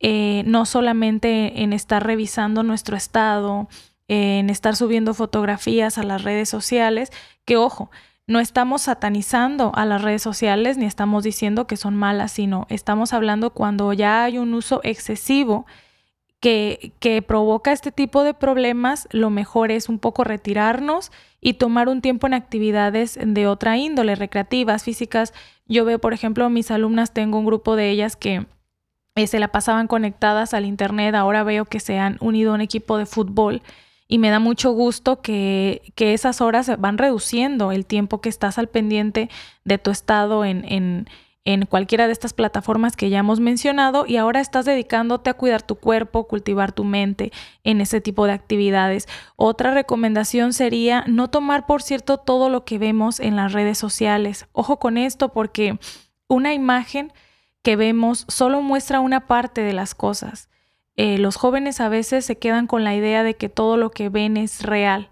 eh, 0.00 0.42
no 0.46 0.66
solamente 0.66 1.62
en 1.62 1.72
estar 1.72 2.04
revisando 2.06 2.62
nuestro 2.62 2.96
estado, 2.96 3.68
en 4.06 4.50
estar 4.50 4.76
subiendo 4.76 5.14
fotografías 5.14 5.96
a 5.96 6.02
las 6.02 6.22
redes 6.22 6.50
sociales, 6.50 7.10
que 7.46 7.56
ojo, 7.56 7.90
no 8.26 8.40
estamos 8.40 8.82
satanizando 8.82 9.72
a 9.74 9.84
las 9.84 10.02
redes 10.02 10.22
sociales 10.22 10.78
ni 10.78 10.86
estamos 10.86 11.24
diciendo 11.24 11.66
que 11.66 11.76
son 11.76 11.94
malas, 11.94 12.32
sino 12.32 12.66
estamos 12.70 13.12
hablando 13.12 13.50
cuando 13.50 13.92
ya 13.92 14.24
hay 14.24 14.38
un 14.38 14.54
uso 14.54 14.80
excesivo 14.82 15.66
que, 16.40 16.92
que, 17.00 17.22
provoca 17.22 17.72
este 17.72 17.90
tipo 17.90 18.22
de 18.22 18.34
problemas, 18.34 19.08
lo 19.10 19.30
mejor 19.30 19.70
es 19.70 19.88
un 19.88 19.98
poco 19.98 20.24
retirarnos 20.24 21.10
y 21.40 21.54
tomar 21.54 21.88
un 21.88 22.02
tiempo 22.02 22.26
en 22.26 22.34
actividades 22.34 23.18
de 23.22 23.46
otra 23.46 23.78
índole, 23.78 24.14
recreativas, 24.14 24.84
físicas. 24.84 25.32
Yo 25.66 25.86
veo, 25.86 25.98
por 25.98 26.12
ejemplo, 26.12 26.50
mis 26.50 26.70
alumnas, 26.70 27.14
tengo 27.14 27.38
un 27.38 27.46
grupo 27.46 27.76
de 27.76 27.88
ellas 27.88 28.16
que 28.16 28.46
eh, 29.14 29.26
se 29.26 29.38
la 29.38 29.48
pasaban 29.48 29.86
conectadas 29.86 30.52
al 30.52 30.66
Internet, 30.66 31.14
ahora 31.14 31.44
veo 31.44 31.64
que 31.64 31.80
se 31.80 31.98
han 31.98 32.18
unido 32.20 32.52
a 32.52 32.56
un 32.56 32.60
equipo 32.60 32.98
de 32.98 33.06
fútbol 33.06 33.62
y 34.06 34.18
me 34.18 34.30
da 34.30 34.38
mucho 34.38 34.72
gusto 34.72 35.22
que, 35.22 35.92
que, 35.94 36.14
esas 36.14 36.40
horas 36.40 36.70
van 36.78 36.98
reduciendo 36.98 37.72
el 37.72 37.86
tiempo 37.86 38.20
que 38.20 38.28
estás 38.28 38.58
al 38.58 38.68
pendiente 38.68 39.30
de 39.64 39.78
tu 39.78 39.90
estado 39.90 40.44
en, 40.44 40.64
en, 40.70 41.08
en, 41.44 41.64
cualquiera 41.64 42.06
de 42.06 42.12
estas 42.12 42.34
plataformas 42.34 42.96
que 42.96 43.08
ya 43.08 43.20
hemos 43.20 43.40
mencionado 43.40 44.04
y 44.06 44.16
ahora 44.16 44.40
estás 44.40 44.66
dedicándote 44.66 45.30
a 45.30 45.34
cuidar 45.34 45.62
tu 45.62 45.76
cuerpo, 45.76 46.28
cultivar 46.28 46.72
tu 46.72 46.84
mente 46.84 47.32
en 47.64 47.80
ese 47.80 48.00
tipo 48.00 48.26
de 48.26 48.32
actividades. 48.32 49.08
Otra 49.36 49.72
recomendación 49.72 50.52
sería 50.52 51.04
no 51.06 51.28
tomar 51.28 51.64
por 51.64 51.82
cierto 51.82 52.18
todo 52.18 52.50
lo 52.50 52.64
que 52.64 52.78
vemos 52.78 53.20
en 53.20 53.36
las 53.36 53.52
redes 53.52 53.78
sociales. 53.78 54.46
Ojo 54.52 54.78
con 54.78 54.98
esto 54.98 55.30
porque 55.30 55.78
una 56.28 56.52
imagen 56.52 57.12
que 57.62 57.76
vemos 57.76 58.26
solo 58.28 58.60
muestra 58.60 59.00
una 59.00 59.26
parte 59.26 59.62
de 59.62 59.72
las 59.72 59.94
cosas. 59.94 60.50
Eh, 60.96 61.18
los 61.18 61.36
jóvenes 61.36 61.80
a 61.80 61.88
veces 61.88 62.24
se 62.24 62.36
quedan 62.38 62.66
con 62.66 62.84
la 62.84 62.94
idea 62.94 63.22
de 63.22 63.34
que 63.34 63.48
todo 63.48 63.76
lo 63.76 63.90
que 63.90 64.08
ven 64.08 64.36
es 64.36 64.62
real. 64.62 65.08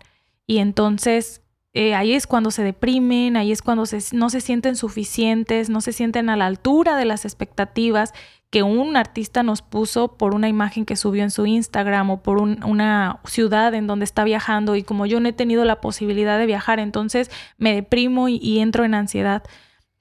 Y 0.46 0.58
entonces 0.58 1.42
eh, 1.74 1.94
ahí 1.94 2.12
es 2.12 2.26
cuando 2.26 2.50
se 2.50 2.62
deprimen, 2.62 3.36
ahí 3.36 3.50
es 3.50 3.62
cuando 3.62 3.84
no 4.12 4.30
se 4.30 4.40
sienten 4.40 4.76
suficientes, 4.76 5.70
no 5.70 5.80
se 5.80 5.92
sienten 5.92 6.28
a 6.28 6.36
la 6.36 6.46
altura 6.46 6.96
de 6.96 7.06
las 7.06 7.24
expectativas 7.24 8.12
que 8.50 8.62
un 8.62 8.98
artista 8.98 9.42
nos 9.42 9.62
puso 9.62 10.18
por 10.18 10.34
una 10.34 10.48
imagen 10.48 10.84
que 10.84 10.96
subió 10.96 11.22
en 11.22 11.30
su 11.30 11.46
Instagram 11.46 12.10
o 12.10 12.22
por 12.22 12.38
una 12.42 13.20
ciudad 13.24 13.72
en 13.72 13.86
donde 13.86 14.04
está 14.04 14.24
viajando. 14.24 14.76
Y 14.76 14.82
como 14.82 15.06
yo 15.06 15.20
no 15.20 15.30
he 15.30 15.32
tenido 15.32 15.64
la 15.64 15.80
posibilidad 15.80 16.38
de 16.38 16.44
viajar, 16.44 16.78
entonces 16.78 17.30
me 17.56 17.74
deprimo 17.74 18.28
y 18.28 18.58
entro 18.58 18.84
en 18.84 18.92
ansiedad, 18.92 19.42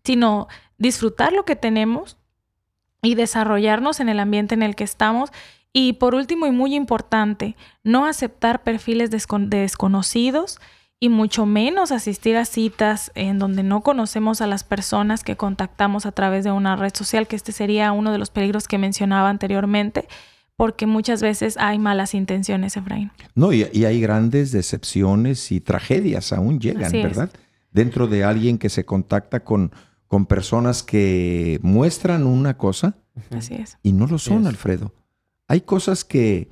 sino 0.03 0.49
disfrutar 0.77 1.31
lo 1.31 1.45
que 1.45 1.55
tenemos 1.55 2.17
y 3.01 3.15
desarrollarnos 3.15 4.01
en 4.01 4.09
el 4.09 4.19
ambiente 4.19 4.53
en 4.53 4.63
el 4.63 4.75
que 4.75 4.83
estamos 4.83 5.31
y 5.73 5.93
por 5.93 6.15
último 6.15 6.47
y 6.47 6.51
muy 6.51 6.75
importante, 6.75 7.55
no 7.83 8.05
aceptar 8.05 8.63
perfiles 8.63 9.09
de 9.09 9.21
desconocidos 9.47 10.59
y 10.99 11.09
mucho 11.09 11.45
menos 11.45 11.91
asistir 11.91 12.37
a 12.37 12.45
citas 12.45 13.11
en 13.15 13.39
donde 13.39 13.63
no 13.63 13.81
conocemos 13.81 14.41
a 14.41 14.47
las 14.47 14.63
personas 14.63 15.23
que 15.23 15.35
contactamos 15.35 16.05
a 16.05 16.11
través 16.11 16.43
de 16.43 16.51
una 16.51 16.75
red 16.75 16.93
social, 16.93 17.27
que 17.27 17.35
este 17.35 17.51
sería 17.51 17.91
uno 17.91 18.11
de 18.11 18.19
los 18.19 18.29
peligros 18.29 18.67
que 18.67 18.77
mencionaba 18.77 19.29
anteriormente, 19.29 20.07
porque 20.55 20.85
muchas 20.85 21.23
veces 21.23 21.57
hay 21.57 21.79
malas 21.79 22.13
intenciones, 22.13 22.77
Efraín. 22.77 23.11
No, 23.33 23.51
y, 23.51 23.63
hay 23.63 23.99
grandes 23.99 24.51
decepciones 24.51 25.51
y 25.51 25.59
tragedias 25.59 26.33
aún 26.33 26.59
llegan, 26.59 26.91
¿verdad? 26.91 27.31
dentro 27.71 28.07
de 28.07 28.23
alguien 28.23 28.57
que 28.57 28.69
se 28.69 28.85
contacta 28.85 29.43
con, 29.43 29.71
con 30.07 30.25
personas 30.25 30.83
que 30.83 31.59
muestran 31.63 32.27
una 32.27 32.57
cosa 32.57 32.95
Así 33.31 33.55
es. 33.55 33.77
y 33.81 33.93
no 33.93 34.07
lo 34.07 34.19
son, 34.19 34.41
Es. 34.41 34.49
Alfredo. 34.49 34.93
Hay 35.51 35.59
cosas 35.59 36.05
que, 36.05 36.47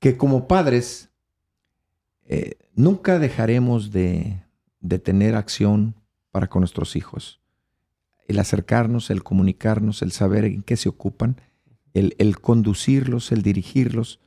que 0.00 0.18
como 0.18 0.48
padres 0.48 1.08
eh, 2.26 2.58
nunca 2.74 3.18
dejaremos 3.18 3.90
de, 3.90 4.42
de 4.80 4.98
tener 4.98 5.34
acción 5.34 5.94
para 6.30 6.46
con 6.46 6.60
nuestros 6.60 6.94
hijos. 6.94 7.40
El 8.26 8.38
acercarnos, 8.38 9.08
el 9.08 9.22
comunicarnos, 9.22 10.02
el 10.02 10.12
saber 10.12 10.44
en 10.44 10.60
qué 10.60 10.76
se 10.76 10.90
ocupan, 10.90 11.40
el, 11.94 12.16
el 12.18 12.38
conducirlos, 12.38 13.32
el 13.32 13.40
dirigirlos. 13.40 14.20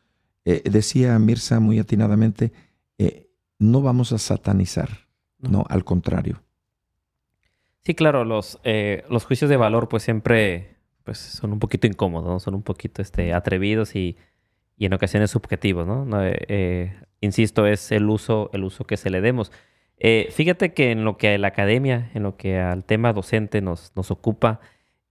Eh, 0.45 0.63
decía 0.67 1.19
Mirza 1.19 1.59
muy 1.59 1.77
atinadamente, 1.77 2.53
eh, 2.97 3.29
no 3.59 3.83
vamos 3.83 4.13
a 4.13 4.17
satanizar, 4.17 4.89
no, 5.37 5.63
al 5.69 5.83
contrario. 5.83 6.41
Sí, 7.85 7.93
claro, 7.93 8.25
los, 8.25 8.59
eh, 8.63 9.03
los 9.11 9.25
juicios 9.25 9.51
de 9.51 9.57
valor 9.57 9.89
pues 9.89 10.01
siempre 10.01 10.80
pues, 11.03 11.17
son 11.17 11.51
un 11.53 11.59
poquito 11.59 11.87
incómodos, 11.87 12.27
¿no? 12.29 12.39
son 12.39 12.55
un 12.55 12.63
poquito 12.63 13.01
este, 13.01 13.33
atrevidos 13.33 13.95
y, 13.95 14.17
y 14.77 14.85
en 14.85 14.93
ocasiones 14.93 15.31
subjetivos, 15.31 15.85
¿no? 15.87 16.05
No, 16.05 16.23
eh, 16.25 16.37
eh, 16.47 16.93
insisto, 17.21 17.65
es 17.67 17.91
el 17.91 18.09
uso, 18.09 18.49
el 18.53 18.63
uso 18.63 18.85
que 18.85 18.97
se 18.97 19.09
le 19.09 19.21
demos. 19.21 19.51
Eh, 19.97 20.29
fíjate 20.31 20.73
que 20.73 20.91
en 20.91 21.03
lo 21.05 21.17
que 21.17 21.35
a 21.35 21.37
la 21.37 21.49
academia, 21.49 22.09
en 22.15 22.23
lo 22.23 22.35
que 22.37 22.59
al 22.59 22.85
tema 22.85 23.13
docente 23.13 23.61
nos, 23.61 23.91
nos 23.95 24.09
ocupa, 24.11 24.59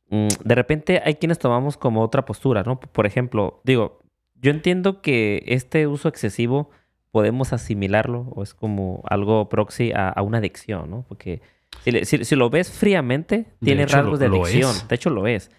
mm, 0.08 0.26
de 0.44 0.54
repente 0.54 1.00
hay 1.04 1.14
quienes 1.14 1.38
tomamos 1.38 1.76
como 1.76 2.02
otra 2.02 2.24
postura, 2.24 2.62
¿no? 2.64 2.80
Por 2.80 3.06
ejemplo, 3.06 3.60
digo, 3.64 4.00
yo 4.34 4.50
entiendo 4.50 5.00
que 5.02 5.44
este 5.46 5.86
uso 5.86 6.08
excesivo 6.08 6.70
podemos 7.12 7.52
asimilarlo 7.52 8.22
o 8.34 8.42
es 8.42 8.54
como 8.54 9.02
algo 9.08 9.48
proxy 9.48 9.92
a, 9.92 10.08
a 10.08 10.22
una 10.22 10.38
adicción, 10.38 10.90
¿no? 10.90 11.04
Porque 11.08 11.40
si, 11.84 11.90
le- 11.92 12.04
si- 12.04 12.24
si 12.24 12.34
lo 12.36 12.50
ves 12.50 12.70
fríamente, 12.72 13.36
De 13.36 13.46
tiene 13.62 13.82
hecho, 13.84 13.96
rasgos 13.98 14.18
de 14.18 14.28
lo- 14.28 14.36
adicción. 14.44 14.74
De 14.88 14.94
hecho, 14.96 15.10
lo 15.10 15.26
es. 15.26 15.50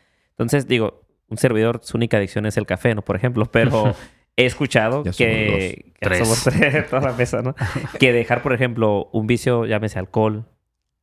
Entonces, 0.42 0.68
digo, 0.68 1.02
un 1.30 1.38
servidor, 1.38 1.80
su 1.84 1.98
única 1.98 2.18
adicción 2.18 2.46
es 2.46 2.58
el 2.58 2.66
café, 2.66 2.94
¿no? 2.96 3.02
Por 3.02 3.16
ejemplo, 3.16 3.46
pero 3.46 3.96
he 4.36 4.46
escuchado 4.46 5.04
Ya 5.04 5.14
somos 5.14 5.18
que... 5.18 5.46
dos. 5.46 5.94
que 5.94 5.94
Tres. 6.00 6.20
somos 6.20 6.44
tres, 6.44 6.90
toda 6.90 7.02
la 7.02 7.14
mesa, 7.14 7.42
¿no? 7.42 7.56
que 8.00 8.12
dejar, 8.12 8.42
por 8.42 8.54
ejemplo, 8.54 9.10
un 9.14 9.28
vicio, 9.28 9.66
llámese 9.66 10.00
alcohol, 10.00 10.46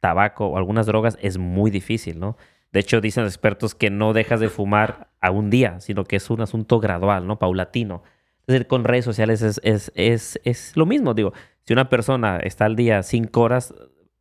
tabaco 0.00 0.46
o 0.46 0.56
algunas 0.58 0.86
drogas, 0.86 1.18
es 1.22 1.38
muy 1.38 1.70
difícil, 1.70 2.20
¿no? 2.20 2.36
De 2.72 2.80
hecho, 2.80 3.00
dicen 3.00 3.24
los 3.24 3.32
expertos 3.32 3.74
que 3.74 3.90
no 3.90 4.12
dejas 4.12 4.40
de 4.40 4.48
fumar 4.48 5.08
a 5.20 5.30
un 5.30 5.50
día, 5.50 5.80
sino 5.80 6.04
que 6.04 6.16
es 6.16 6.28
un 6.30 6.42
asunto 6.42 6.80
gradual, 6.80 7.26
¿no? 7.26 7.38
Paulatino. 7.38 8.02
Es 8.46 8.52
decir, 8.52 8.66
con 8.66 8.84
redes 8.84 9.04
sociales 9.04 9.40
es, 9.42 9.60
es, 9.64 9.90
es, 9.94 10.40
es 10.44 10.76
lo 10.76 10.84
mismo. 10.84 11.14
Digo, 11.14 11.32
si 11.64 11.72
una 11.72 11.88
persona 11.88 12.38
está 12.38 12.66
al 12.66 12.76
día 12.76 13.02
cinco 13.02 13.42
horas, 13.42 13.74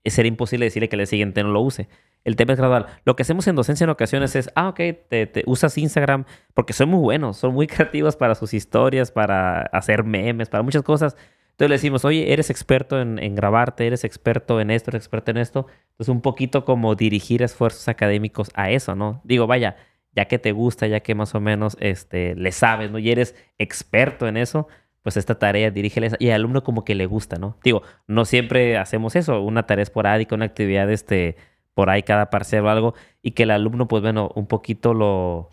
sería 0.06 0.30
imposible 0.30 0.66
decirle 0.66 0.90
que 0.90 0.96
el 0.96 1.08
siguiente 1.08 1.44
no 1.44 1.50
lo 1.50 1.62
use. 1.62 1.88
El 2.28 2.36
tema 2.36 2.52
es 2.52 2.60
gradual. 2.60 2.88
Lo 3.06 3.16
que 3.16 3.22
hacemos 3.22 3.48
en 3.48 3.56
docencia 3.56 3.86
en 3.86 3.90
ocasiones 3.90 4.36
es, 4.36 4.50
ah, 4.54 4.68
ok, 4.68 4.82
te, 5.08 5.44
usas 5.46 5.78
Instagram 5.78 6.26
porque 6.54 6.74
son 6.74 6.90
muy 6.90 7.00
buenos, 7.00 7.38
son 7.38 7.54
muy 7.54 7.68
creativos 7.68 8.18
para 8.18 8.36
sus 8.36 8.54
historias, 8.54 9.12
para 9.12 9.62
hacer 9.62 10.04
memes, 10.04 10.50
para 10.50 10.62
muchas 10.62 10.84
cosas. 10.84 11.16
Entonces 11.52 11.70
le 11.70 11.76
decimos, 11.76 12.04
oye, 12.04 12.34
eres 12.34 12.50
experto 12.50 13.00
en, 13.00 13.34
grabarte, 13.34 13.88
eres 13.88 14.04
experto 14.04 14.60
en 14.60 14.72
esto, 14.72 14.92
eres 14.92 15.04
experto 15.04 15.32
en 15.32 15.38
esto. 15.38 15.68
Entonces 15.92 16.10
un 16.10 16.20
poquito 16.20 16.66
como 16.66 16.96
dirigir 16.96 17.44
esfuerzos 17.44 17.88
académicos 17.88 18.52
a 18.56 18.72
eso, 18.72 18.94
¿no? 18.94 19.22
Digo, 19.24 19.48
vaya, 19.48 19.78
ya 20.12 20.26
que 20.26 20.38
te 20.38 20.52
gusta, 20.52 20.86
ya 20.86 21.00
que 21.00 21.16
más 21.16 21.34
o 21.34 21.40
menos 21.40 21.78
este, 21.80 22.36
le 22.36 22.52
sabes, 22.52 22.92
¿no? 22.92 23.00
Y 23.00 23.10
eres 23.10 23.36
experto 23.58 24.28
en 24.28 24.36
eso, 24.36 24.68
pues 25.02 25.16
esta 25.16 25.40
tarea 25.40 25.72
dirígele 25.72 26.12
y 26.20 26.28
al 26.28 26.42
alumno 26.42 26.66
como 26.66 26.84
que 26.84 26.94
le 26.94 27.06
gusta, 27.06 27.38
¿no? 27.38 27.58
Digo, 27.64 27.84
no 28.06 28.26
siempre 28.26 28.78
hacemos 28.78 29.16
eso, 29.16 29.42
una 29.42 29.66
tarea 29.66 29.84
esporádica, 29.84 30.36
una 30.36 30.44
actividad 30.44 30.92
este, 30.92 31.38
por 31.78 31.92
ahí 31.92 32.02
cada 32.02 32.32
parcial 32.32 32.66
o 32.66 32.72
algo, 32.72 32.96
y 33.22 33.34
que 33.34 33.44
el 33.44 33.52
alumno, 33.52 33.88
pues 33.88 34.02
bueno, 34.02 34.32
un 34.34 34.48
poquito 34.48 34.96
lo 34.96 35.52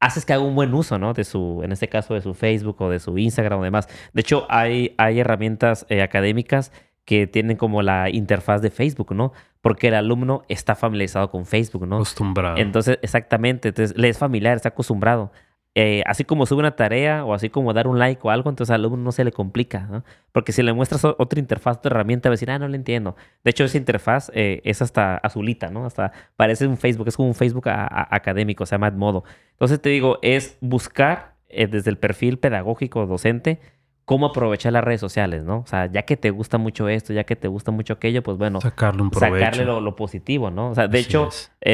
haces 0.00 0.24
que 0.24 0.32
haga 0.32 0.42
un 0.42 0.56
buen 0.56 0.74
uso, 0.74 0.98
¿no? 0.98 1.14
De 1.14 1.22
su, 1.22 1.60
en 1.62 1.70
este 1.70 1.88
caso, 1.88 2.14
de 2.14 2.22
su 2.22 2.34
Facebook 2.34 2.74
o 2.80 2.90
de 2.90 2.98
su 2.98 3.16
Instagram 3.16 3.60
o 3.60 3.62
demás. 3.62 3.88
De 4.12 4.22
hecho, 4.22 4.48
hay, 4.48 4.96
hay 4.98 5.20
herramientas 5.20 5.86
eh, 5.90 6.02
académicas 6.02 6.72
que 7.04 7.28
tienen 7.28 7.56
como 7.56 7.82
la 7.82 8.10
interfaz 8.10 8.62
de 8.62 8.70
Facebook, 8.70 9.14
¿no? 9.14 9.32
Porque 9.60 9.86
el 9.86 9.94
alumno 9.94 10.42
está 10.48 10.74
familiarizado 10.74 11.30
con 11.30 11.46
Facebook, 11.46 11.86
¿no? 11.86 11.98
Acostumbrado. 11.98 12.56
Entonces, 12.56 12.98
exactamente, 13.02 13.68
entonces 13.68 13.96
le 13.96 14.08
es 14.08 14.18
familiar, 14.18 14.56
está 14.56 14.70
acostumbrado. 14.70 15.30
Eh, 15.76 16.04
así 16.06 16.22
como 16.24 16.46
sube 16.46 16.60
una 16.60 16.76
tarea 16.76 17.24
o 17.24 17.34
así 17.34 17.50
como 17.50 17.72
dar 17.72 17.88
un 17.88 17.98
like 17.98 18.20
o 18.22 18.30
algo, 18.30 18.48
entonces 18.48 18.72
al 18.72 18.82
alumno 18.82 19.02
no 19.02 19.10
se 19.12 19.24
le 19.24 19.32
complica, 19.32 19.88
¿no? 19.90 20.04
Porque 20.30 20.52
si 20.52 20.62
le 20.62 20.72
muestras 20.72 21.04
otra 21.04 21.40
interfaz, 21.40 21.78
otra 21.78 21.90
herramienta, 21.90 22.28
va 22.28 22.32
a 22.32 22.34
decir, 22.34 22.48
ah, 22.52 22.60
no 22.60 22.68
le 22.68 22.76
entiendo. 22.76 23.16
De 23.42 23.50
hecho, 23.50 23.64
esa 23.64 23.76
interfaz 23.76 24.30
eh, 24.34 24.60
es 24.64 24.82
hasta 24.82 25.16
azulita, 25.16 25.70
¿no? 25.70 25.84
Hasta 25.84 26.12
parece 26.36 26.68
un 26.68 26.76
Facebook, 26.76 27.08
es 27.08 27.16
como 27.16 27.28
un 27.28 27.34
Facebook 27.34 27.68
a- 27.68 27.86
a- 27.86 28.14
académico, 28.14 28.64
se 28.66 28.76
llama 28.76 28.86
Edmodo. 28.86 29.24
Entonces 29.50 29.80
te 29.82 29.88
digo, 29.88 30.20
es 30.22 30.56
buscar 30.60 31.34
eh, 31.48 31.66
desde 31.66 31.90
el 31.90 31.98
perfil 31.98 32.38
pedagógico 32.38 33.04
docente 33.06 33.58
cómo 34.04 34.26
aprovechar 34.26 34.72
las 34.72 34.84
redes 34.84 35.00
sociales, 35.00 35.42
¿no? 35.44 35.58
O 35.60 35.66
sea, 35.66 35.86
ya 35.86 36.02
que 36.02 36.16
te 36.16 36.30
gusta 36.30 36.56
mucho 36.58 36.88
esto, 36.88 37.12
ya 37.12 37.24
que 37.24 37.34
te 37.36 37.48
gusta 37.48 37.72
mucho 37.72 37.94
aquello, 37.94 38.22
pues 38.22 38.36
bueno, 38.38 38.60
Sacarle 38.60 39.02
un 39.02 39.10
provecho. 39.10 39.36
sacarle 39.44 39.64
lo, 39.64 39.80
lo 39.80 39.96
positivo, 39.96 40.50
¿no? 40.50 40.70
O 40.70 40.74
sea, 40.76 40.86
de 40.86 40.98
Así 40.98 41.08
hecho, 41.08 41.30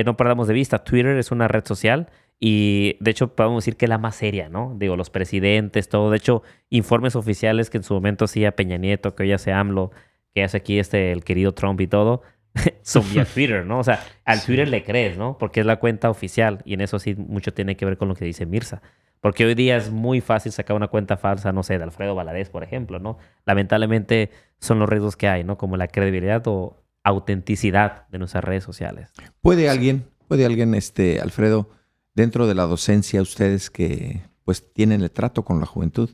no 0.06 0.16
perdamos 0.16 0.46
de 0.48 0.54
vista, 0.54 0.78
Twitter 0.84 1.16
es 1.18 1.32
una 1.32 1.48
red 1.48 1.64
social 1.66 2.08
y 2.40 2.96
de 3.00 3.10
hecho 3.10 3.34
podemos 3.36 3.62
decir 3.62 3.76
que 3.76 3.84
es 3.84 3.90
la 3.90 3.98
más 3.98 4.16
seria, 4.16 4.48
¿no? 4.48 4.74
Digo, 4.78 4.96
los 4.96 5.10
presidentes, 5.10 5.90
todo. 5.90 6.10
De 6.10 6.16
hecho, 6.16 6.42
informes 6.70 7.14
oficiales 7.14 7.68
que 7.68 7.76
en 7.76 7.84
su 7.84 7.92
momento 7.92 8.24
hacía 8.24 8.56
Peña 8.56 8.78
Nieto, 8.78 9.14
que 9.14 9.24
hoy 9.24 9.32
hace 9.32 9.52
AMLO, 9.52 9.90
que 10.34 10.42
hace 10.42 10.56
aquí 10.56 10.78
este, 10.78 11.12
el 11.12 11.22
querido 11.22 11.52
Trump 11.52 11.80
y 11.82 11.86
todo, 11.86 12.22
son 12.82 13.04
vía 13.12 13.26
Twitter, 13.26 13.66
¿no? 13.66 13.78
O 13.80 13.84
sea, 13.84 14.02
al 14.24 14.38
Sí. 14.38 14.46
Twitter 14.46 14.68
le 14.68 14.82
crees, 14.82 15.18
¿no? 15.18 15.36
Porque 15.38 15.60
es 15.60 15.66
la 15.66 15.76
cuenta 15.76 16.08
oficial 16.08 16.62
y 16.64 16.72
en 16.74 16.80
eso 16.80 16.98
sí 16.98 17.14
mucho 17.14 17.52
tiene 17.52 17.76
que 17.76 17.84
ver 17.84 17.98
con 17.98 18.08
lo 18.08 18.14
que 18.14 18.24
dice 18.24 18.46
Mirza. 18.46 18.80
Porque 19.20 19.44
hoy 19.44 19.54
día 19.54 19.76
es 19.76 19.90
muy 19.90 20.22
fácil 20.22 20.50
sacar 20.50 20.74
una 20.74 20.88
cuenta 20.88 21.18
falsa, 21.18 21.52
no 21.52 21.62
sé, 21.62 21.76
de 21.76 21.84
Alfredo 21.84 22.14
Valadez, 22.14 22.48
por 22.48 22.64
ejemplo, 22.64 22.98
¿no? 23.00 23.18
Lamentablemente 23.44 24.30
son 24.58 24.78
los 24.78 24.88
riesgos 24.88 25.14
que 25.16 25.28
hay, 25.28 25.44
¿no? 25.44 25.58
Como 25.58 25.76
la 25.76 25.88
credibilidad 25.88 26.42
o 26.46 26.82
autenticidad 27.04 28.08
de 28.08 28.18
nuestras 28.18 28.44
redes 28.44 28.64
sociales. 28.64 29.12
¿Puede 29.42 29.68
alguien, 29.68 30.04
puede 30.26 30.46
alguien, 30.46 30.74
este, 30.74 31.20
Alfredo, 31.20 31.68
dentro 32.14 32.46
de 32.46 32.54
la 32.54 32.64
docencia, 32.64 33.22
ustedes 33.22 33.70
que 33.70 34.22
pues 34.44 34.72
tienen 34.72 35.02
el 35.02 35.10
trato 35.10 35.44
con 35.44 35.60
la 35.60 35.66
juventud, 35.66 36.10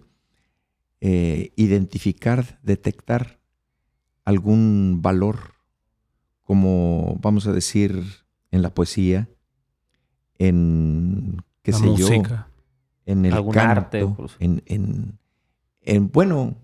eh, 1.00 1.52
identificar, 1.56 2.58
detectar 2.62 3.40
algún 4.24 5.00
valor, 5.02 5.54
como 6.42 7.18
vamos 7.20 7.46
a 7.46 7.52
decir, 7.52 8.02
en 8.50 8.62
la 8.62 8.74
poesía, 8.74 9.28
en 10.38 11.42
qué 11.62 11.72
la 11.72 11.78
sé 11.78 11.84
yo, 11.84 11.90
música. 11.92 12.48
en 13.04 13.24
el 13.24 13.32
Algún 13.32 13.52
canto, 13.54 13.70
arte, 13.70 14.00
en, 14.40 14.62
en, 14.66 15.18
en, 15.82 16.10
bueno, 16.10 16.56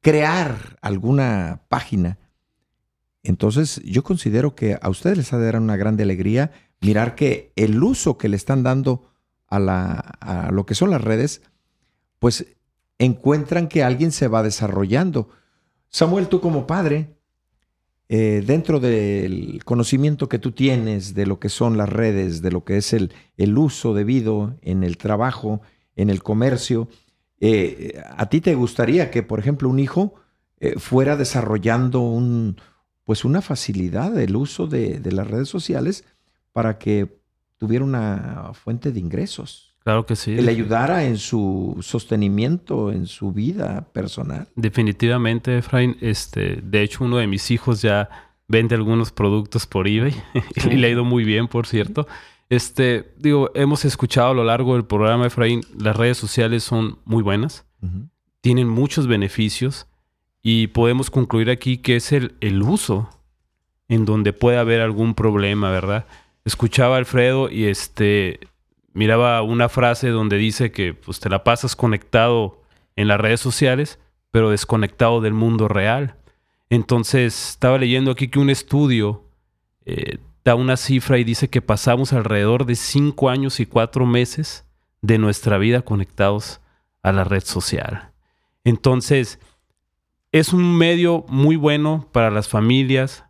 crear 0.00 0.78
alguna 0.80 1.62
página. 1.68 2.18
Entonces, 3.22 3.80
yo 3.84 4.02
considero 4.04 4.54
que 4.54 4.78
a 4.80 4.90
ustedes 4.90 5.16
les 5.16 5.32
ha 5.32 5.38
de 5.38 5.46
dar 5.46 5.60
una 5.60 5.76
grande 5.76 6.02
alegría 6.02 6.52
mirar 6.84 7.14
que 7.14 7.52
el 7.56 7.82
uso 7.82 8.18
que 8.18 8.28
le 8.28 8.36
están 8.36 8.62
dando 8.62 9.10
a, 9.48 9.58
la, 9.58 9.92
a 10.20 10.50
lo 10.52 10.66
que 10.66 10.74
son 10.74 10.90
las 10.90 11.02
redes, 11.02 11.42
pues 12.18 12.46
encuentran 12.98 13.68
que 13.68 13.82
alguien 13.82 14.12
se 14.12 14.28
va 14.28 14.42
desarrollando. 14.42 15.28
Samuel, 15.88 16.28
tú 16.28 16.40
como 16.40 16.66
padre, 16.66 17.16
eh, 18.08 18.42
dentro 18.46 18.80
del 18.80 19.64
conocimiento 19.64 20.28
que 20.28 20.38
tú 20.38 20.52
tienes 20.52 21.14
de 21.14 21.26
lo 21.26 21.38
que 21.38 21.48
son 21.48 21.76
las 21.76 21.88
redes, 21.88 22.42
de 22.42 22.50
lo 22.50 22.64
que 22.64 22.76
es 22.76 22.92
el, 22.92 23.12
el 23.36 23.56
uso 23.56 23.94
debido 23.94 24.56
en 24.62 24.84
el 24.84 24.98
trabajo, 24.98 25.62
en 25.96 26.10
el 26.10 26.22
comercio, 26.22 26.88
eh, 27.40 28.02
¿a 28.16 28.28
ti 28.28 28.40
te 28.40 28.54
gustaría 28.54 29.10
que, 29.10 29.22
por 29.22 29.38
ejemplo, 29.38 29.68
un 29.68 29.78
hijo 29.78 30.14
eh, 30.60 30.74
fuera 30.78 31.16
desarrollando 31.16 32.00
un, 32.00 32.56
pues 33.04 33.24
una 33.24 33.40
facilidad 33.40 34.12
del 34.12 34.36
uso 34.36 34.66
de, 34.66 35.00
de 35.00 35.12
las 35.12 35.26
redes 35.26 35.48
sociales 35.48 36.04
para 36.54 36.78
que 36.78 37.18
tuviera 37.58 37.84
una 37.84 38.52
fuente 38.54 38.92
de 38.92 39.00
ingresos? 39.00 39.76
Claro 39.80 40.06
que 40.06 40.16
sí. 40.16 40.34
Que 40.34 40.40
le 40.40 40.52
ayudara 40.52 41.04
en 41.04 41.18
su 41.18 41.76
sostenimiento, 41.82 42.90
en 42.90 43.06
su 43.06 43.32
vida 43.32 43.86
personal. 43.92 44.48
Definitivamente, 44.56 45.58
Efraín. 45.58 45.98
Este, 46.00 46.60
de 46.62 46.82
hecho, 46.82 47.04
uno 47.04 47.18
de 47.18 47.26
mis 47.26 47.50
hijos 47.50 47.82
ya 47.82 48.08
vende 48.48 48.76
algunos 48.76 49.12
productos 49.12 49.66
por 49.66 49.86
eBay 49.86 50.14
y 50.70 50.76
le 50.76 50.86
ha 50.86 50.90
ido 50.90 51.04
muy 51.04 51.24
bien, 51.24 51.48
por 51.48 51.66
cierto. 51.66 52.06
Este, 52.48 53.12
digo, 53.18 53.50
hemos 53.54 53.84
escuchado 53.84 54.30
a 54.30 54.34
lo 54.34 54.44
largo 54.44 54.74
del 54.74 54.86
programa, 54.86 55.26
Efraín, 55.26 55.62
las 55.76 55.96
redes 55.96 56.16
sociales 56.16 56.62
son 56.62 56.98
muy 57.04 57.22
buenas, 57.22 57.66
tienen 58.40 58.68
muchos 58.68 59.06
beneficios 59.06 59.86
y 60.42 60.68
podemos 60.68 61.10
concluir 61.10 61.50
aquí 61.50 61.78
que 61.78 61.96
es 61.96 62.12
el, 62.12 62.36
el 62.40 62.62
uso 62.62 63.10
en 63.88 64.04
donde 64.04 64.32
puede 64.32 64.58
haber 64.58 64.80
algún 64.80 65.14
problema, 65.14 65.70
¿verdad? 65.70 66.06
Escuchaba 66.44 66.96
a 66.96 66.98
Alfredo 66.98 67.50
y 67.50 67.66
este 67.66 68.40
miraba 68.92 69.42
una 69.42 69.68
frase 69.68 70.08
donde 70.08 70.36
dice 70.36 70.72
que 70.72 70.94
pues 70.94 71.20
te 71.20 71.28
la 71.28 71.42
pasas 71.44 71.74
conectado 71.74 72.62
en 72.96 73.08
las 73.08 73.20
redes 73.20 73.40
sociales, 73.40 73.98
pero 74.30 74.50
desconectado 74.50 75.20
del 75.20 75.34
mundo 75.34 75.68
real. 75.68 76.16
Entonces, 76.70 77.50
estaba 77.50 77.78
leyendo 77.78 78.10
aquí 78.10 78.28
que 78.28 78.38
un 78.38 78.50
estudio 78.50 79.24
eh, 79.84 80.18
da 80.44 80.54
una 80.54 80.76
cifra 80.76 81.18
y 81.18 81.24
dice 81.24 81.48
que 81.48 81.62
pasamos 81.62 82.12
alrededor 82.12 82.66
de 82.66 82.76
cinco 82.76 83.30
años 83.30 83.60
y 83.60 83.66
cuatro 83.66 84.06
meses 84.06 84.64
de 85.02 85.18
nuestra 85.18 85.58
vida 85.58 85.82
conectados 85.82 86.60
a 87.02 87.12
la 87.12 87.24
red 87.24 87.44
social. 87.44 88.12
Entonces, 88.64 89.38
es 90.32 90.52
un 90.52 90.76
medio 90.76 91.24
muy 91.28 91.56
bueno 91.56 92.08
para 92.12 92.30
las 92.30 92.48
familias, 92.48 93.24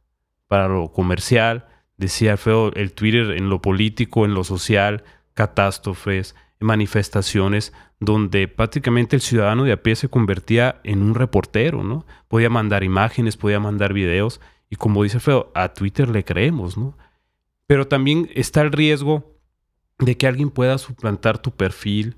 para 0.49 0.69
lo 0.69 0.93
comercial, 0.93 1.67
decía 1.97 2.36
feo 2.36 2.72
el 2.74 2.92
Twitter 2.92 3.32
en 3.32 3.49
lo 3.49 3.62
político, 3.62 4.24
en 4.24 4.34
lo 4.34 4.45
social, 4.45 5.05
catástrofes, 5.34 6.34
manifestaciones, 6.61 7.72
donde 8.01 8.49
prácticamente 8.49 9.16
el 9.16 9.22
ciudadano 9.22 9.64
de 9.64 9.72
a 9.72 9.82
pie 9.82 9.97
se 9.97 10.09
convertía 10.09 10.80
en 10.84 11.03
un 11.03 11.14
reportero, 11.14 11.82
¿no? 11.82 12.07
Podía 12.28 12.51
mandar 12.51 12.84
imágenes, 12.84 13.36
podía 13.36 13.61
mandar 13.61 13.92
videos, 13.92 14.40
y 14.70 14.76
como 14.76 15.03
dice 15.03 15.20
feo, 15.20 15.53
a 15.55 15.72
Twitter 15.74 16.09
le 16.09 16.24
creemos, 16.24 16.76
¿no? 16.76 16.97
Pero 17.66 17.86
también 17.86 18.30
está 18.34 18.61
el 18.62 18.72
riesgo 18.72 19.38
de 19.99 20.16
que 20.16 20.26
alguien 20.26 20.51
pueda 20.51 20.78
suplantar 20.78 21.38
tu 21.38 21.53
perfil. 21.53 22.16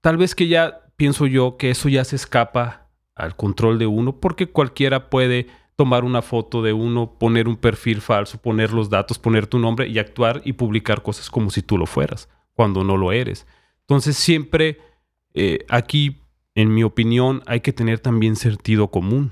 Tal 0.00 0.16
vez 0.16 0.34
que 0.34 0.48
ya 0.48 0.86
pienso 0.96 1.26
yo 1.26 1.56
que 1.56 1.70
eso 1.70 1.88
ya 1.88 2.04
se 2.04 2.16
escapa 2.16 2.88
al 3.14 3.36
control 3.36 3.78
de 3.78 3.86
uno, 3.86 4.20
porque 4.20 4.48
cualquiera 4.48 5.10
puede 5.10 5.48
tomar 5.78 6.04
una 6.04 6.22
foto 6.22 6.60
de 6.60 6.72
uno, 6.72 7.16
poner 7.20 7.46
un 7.46 7.56
perfil 7.56 8.00
falso, 8.00 8.42
poner 8.42 8.72
los 8.72 8.90
datos, 8.90 9.16
poner 9.16 9.46
tu 9.46 9.60
nombre 9.60 9.86
y 9.86 10.00
actuar 10.00 10.42
y 10.44 10.54
publicar 10.54 11.04
cosas 11.04 11.30
como 11.30 11.50
si 11.50 11.62
tú 11.62 11.78
lo 11.78 11.86
fueras, 11.86 12.28
cuando 12.52 12.82
no 12.82 12.96
lo 12.96 13.12
eres. 13.12 13.46
Entonces 13.82 14.16
siempre 14.16 14.80
eh, 15.34 15.64
aquí, 15.68 16.20
en 16.56 16.74
mi 16.74 16.82
opinión, 16.82 17.44
hay 17.46 17.60
que 17.60 17.72
tener 17.72 18.00
también 18.00 18.34
sentido 18.34 18.90
común. 18.90 19.30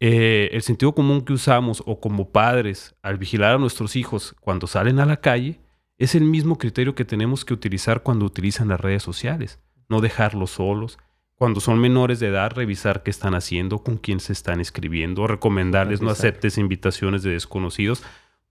Eh, 0.00 0.48
el 0.50 0.62
sentido 0.62 0.92
común 0.92 1.20
que 1.20 1.34
usamos 1.34 1.84
o 1.86 2.00
como 2.00 2.30
padres 2.30 2.96
al 3.00 3.16
vigilar 3.16 3.54
a 3.54 3.58
nuestros 3.58 3.94
hijos 3.94 4.34
cuando 4.40 4.66
salen 4.66 4.98
a 4.98 5.06
la 5.06 5.20
calle 5.20 5.60
es 5.98 6.16
el 6.16 6.24
mismo 6.24 6.58
criterio 6.58 6.96
que 6.96 7.04
tenemos 7.04 7.44
que 7.44 7.54
utilizar 7.54 8.02
cuando 8.02 8.24
utilizan 8.24 8.66
las 8.66 8.80
redes 8.80 9.04
sociales. 9.04 9.60
No 9.88 10.00
dejarlos 10.00 10.50
solos, 10.50 10.98
cuando 11.40 11.60
son 11.60 11.78
menores 11.78 12.20
de 12.20 12.26
edad, 12.26 12.52
revisar 12.54 13.02
qué 13.02 13.08
están 13.08 13.34
haciendo, 13.34 13.78
con 13.78 13.96
quién 13.96 14.20
se 14.20 14.34
están 14.34 14.60
escribiendo, 14.60 15.26
recomendarles 15.26 16.02
no 16.02 16.10
aceptes 16.10 16.58
invitaciones 16.58 17.22
de 17.22 17.30
desconocidos, 17.30 18.02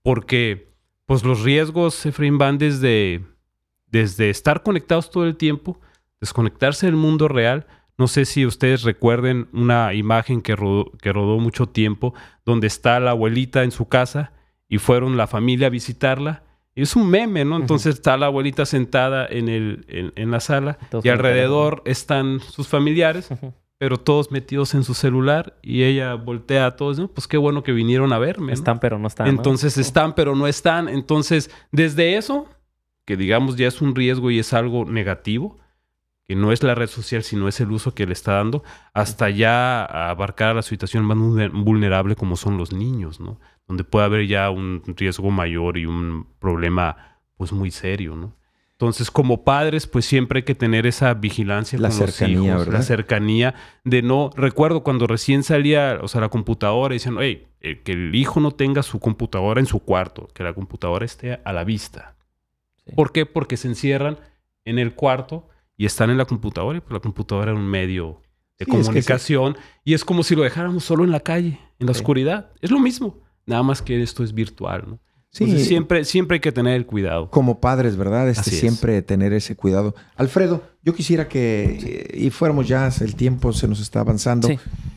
porque 0.02 0.72
pues 1.06 1.22
los 1.22 1.42
riesgos, 1.42 2.04
Efraín, 2.04 2.36
van 2.36 2.58
desde, 2.58 3.22
desde 3.86 4.28
estar 4.28 4.64
conectados 4.64 5.08
todo 5.12 5.24
el 5.24 5.36
tiempo, 5.36 5.80
desconectarse 6.20 6.86
del 6.86 6.96
mundo 6.96 7.28
real. 7.28 7.68
No 7.96 8.08
sé 8.08 8.24
si 8.24 8.44
ustedes 8.44 8.82
recuerden 8.82 9.46
una 9.52 9.94
imagen 9.94 10.42
que 10.42 10.56
que 11.00 11.12
rodó 11.12 11.38
mucho 11.38 11.68
tiempo, 11.68 12.12
donde 12.44 12.66
está 12.66 12.98
la 12.98 13.12
abuelita 13.12 13.62
en 13.62 13.70
su 13.70 13.86
casa 13.86 14.32
y 14.68 14.78
fueron 14.78 15.16
la 15.16 15.28
familia 15.28 15.68
a 15.68 15.70
visitarla 15.70 16.42
es 16.74 16.96
un 16.96 17.08
meme, 17.08 17.44
¿no? 17.44 17.56
Entonces 17.56 17.96
está 17.96 18.16
la 18.16 18.26
abuelita 18.26 18.64
sentada 18.66 19.26
en, 19.26 19.48
el, 19.48 19.84
en, 19.88 20.30
la 20.30 20.40
sala 20.40 20.78
y 21.02 21.08
alrededor 21.08 21.82
están 21.84 22.40
sus 22.40 22.68
familiares, 22.68 23.28
pero 23.78 23.98
todos 23.98 24.30
metidos 24.30 24.74
en 24.74 24.84
su 24.84 24.94
celular 24.94 25.58
y 25.62 25.82
ella 25.82 26.14
voltea 26.14 26.66
a 26.66 26.76
todos, 26.76 26.98
¿no? 26.98 27.08
Pues 27.08 27.26
qué 27.26 27.36
bueno 27.36 27.62
que 27.62 27.72
vinieron 27.72 28.12
a 28.12 28.18
verme. 28.18 28.52
Están, 28.52 28.78
pero 28.78 28.98
no 28.98 29.08
están. 29.08 29.26
Entonces 29.26 29.78
están, 29.78 30.14
pero 30.14 30.36
no 30.36 30.46
están. 30.46 30.88
Entonces, 30.88 31.50
desde 31.72 32.16
eso, 32.16 32.46
que 33.04 33.16
digamos 33.16 33.56
ya 33.56 33.66
es 33.66 33.80
un 33.80 33.94
riesgo 33.94 34.30
y 34.30 34.38
es 34.38 34.52
algo 34.52 34.84
negativo, 34.84 35.58
que 36.28 36.36
no 36.36 36.52
es 36.52 36.62
la 36.62 36.76
red 36.76 36.86
social, 36.86 37.24
sino 37.24 37.48
es 37.48 37.60
el 37.60 37.72
uso 37.72 37.92
que 37.92 38.06
le 38.06 38.12
está 38.12 38.34
dando, 38.34 38.62
hasta 38.94 39.30
ya 39.30 39.84
abarcar 39.84 40.50
a 40.50 40.54
la 40.54 40.62
situación 40.62 41.04
más 41.04 41.18
vulnerable 41.52 42.14
como 42.14 42.36
son 42.36 42.56
los 42.56 42.72
niños, 42.72 43.18
¿no? 43.18 43.40
Donde 43.70 43.84
puede 43.84 44.04
haber 44.04 44.26
ya 44.26 44.50
un 44.50 44.82
riesgo 44.96 45.30
mayor 45.30 45.78
y 45.78 45.86
un 45.86 46.26
problema 46.40 47.20
pues 47.36 47.52
muy 47.52 47.70
serio, 47.70 48.16
¿no? 48.16 48.34
Entonces, 48.72 49.12
como 49.12 49.44
padres, 49.44 49.86
pues 49.86 50.06
siempre 50.06 50.38
hay 50.38 50.42
que 50.42 50.56
tener 50.56 50.88
esa 50.88 51.14
vigilancia 51.14 51.78
la 51.78 51.92
cercanía, 51.92 52.56
¿verdad? 52.56 52.72
la 52.72 52.82
cercanía 52.82 53.54
de 53.84 54.02
no. 54.02 54.30
Recuerdo 54.34 54.82
cuando 54.82 55.06
recién 55.06 55.44
salía, 55.44 56.00
o 56.02 56.08
sea, 56.08 56.20
la 56.20 56.30
computadora, 56.30 56.94
decían, 56.94 57.18
hey, 57.20 57.46
eh, 57.60 57.80
que 57.84 57.92
el 57.92 58.12
hijo 58.12 58.40
no 58.40 58.50
tenga 58.50 58.82
su 58.82 58.98
computadora 58.98 59.60
en 59.60 59.66
su 59.66 59.78
cuarto, 59.78 60.28
que 60.34 60.42
la 60.42 60.52
computadora 60.52 61.04
esté 61.04 61.38
a 61.44 61.52
la 61.52 61.62
vista. 61.62 62.16
¿Por 62.96 63.12
qué? 63.12 63.24
Porque 63.24 63.56
se 63.56 63.68
encierran 63.68 64.18
en 64.64 64.80
el 64.80 64.96
cuarto 64.96 65.48
y 65.76 65.86
están 65.86 66.10
en 66.10 66.18
la 66.18 66.24
computadora, 66.24 66.78
y 66.78 66.80
pues 66.80 66.92
la 66.92 67.00
computadora 67.00 67.52
es 67.52 67.56
un 67.56 67.68
medio 67.68 68.20
de 68.58 68.66
comunicación, 68.66 69.56
y 69.84 69.94
es 69.94 70.04
como 70.04 70.24
si 70.24 70.34
lo 70.34 70.42
dejáramos 70.42 70.82
solo 70.82 71.04
en 71.04 71.12
la 71.12 71.20
calle, 71.20 71.60
en 71.78 71.86
la 71.86 71.92
oscuridad. 71.92 72.50
Es 72.60 72.72
lo 72.72 72.80
mismo. 72.80 73.29
Nada 73.46 73.62
más 73.62 73.82
que 73.82 74.02
esto 74.02 74.22
es 74.22 74.32
virtual, 74.32 74.84
¿no? 74.86 74.98
Sí. 75.32 75.64
siempre, 75.64 76.04
siempre 76.04 76.36
hay 76.36 76.40
que 76.40 76.50
tener 76.50 76.74
el 76.74 76.86
cuidado. 76.86 77.30
Como 77.30 77.60
padres, 77.60 77.96
¿verdad? 77.96 78.28
Este, 78.28 78.50
siempre 78.50 79.00
tener 79.02 79.32
ese 79.32 79.54
cuidado. 79.54 79.94
Alfredo, 80.16 80.64
yo 80.82 80.92
quisiera 80.92 81.28
que, 81.28 82.10
y 82.12 82.30
fuéramos 82.30 82.66
ya, 82.66 82.90
el 83.00 83.14
tiempo 83.14 83.52
se 83.52 83.68
nos 83.68 83.80
está 83.80 84.00
avanzando. 84.00 84.48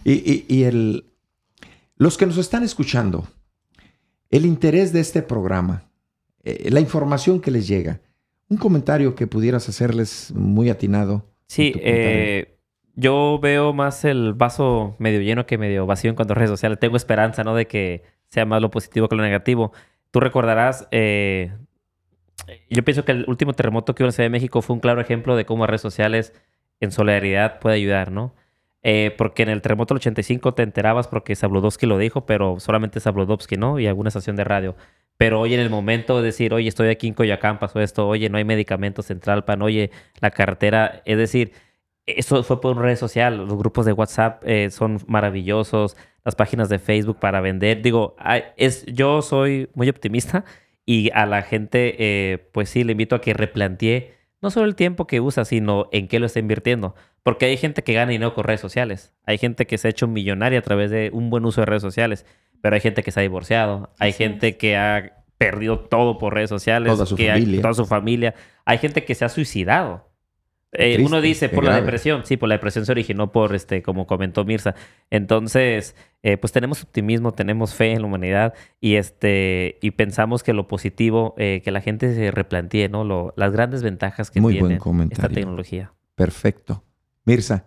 Y, 0.04 0.46
y, 0.48 0.64
el, 0.64 1.06
los 1.98 2.18
que 2.18 2.26
nos 2.26 2.38
están 2.38 2.64
escuchando, 2.64 3.28
el 4.32 4.48
interés 4.48 4.92
de 4.92 5.02
este 5.02 5.22
programa, 5.22 5.92
eh, 6.44 6.70
la 6.72 6.80
información 6.80 7.40
que 7.40 7.52
les 7.52 7.68
llega, 7.68 8.02
un 8.50 8.58
comentario 8.58 9.14
que 9.14 9.28
pudieras 9.28 9.70
hacerles 9.70 10.34
muy 10.36 10.70
atinado. 10.70 11.28
Sí, 11.46 11.74
eh, 11.76 12.58
yo 12.96 13.40
veo 13.40 13.74
más 13.74 14.04
el 14.04 14.34
vaso 14.34 14.96
medio 14.98 15.22
lleno 15.22 15.46
que 15.46 15.60
medio 15.60 15.86
vacío 15.86 16.10
en 16.10 16.16
cuanto 16.16 16.34
a 16.34 16.36
redes 16.36 16.50
sociales. 16.50 16.80
Tengo 16.80 16.98
esperanza, 16.98 17.44
¿no? 17.44 17.54
De 17.56 17.68
que 17.68 18.04
sea 18.34 18.46
más 18.46 18.62
lo 18.62 18.72
positivo 18.72 19.08
que 19.08 19.16
lo 19.16 19.22
negativo. 19.22 19.72
Tú 20.10 20.20
recordarás, 20.20 20.88
eh, 20.90 21.52
yo 22.68 22.84
pienso 22.84 23.06
que 23.06 23.12
el 23.12 23.26
último 23.28 23.54
terremoto 23.54 23.94
que 23.94 24.02
hubo 24.02 24.08
en 24.08 24.14
Ciudad 24.14 24.26
de 24.26 24.32
México 24.32 24.64
fue 24.64 24.74
un 24.74 24.80
claro 24.80 25.02
ejemplo 25.02 25.36
de 25.36 25.46
cómo 25.46 25.68
redes 25.68 25.82
sociales 25.82 26.34
en 26.80 26.92
solidaridad 26.92 27.60
puede 27.60 27.76
ayudar, 27.76 28.12
¿no? 28.12 28.34
Eh, 28.82 29.14
porque 29.20 29.44
en 29.44 29.50
el 29.50 29.62
terremoto 29.62 29.94
del 29.94 30.00
85 30.00 30.56
te 30.56 30.64
enterabas 30.64 31.08
porque 31.08 31.36
Sabludowski 31.36 31.86
lo 31.86 32.00
dijo, 32.00 32.26
pero 32.26 32.60
solamente 32.60 33.00
Sabludowski, 33.00 33.56
¿no? 33.56 33.80
Y 33.80 33.86
alguna 33.86 34.08
estación 34.08 34.36
de 34.36 34.44
radio. 34.44 34.76
Pero 35.18 35.40
hoy 35.40 35.54
en 35.54 35.60
el 35.60 35.70
momento 35.70 36.18
de 36.18 36.24
decir, 36.24 36.56
oye, 36.56 36.68
estoy 36.68 36.90
aquí 36.90 37.08
en 37.08 37.14
Coyacán, 37.14 37.60
pasó 37.60 37.80
esto, 37.82 38.08
oye, 38.08 38.30
no 38.30 38.40
hay 38.40 38.46
medicamentos 38.46 39.06
Central 39.06 39.46
Pan, 39.46 39.62
oye, 39.62 39.92
la 40.22 40.32
carretera, 40.32 41.04
es 41.06 41.18
decir, 41.18 41.54
eso 42.08 42.44
fue 42.44 42.60
por 42.60 42.76
redes 42.78 43.00
sociales, 43.00 43.40
los 43.40 43.58
grupos 43.58 43.86
de 43.86 43.94
WhatsApp 43.94 44.44
eh, 44.46 44.72
son 44.72 45.00
maravillosos, 45.08 45.96
las 46.24 46.36
páginas 46.36 46.70
de 46.70 46.80
Facebook 46.80 47.20
para 47.20 47.42
vender. 47.42 47.82
Digo, 47.82 48.16
es, 48.58 48.86
yo 48.86 49.22
soy 49.22 49.70
muy 49.74 49.90
optimista 49.90 50.46
y 50.86 51.12
a 51.14 51.26
la 51.26 51.42
gente, 51.42 51.96
eh, 52.00 52.50
pues 52.52 52.70
sí, 52.70 52.84
le 52.84 52.94
invito 52.94 53.16
a 53.16 53.22
que 53.22 53.34
replantee 53.34 54.14
no 54.42 54.52
solo 54.52 54.66
el 54.66 54.76
tiempo 54.76 55.08
que 55.08 55.22
usa, 55.22 55.46
sino 55.46 55.88
en 55.94 56.10
qué 56.10 56.20
lo 56.20 56.26
está 56.26 56.40
invirtiendo. 56.40 56.96
Porque 57.24 57.46
hay 57.46 57.56
gente 57.56 57.84
que 57.84 57.94
gana 57.94 58.12
dinero 58.12 58.34
con 58.34 58.44
redes 58.44 58.60
sociales. 58.60 59.14
Hay 59.26 59.38
gente 59.38 59.66
que 59.66 59.78
se 59.78 59.88
ha 59.88 59.92
hecho 59.92 60.08
millonaria 60.08 60.60
a 60.60 60.62
través 60.62 60.92
de 60.92 61.10
un 61.14 61.30
buen 61.30 61.46
uso 61.46 61.62
de 61.62 61.66
redes 61.66 61.82
sociales. 61.82 62.26
Pero 62.62 62.76
hay 62.76 62.82
gente 62.82 63.04
que 63.04 63.12
se 63.12 63.22
ha 63.22 63.24
divorciado. 63.24 63.94
Hay 64.00 64.12
gente 64.12 64.58
que 64.58 64.76
ha 64.76 65.24
perdido 65.38 65.80
todo 65.80 66.18
por 66.18 66.34
redes 66.34 66.50
sociales. 66.50 66.92
Toda 66.92 67.06
su 67.06 67.16
familia. 67.16 67.62
toda 67.62 67.74
su 67.74 67.86
familia. 67.86 68.36
Hay 68.66 68.80
gente 68.80 69.06
que 69.06 69.16
se 69.16 69.24
ha 69.24 69.30
suicidado 69.30 70.10
eh, 70.74 71.04
uno 71.04 71.22
dice 71.22 71.50
por 71.50 71.64
la 71.64 71.76
depresión, 71.76 72.26
sí, 72.26 72.38
por 72.38 72.50
la 72.50 72.56
depresión 72.56 72.86
se 72.86 72.92
originó 72.92 73.32
por, 73.32 73.54
este, 73.56 73.82
como 73.82 74.08
comentó 74.08 74.44
Mirza. 74.46 74.76
Entonces, 75.10 75.96
eh, 76.24 76.38
pues 76.38 76.52
tenemos 76.52 76.84
optimismo, 76.84 77.34
tenemos 77.34 77.74
fe 77.74 77.92
en 77.92 78.02
la 78.02 78.08
humanidad 78.08 78.54
y, 78.80 78.96
este, 78.96 79.78
y 79.82 79.92
pensamos 79.92 80.44
que 80.44 80.54
lo 80.54 80.68
positivo, 80.68 81.36
eh, 81.38 81.62
que 81.64 81.72
la 81.72 81.82
gente 81.82 82.14
se 82.16 82.32
replantee, 82.32 82.90
¿no? 82.90 83.04
Lo, 83.04 83.34
las 83.38 83.52
grandes 83.52 83.84
ventajas 83.84 84.32
que 84.32 84.42
tiene 84.42 84.80
esta 85.12 85.30
tecnología. 85.30 85.94
Perfecto. 86.16 86.84
Mirza. 87.26 87.66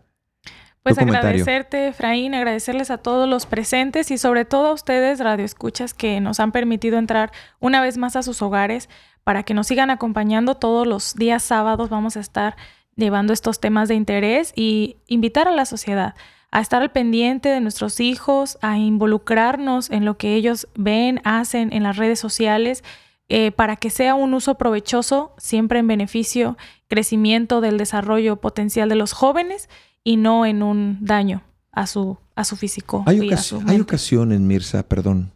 Pues 0.82 0.98
agradecerte, 0.98 1.88
Efraín, 1.88 2.32
agradecerles 2.32 2.92
a 2.92 2.98
todos 2.98 3.28
los 3.28 3.44
presentes 3.44 4.12
y 4.12 4.18
sobre 4.18 4.44
todo 4.44 4.68
a 4.68 4.72
ustedes, 4.72 5.18
radioescuchas, 5.18 5.94
que 5.94 6.20
nos 6.20 6.38
han 6.38 6.52
permitido 6.52 6.96
entrar 6.96 7.32
una 7.58 7.80
vez 7.80 7.98
más 7.98 8.14
a 8.14 8.22
sus 8.22 8.40
hogares 8.40 8.88
para 9.24 9.42
que 9.42 9.52
nos 9.52 9.66
sigan 9.66 9.90
acompañando 9.90 10.54
todos 10.54 10.86
los 10.86 11.16
días 11.16 11.42
sábados. 11.42 11.90
Vamos 11.90 12.16
a 12.16 12.20
estar 12.20 12.56
llevando 12.96 13.32
estos 13.32 13.60
temas 13.60 13.88
de 13.88 13.94
interés 13.94 14.52
y 14.56 14.96
invitar 15.06 15.48
a 15.48 15.52
la 15.52 15.66
sociedad 15.66 16.14
a 16.50 16.60
estar 16.60 16.80
al 16.80 16.90
pendiente 16.90 17.50
de 17.50 17.60
nuestros 17.60 18.00
hijos, 18.00 18.56
a 18.62 18.78
involucrarnos 18.78 19.90
en 19.90 20.04
lo 20.04 20.16
que 20.16 20.34
ellos 20.36 20.68
ven, 20.74 21.20
hacen 21.24 21.72
en 21.72 21.82
las 21.82 21.96
redes 21.96 22.18
sociales, 22.18 22.82
eh, 23.28 23.50
para 23.50 23.76
que 23.76 23.90
sea 23.90 24.14
un 24.14 24.32
uso 24.32 24.54
provechoso, 24.54 25.34
siempre 25.36 25.80
en 25.80 25.86
beneficio, 25.86 26.56
crecimiento 26.88 27.60
del 27.60 27.76
desarrollo 27.76 28.36
potencial 28.36 28.88
de 28.88 28.94
los 28.94 29.12
jóvenes 29.12 29.68
y 30.02 30.16
no 30.16 30.46
en 30.46 30.62
un 30.62 30.98
daño 31.02 31.42
a 31.72 31.86
su, 31.86 32.16
a 32.36 32.44
su 32.44 32.56
físico. 32.56 33.02
Hay, 33.06 33.20
hay 33.66 33.80
ocasiones, 33.80 34.40
Mirza, 34.40 34.82
perdón, 34.84 35.32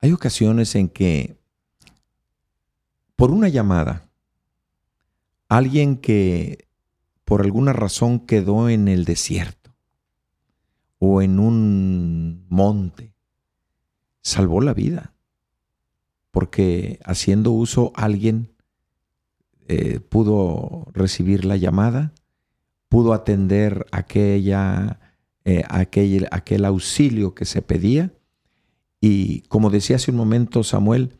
hay 0.00 0.12
ocasiones 0.12 0.74
en 0.74 0.88
que 0.88 1.36
por 3.16 3.32
una 3.32 3.48
llamada, 3.48 4.07
alguien 5.48 5.96
que 5.96 6.68
por 7.24 7.42
alguna 7.42 7.72
razón 7.72 8.20
quedó 8.20 8.68
en 8.68 8.88
el 8.88 9.04
desierto 9.04 9.74
o 10.98 11.22
en 11.22 11.38
un 11.38 12.46
monte, 12.48 13.14
salvó 14.22 14.60
la 14.60 14.74
vida. 14.74 15.14
Porque 16.30 17.00
haciendo 17.04 17.52
uso 17.52 17.92
alguien 17.94 18.52
eh, 19.66 20.00
pudo 20.00 20.86
recibir 20.92 21.44
la 21.44 21.56
llamada, 21.56 22.12
pudo 22.88 23.12
atender 23.12 23.86
aquella, 23.90 25.00
eh, 25.44 25.64
aquel, 25.68 26.28
aquel 26.30 26.64
auxilio 26.64 27.34
que 27.34 27.44
se 27.44 27.62
pedía. 27.62 28.12
Y 29.00 29.42
como 29.42 29.70
decía 29.70 29.96
hace 29.96 30.10
un 30.10 30.16
momento 30.16 30.62
Samuel, 30.62 31.18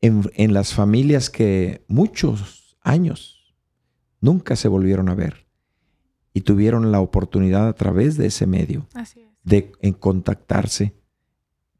en, 0.00 0.22
en 0.34 0.54
las 0.54 0.74
familias 0.74 1.30
que 1.30 1.84
muchos 1.88 2.76
años 2.82 3.39
nunca 4.20 4.56
se 4.56 4.68
volvieron 4.68 5.08
a 5.08 5.14
ver 5.14 5.46
y 6.32 6.42
tuvieron 6.42 6.92
la 6.92 7.00
oportunidad 7.00 7.68
a 7.68 7.72
través 7.72 8.16
de 8.16 8.26
ese 8.26 8.46
medio 8.46 8.86
de 9.42 9.72
en 9.80 9.92
contactarse, 9.92 10.94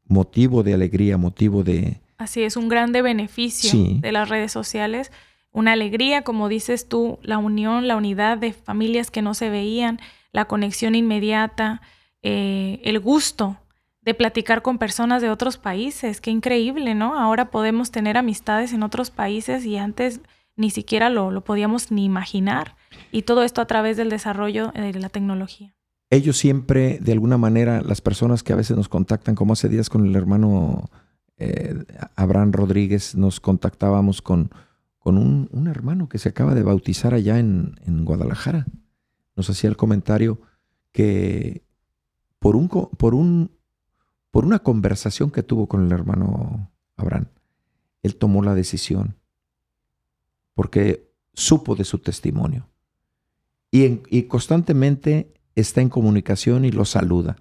motivo 0.05 0.63
de 0.63 0.73
alegría, 0.73 1.17
motivo 1.17 1.63
de... 1.63 2.01
Así 2.17 2.43
es, 2.43 2.57
un 2.57 2.69
grande 2.69 3.01
beneficio 3.01 3.71
de 3.99 4.11
las 4.11 4.29
redes 4.29 4.51
sociales, 4.51 5.11
una 5.51 5.73
alegría, 5.73 6.23
como 6.23 6.49
dices 6.49 6.87
tú, 6.87 7.19
la 7.23 7.37
unión, 7.37 7.87
la 7.87 7.95
unidad 7.95 8.37
de 8.37 8.53
familias 8.53 9.11
que 9.11 9.21
no 9.21 9.33
se 9.33 9.49
veían, 9.49 9.99
la 10.31 10.45
conexión 10.45 10.95
inmediata, 10.95 11.81
eh, 12.21 12.79
el 12.83 12.99
gusto 12.99 13.57
de 14.01 14.13
platicar 14.13 14.61
con 14.61 14.77
personas 14.77 15.21
de 15.21 15.29
otros 15.29 15.57
países. 15.57 16.21
Qué 16.21 16.31
increíble, 16.31 16.95
¿no? 16.95 17.19
Ahora 17.19 17.51
podemos 17.51 17.91
tener 17.91 18.17
amistades 18.17 18.73
en 18.73 18.83
otros 18.83 19.11
países 19.11 19.65
y 19.65 19.77
antes 19.77 20.21
ni 20.55 20.69
siquiera 20.69 21.09
lo, 21.09 21.31
lo 21.31 21.43
podíamos 21.43 21.91
ni 21.91 22.05
imaginar. 22.05 22.75
Y 23.11 23.23
todo 23.23 23.43
esto 23.43 23.61
a 23.61 23.65
través 23.65 23.97
del 23.97 24.09
desarrollo 24.09 24.71
de 24.73 24.93
la 24.99 25.09
tecnología. 25.09 25.75
Ellos 26.09 26.37
siempre, 26.37 26.99
de 26.99 27.13
alguna 27.13 27.37
manera, 27.37 27.81
las 27.81 28.01
personas 28.01 28.43
que 28.43 28.51
a 28.51 28.57
veces 28.57 28.75
nos 28.75 28.89
contactan, 28.89 29.33
como 29.33 29.53
hace 29.53 29.69
días 29.69 29.89
con 29.89 30.05
el 30.05 30.15
hermano 30.15 30.89
eh, 31.37 31.73
Abraham 32.17 32.51
Rodríguez, 32.51 33.15
nos 33.15 33.39
contactábamos 33.39 34.21
con, 34.21 34.51
con 34.99 35.17
un, 35.17 35.47
un, 35.53 35.67
hermano 35.67 36.09
que 36.09 36.17
se 36.17 36.29
acaba 36.29 36.53
de 36.53 36.63
bautizar 36.63 37.13
allá 37.13 37.39
en, 37.39 37.75
en 37.85 38.03
Guadalajara. 38.03 38.65
Nos 39.37 39.49
hacía 39.49 39.69
el 39.69 39.77
comentario 39.77 40.41
que 40.91 41.63
por, 42.39 42.57
un, 42.57 42.67
por, 42.67 43.15
un, 43.15 43.51
por 44.31 44.43
una 44.45 44.59
conversación 44.59 45.31
que 45.31 45.43
tuvo 45.43 45.67
con 45.67 45.85
el 45.85 45.91
hermano 45.93 46.69
Abraham, 46.97 47.27
él 48.03 48.17
tomó 48.17 48.43
la 48.43 48.53
decisión 48.53 49.15
porque 50.53 51.11
supo 51.33 51.75
de 51.75 51.85
su 51.85 51.99
testimonio 51.99 52.67
y, 53.71 54.23
constantemente 54.23 55.33
está 55.55 55.81
en 55.81 55.89
comunicación 55.89 56.65
y 56.65 56.71
lo 56.71 56.85
saluda. 56.85 57.37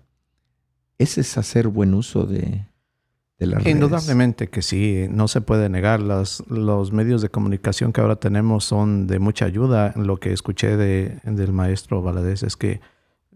Ese 0.98 1.22
es 1.22 1.36
hacer 1.36 1.68
buen 1.68 1.94
uso 1.94 2.24
de, 2.24 2.66
de 3.38 3.46
las 3.46 3.66
Indudablemente 3.66 4.48
que 4.48 4.62
sí, 4.62 5.06
no 5.10 5.28
se 5.28 5.40
puede 5.40 5.68
negar. 5.68 6.00
Las, 6.00 6.44
los 6.48 6.92
medios 6.92 7.22
de 7.22 7.30
comunicación 7.30 7.92
que 7.92 8.00
ahora 8.00 8.16
tenemos 8.16 8.64
son 8.64 9.06
de 9.06 9.18
mucha 9.18 9.44
ayuda. 9.44 9.92
Lo 9.96 10.18
que 10.18 10.32
escuché 10.32 10.76
de, 10.76 11.18
del 11.24 11.52
maestro 11.52 12.02
Valadez 12.02 12.42
es 12.42 12.56
que 12.56 12.80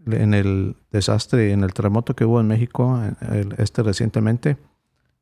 en 0.05 0.33
el 0.33 0.77
desastre, 0.91 1.51
en 1.51 1.63
el 1.63 1.73
terremoto 1.73 2.15
que 2.15 2.25
hubo 2.25 2.39
en 2.39 2.47
México, 2.47 3.01
este 3.57 3.81
recientemente, 3.81 4.57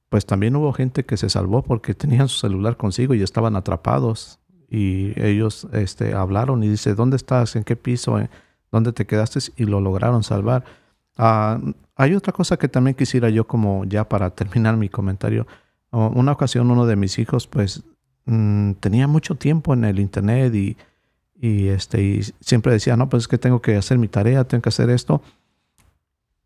pues 0.09 0.25
también 0.25 0.55
hubo 0.57 0.73
gente 0.73 1.05
que 1.05 1.17
se 1.17 1.29
salvó 1.29 1.63
porque 1.63 1.95
tenían 1.95 2.27
su 2.27 2.39
celular 2.39 2.77
consigo 2.77 3.13
y 3.13 3.23
estaban 3.23 3.55
atrapados 3.55 4.39
y 4.73 5.13
ellos 5.21 5.67
este, 5.71 6.15
hablaron 6.15 6.63
y 6.63 6.67
dice, 6.67 6.95
¿dónde 6.95 7.15
estás? 7.15 7.55
¿En 7.55 7.63
qué 7.63 7.75
piso? 7.75 8.19
¿Dónde 8.71 8.91
te 8.91 9.05
quedaste? 9.05 9.39
Y 9.55 9.65
lo 9.65 9.79
lograron 9.79 10.23
salvar. 10.23 10.65
Ah, 11.15 11.59
hay 11.95 12.15
otra 12.15 12.33
cosa 12.33 12.57
que 12.57 12.67
también 12.67 12.95
quisiera 12.95 13.29
yo 13.29 13.45
como 13.45 13.85
ya 13.85 14.09
para 14.09 14.31
terminar 14.31 14.75
mi 14.75 14.89
comentario. 14.89 15.45
una 15.91 16.31
ocasión 16.31 16.71
uno 16.71 16.87
de 16.87 16.95
mis 16.95 17.19
hijos 17.19 17.45
pues 17.45 17.83
mm, 18.25 18.71
tenía 18.79 19.07
mucho 19.07 19.35
tiempo 19.35 19.75
en 19.75 19.83
el 19.83 19.99
internet 19.99 20.55
y, 20.55 20.75
y, 21.39 21.67
este, 21.67 22.01
y 22.01 22.23
siempre 22.39 22.73
decía, 22.73 22.97
no, 22.97 23.09
pues 23.09 23.23
es 23.23 23.27
que 23.27 23.37
tengo 23.37 23.61
que 23.61 23.77
hacer 23.77 23.99
mi 23.99 24.07
tarea, 24.07 24.43
tengo 24.45 24.63
que 24.63 24.69
hacer 24.69 24.89
esto. 24.89 25.21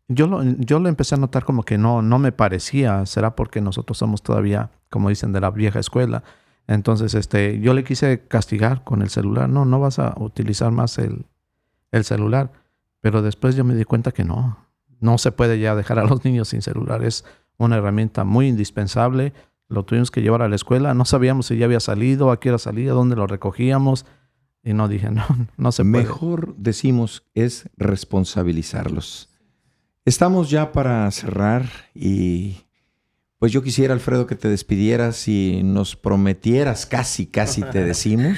Yo 0.06 0.26
lo, 0.26 0.42
yo 0.42 0.80
lo 0.80 0.90
empecé 0.90 1.14
a 1.14 1.18
notar 1.18 1.46
como 1.46 1.62
que 1.62 1.78
no, 1.78 2.02
no 2.02 2.18
me 2.18 2.32
parecía, 2.32 3.06
será 3.06 3.34
porque 3.34 3.62
nosotros 3.62 3.96
somos 3.96 4.22
todavía, 4.22 4.70
como 4.90 5.08
dicen, 5.08 5.32
de 5.32 5.40
la 5.40 5.50
vieja 5.50 5.78
escuela 5.78 6.24
entonces, 6.68 7.14
este, 7.14 7.60
yo 7.60 7.72
le 7.72 7.82
quise 7.82 8.26
castigar 8.28 8.84
con 8.84 9.00
el 9.00 9.08
celular. 9.08 9.48
No, 9.48 9.64
no 9.64 9.80
vas 9.80 9.98
a 9.98 10.14
utilizar 10.18 10.70
más 10.70 10.98
el, 10.98 11.24
el 11.90 12.04
celular. 12.04 12.52
Pero 13.00 13.22
después 13.22 13.56
yo 13.56 13.64
me 13.64 13.74
di 13.74 13.84
cuenta 13.84 14.12
que 14.12 14.22
no. 14.22 14.58
No 15.00 15.16
se 15.16 15.32
puede 15.32 15.58
ya 15.58 15.74
dejar 15.74 15.98
a 15.98 16.04
los 16.04 16.24
niños 16.26 16.48
sin 16.48 16.60
celular. 16.60 17.02
Es 17.02 17.24
una 17.56 17.78
herramienta 17.78 18.24
muy 18.24 18.48
indispensable. 18.48 19.32
Lo 19.68 19.84
tuvimos 19.84 20.10
que 20.10 20.20
llevar 20.20 20.42
a 20.42 20.48
la 20.48 20.56
escuela. 20.56 20.92
No 20.92 21.06
sabíamos 21.06 21.46
si 21.46 21.56
ya 21.56 21.64
había 21.64 21.80
salido, 21.80 22.30
a 22.30 22.38
qué 22.38 22.50
hora 22.50 22.58
salía, 22.58 22.92
dónde 22.92 23.16
lo 23.16 23.26
recogíamos. 23.26 24.04
Y 24.62 24.74
no 24.74 24.88
dije, 24.88 25.10
no, 25.10 25.24
no 25.56 25.72
se 25.72 25.84
puede. 25.84 26.04
Mejor 26.04 26.54
decimos 26.58 27.24
es 27.34 27.70
responsabilizarlos. 27.78 29.30
Estamos 30.04 30.50
ya 30.50 30.72
para 30.72 31.10
cerrar 31.12 31.66
y 31.94 32.67
pues 33.38 33.52
yo 33.52 33.62
quisiera, 33.62 33.94
Alfredo, 33.94 34.26
que 34.26 34.34
te 34.34 34.48
despidieras 34.48 35.28
y 35.28 35.62
nos 35.62 35.96
prometieras, 35.96 36.86
casi, 36.86 37.26
casi 37.26 37.62
te 37.62 37.84
decimos, 37.84 38.36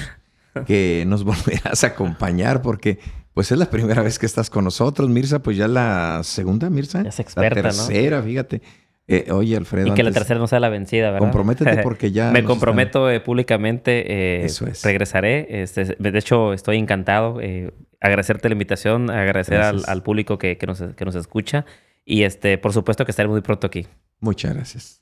que 0.67 1.05
nos 1.07 1.23
volverás 1.23 1.83
a 1.83 1.87
acompañar 1.87 2.61
porque 2.61 2.99
pues 3.33 3.51
es 3.51 3.57
la 3.57 3.69
primera 3.69 4.01
vez 4.01 4.19
que 4.19 4.25
estás 4.25 4.49
con 4.49 4.65
nosotros, 4.65 5.09
Mirza, 5.09 5.41
pues 5.41 5.57
ya 5.57 5.67
la 5.67 6.21
segunda, 6.23 6.69
Mirza. 6.69 7.01
Ya 7.01 7.09
es 7.09 7.19
experta, 7.19 7.55
la 7.55 7.61
tercera, 7.69 8.21
fíjate. 8.21 8.61
Eh, 9.07 9.31
oye, 9.31 9.57
Alfredo. 9.57 9.87
Y 9.87 9.93
que 9.93 10.03
la 10.03 10.11
tercera 10.11 10.39
no 10.39 10.47
sea 10.47 10.59
la 10.59 10.69
vencida, 10.69 11.07
¿verdad? 11.11 11.19
Comprométete 11.19 11.77
porque 11.83 12.11
ya. 12.11 12.31
Me 12.31 12.43
comprometo 12.43 13.09
eh, 13.09 13.19
públicamente. 13.19 14.41
Eh, 14.41 14.45
Eso 14.45 14.67
es. 14.67 14.83
Regresaré. 14.83 15.63
Este, 15.63 15.95
de 15.97 16.17
hecho, 16.17 16.53
estoy 16.53 16.77
encantado. 16.77 17.39
agradecerte 17.99 18.49
la 18.49 18.53
invitación, 18.53 19.09
agradecer 19.09 19.61
al, 19.61 20.03
público 20.03 20.37
que, 20.37 20.57
que, 20.57 20.67
nos, 20.67 20.81
que 20.81 21.05
nos 21.05 21.15
escucha. 21.15 21.65
Y 22.11 22.23
este, 22.23 22.57
por 22.57 22.73
supuesto 22.73 23.05
que 23.05 23.11
estaré 23.11 23.29
muy 23.29 23.39
pronto 23.39 23.67
aquí. 23.67 23.87
Muchas 24.19 24.53
gracias. 24.53 25.01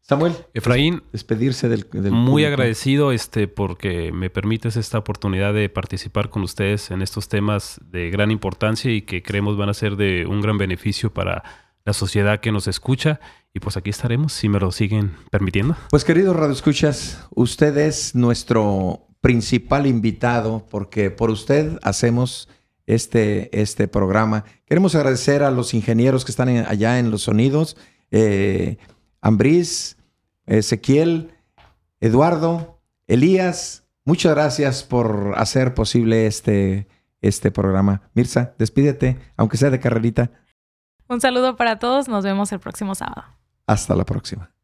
Samuel. 0.00 0.32
Efraín. 0.54 1.02
Despedirse 1.12 1.68
del, 1.68 1.86
Muy 2.10 2.46
agradecido 2.46 3.12
este, 3.12 3.46
porque 3.46 4.10
me 4.10 4.30
permites 4.30 4.78
esta 4.78 4.96
oportunidad 4.96 5.52
de 5.52 5.68
participar 5.68 6.30
con 6.30 6.42
ustedes 6.42 6.90
en 6.90 7.02
estos 7.02 7.28
temas 7.28 7.78
de 7.90 8.08
gran 8.08 8.30
importancia 8.30 8.90
y 8.90 9.02
que 9.02 9.22
creemos 9.22 9.58
van 9.58 9.68
a 9.68 9.74
ser 9.74 9.96
de 9.96 10.24
un 10.24 10.40
gran 10.40 10.56
beneficio 10.56 11.12
para 11.12 11.44
la 11.84 11.92
sociedad 11.92 12.40
que 12.40 12.52
nos 12.52 12.68
escucha. 12.68 13.20
Y 13.52 13.60
pues 13.60 13.76
aquí 13.76 13.90
estaremos, 13.90 14.32
si 14.32 14.48
me 14.48 14.58
lo 14.58 14.72
siguen 14.72 15.14
permitiendo. 15.30 15.76
Pues 15.90 16.04
queridos 16.04 16.34
radioescuchas, 16.36 17.28
usted 17.34 17.76
es 17.76 18.14
nuestro 18.14 19.08
principal 19.20 19.86
invitado 19.86 20.64
porque 20.70 21.10
por 21.10 21.28
usted 21.28 21.78
hacemos 21.82 22.48
este, 22.86 23.60
este 23.60 23.88
programa. 23.88 24.44
Queremos 24.64 24.94
agradecer 24.94 25.42
a 25.42 25.50
los 25.50 25.74
ingenieros 25.74 26.24
que 26.24 26.30
están 26.30 26.48
allá 26.48 26.98
en 26.98 27.10
los 27.10 27.22
sonidos, 27.22 27.76
eh, 28.10 28.78
Ambriz, 29.20 29.96
Ezequiel, 30.46 31.32
Eduardo, 32.00 32.80
Elías. 33.06 33.88
Muchas 34.04 34.34
gracias 34.34 34.84
por 34.84 35.34
hacer 35.36 35.74
posible 35.74 36.26
este, 36.26 36.86
este 37.20 37.50
programa. 37.50 38.02
Mirza, 38.14 38.54
despídete, 38.58 39.18
aunque 39.36 39.56
sea 39.56 39.70
de 39.70 39.80
carrerita. 39.80 40.30
Un 41.08 41.20
saludo 41.20 41.56
para 41.56 41.78
todos, 41.78 42.08
nos 42.08 42.24
vemos 42.24 42.52
el 42.52 42.60
próximo 42.60 42.94
sábado. 42.94 43.24
Hasta 43.66 43.94
la 43.96 44.04
próxima. 44.04 44.55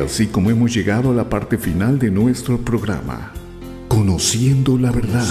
Así 0.00 0.26
como 0.26 0.50
hemos 0.50 0.72
llegado 0.72 1.10
a 1.10 1.14
la 1.14 1.28
parte 1.28 1.58
final 1.58 1.98
de 1.98 2.10
nuestro 2.10 2.58
programa. 2.58 3.32
Conociendo 3.88 4.78
la 4.78 4.92
verdad. 4.92 5.26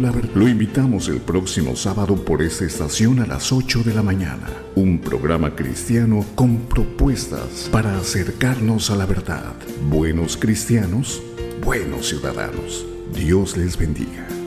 la 0.00 0.10
verdad. 0.10 0.30
Lo 0.34 0.48
invitamos 0.48 1.08
el 1.08 1.18
próximo 1.18 1.76
sábado 1.76 2.16
por 2.16 2.42
esta 2.42 2.64
estación 2.64 3.20
a 3.20 3.26
las 3.26 3.52
8 3.52 3.82
de 3.84 3.94
la 3.94 4.02
mañana. 4.02 4.48
Un 4.74 4.98
programa 4.98 5.54
cristiano 5.54 6.24
con 6.34 6.58
propuestas 6.58 7.68
para 7.70 7.96
acercarnos 7.98 8.90
a 8.90 8.96
la 8.96 9.06
verdad. 9.06 9.54
Buenos 9.88 10.36
cristianos, 10.36 11.22
buenos 11.64 12.08
ciudadanos. 12.08 12.84
Dios 13.14 13.56
les 13.56 13.76
bendiga. 13.76 14.39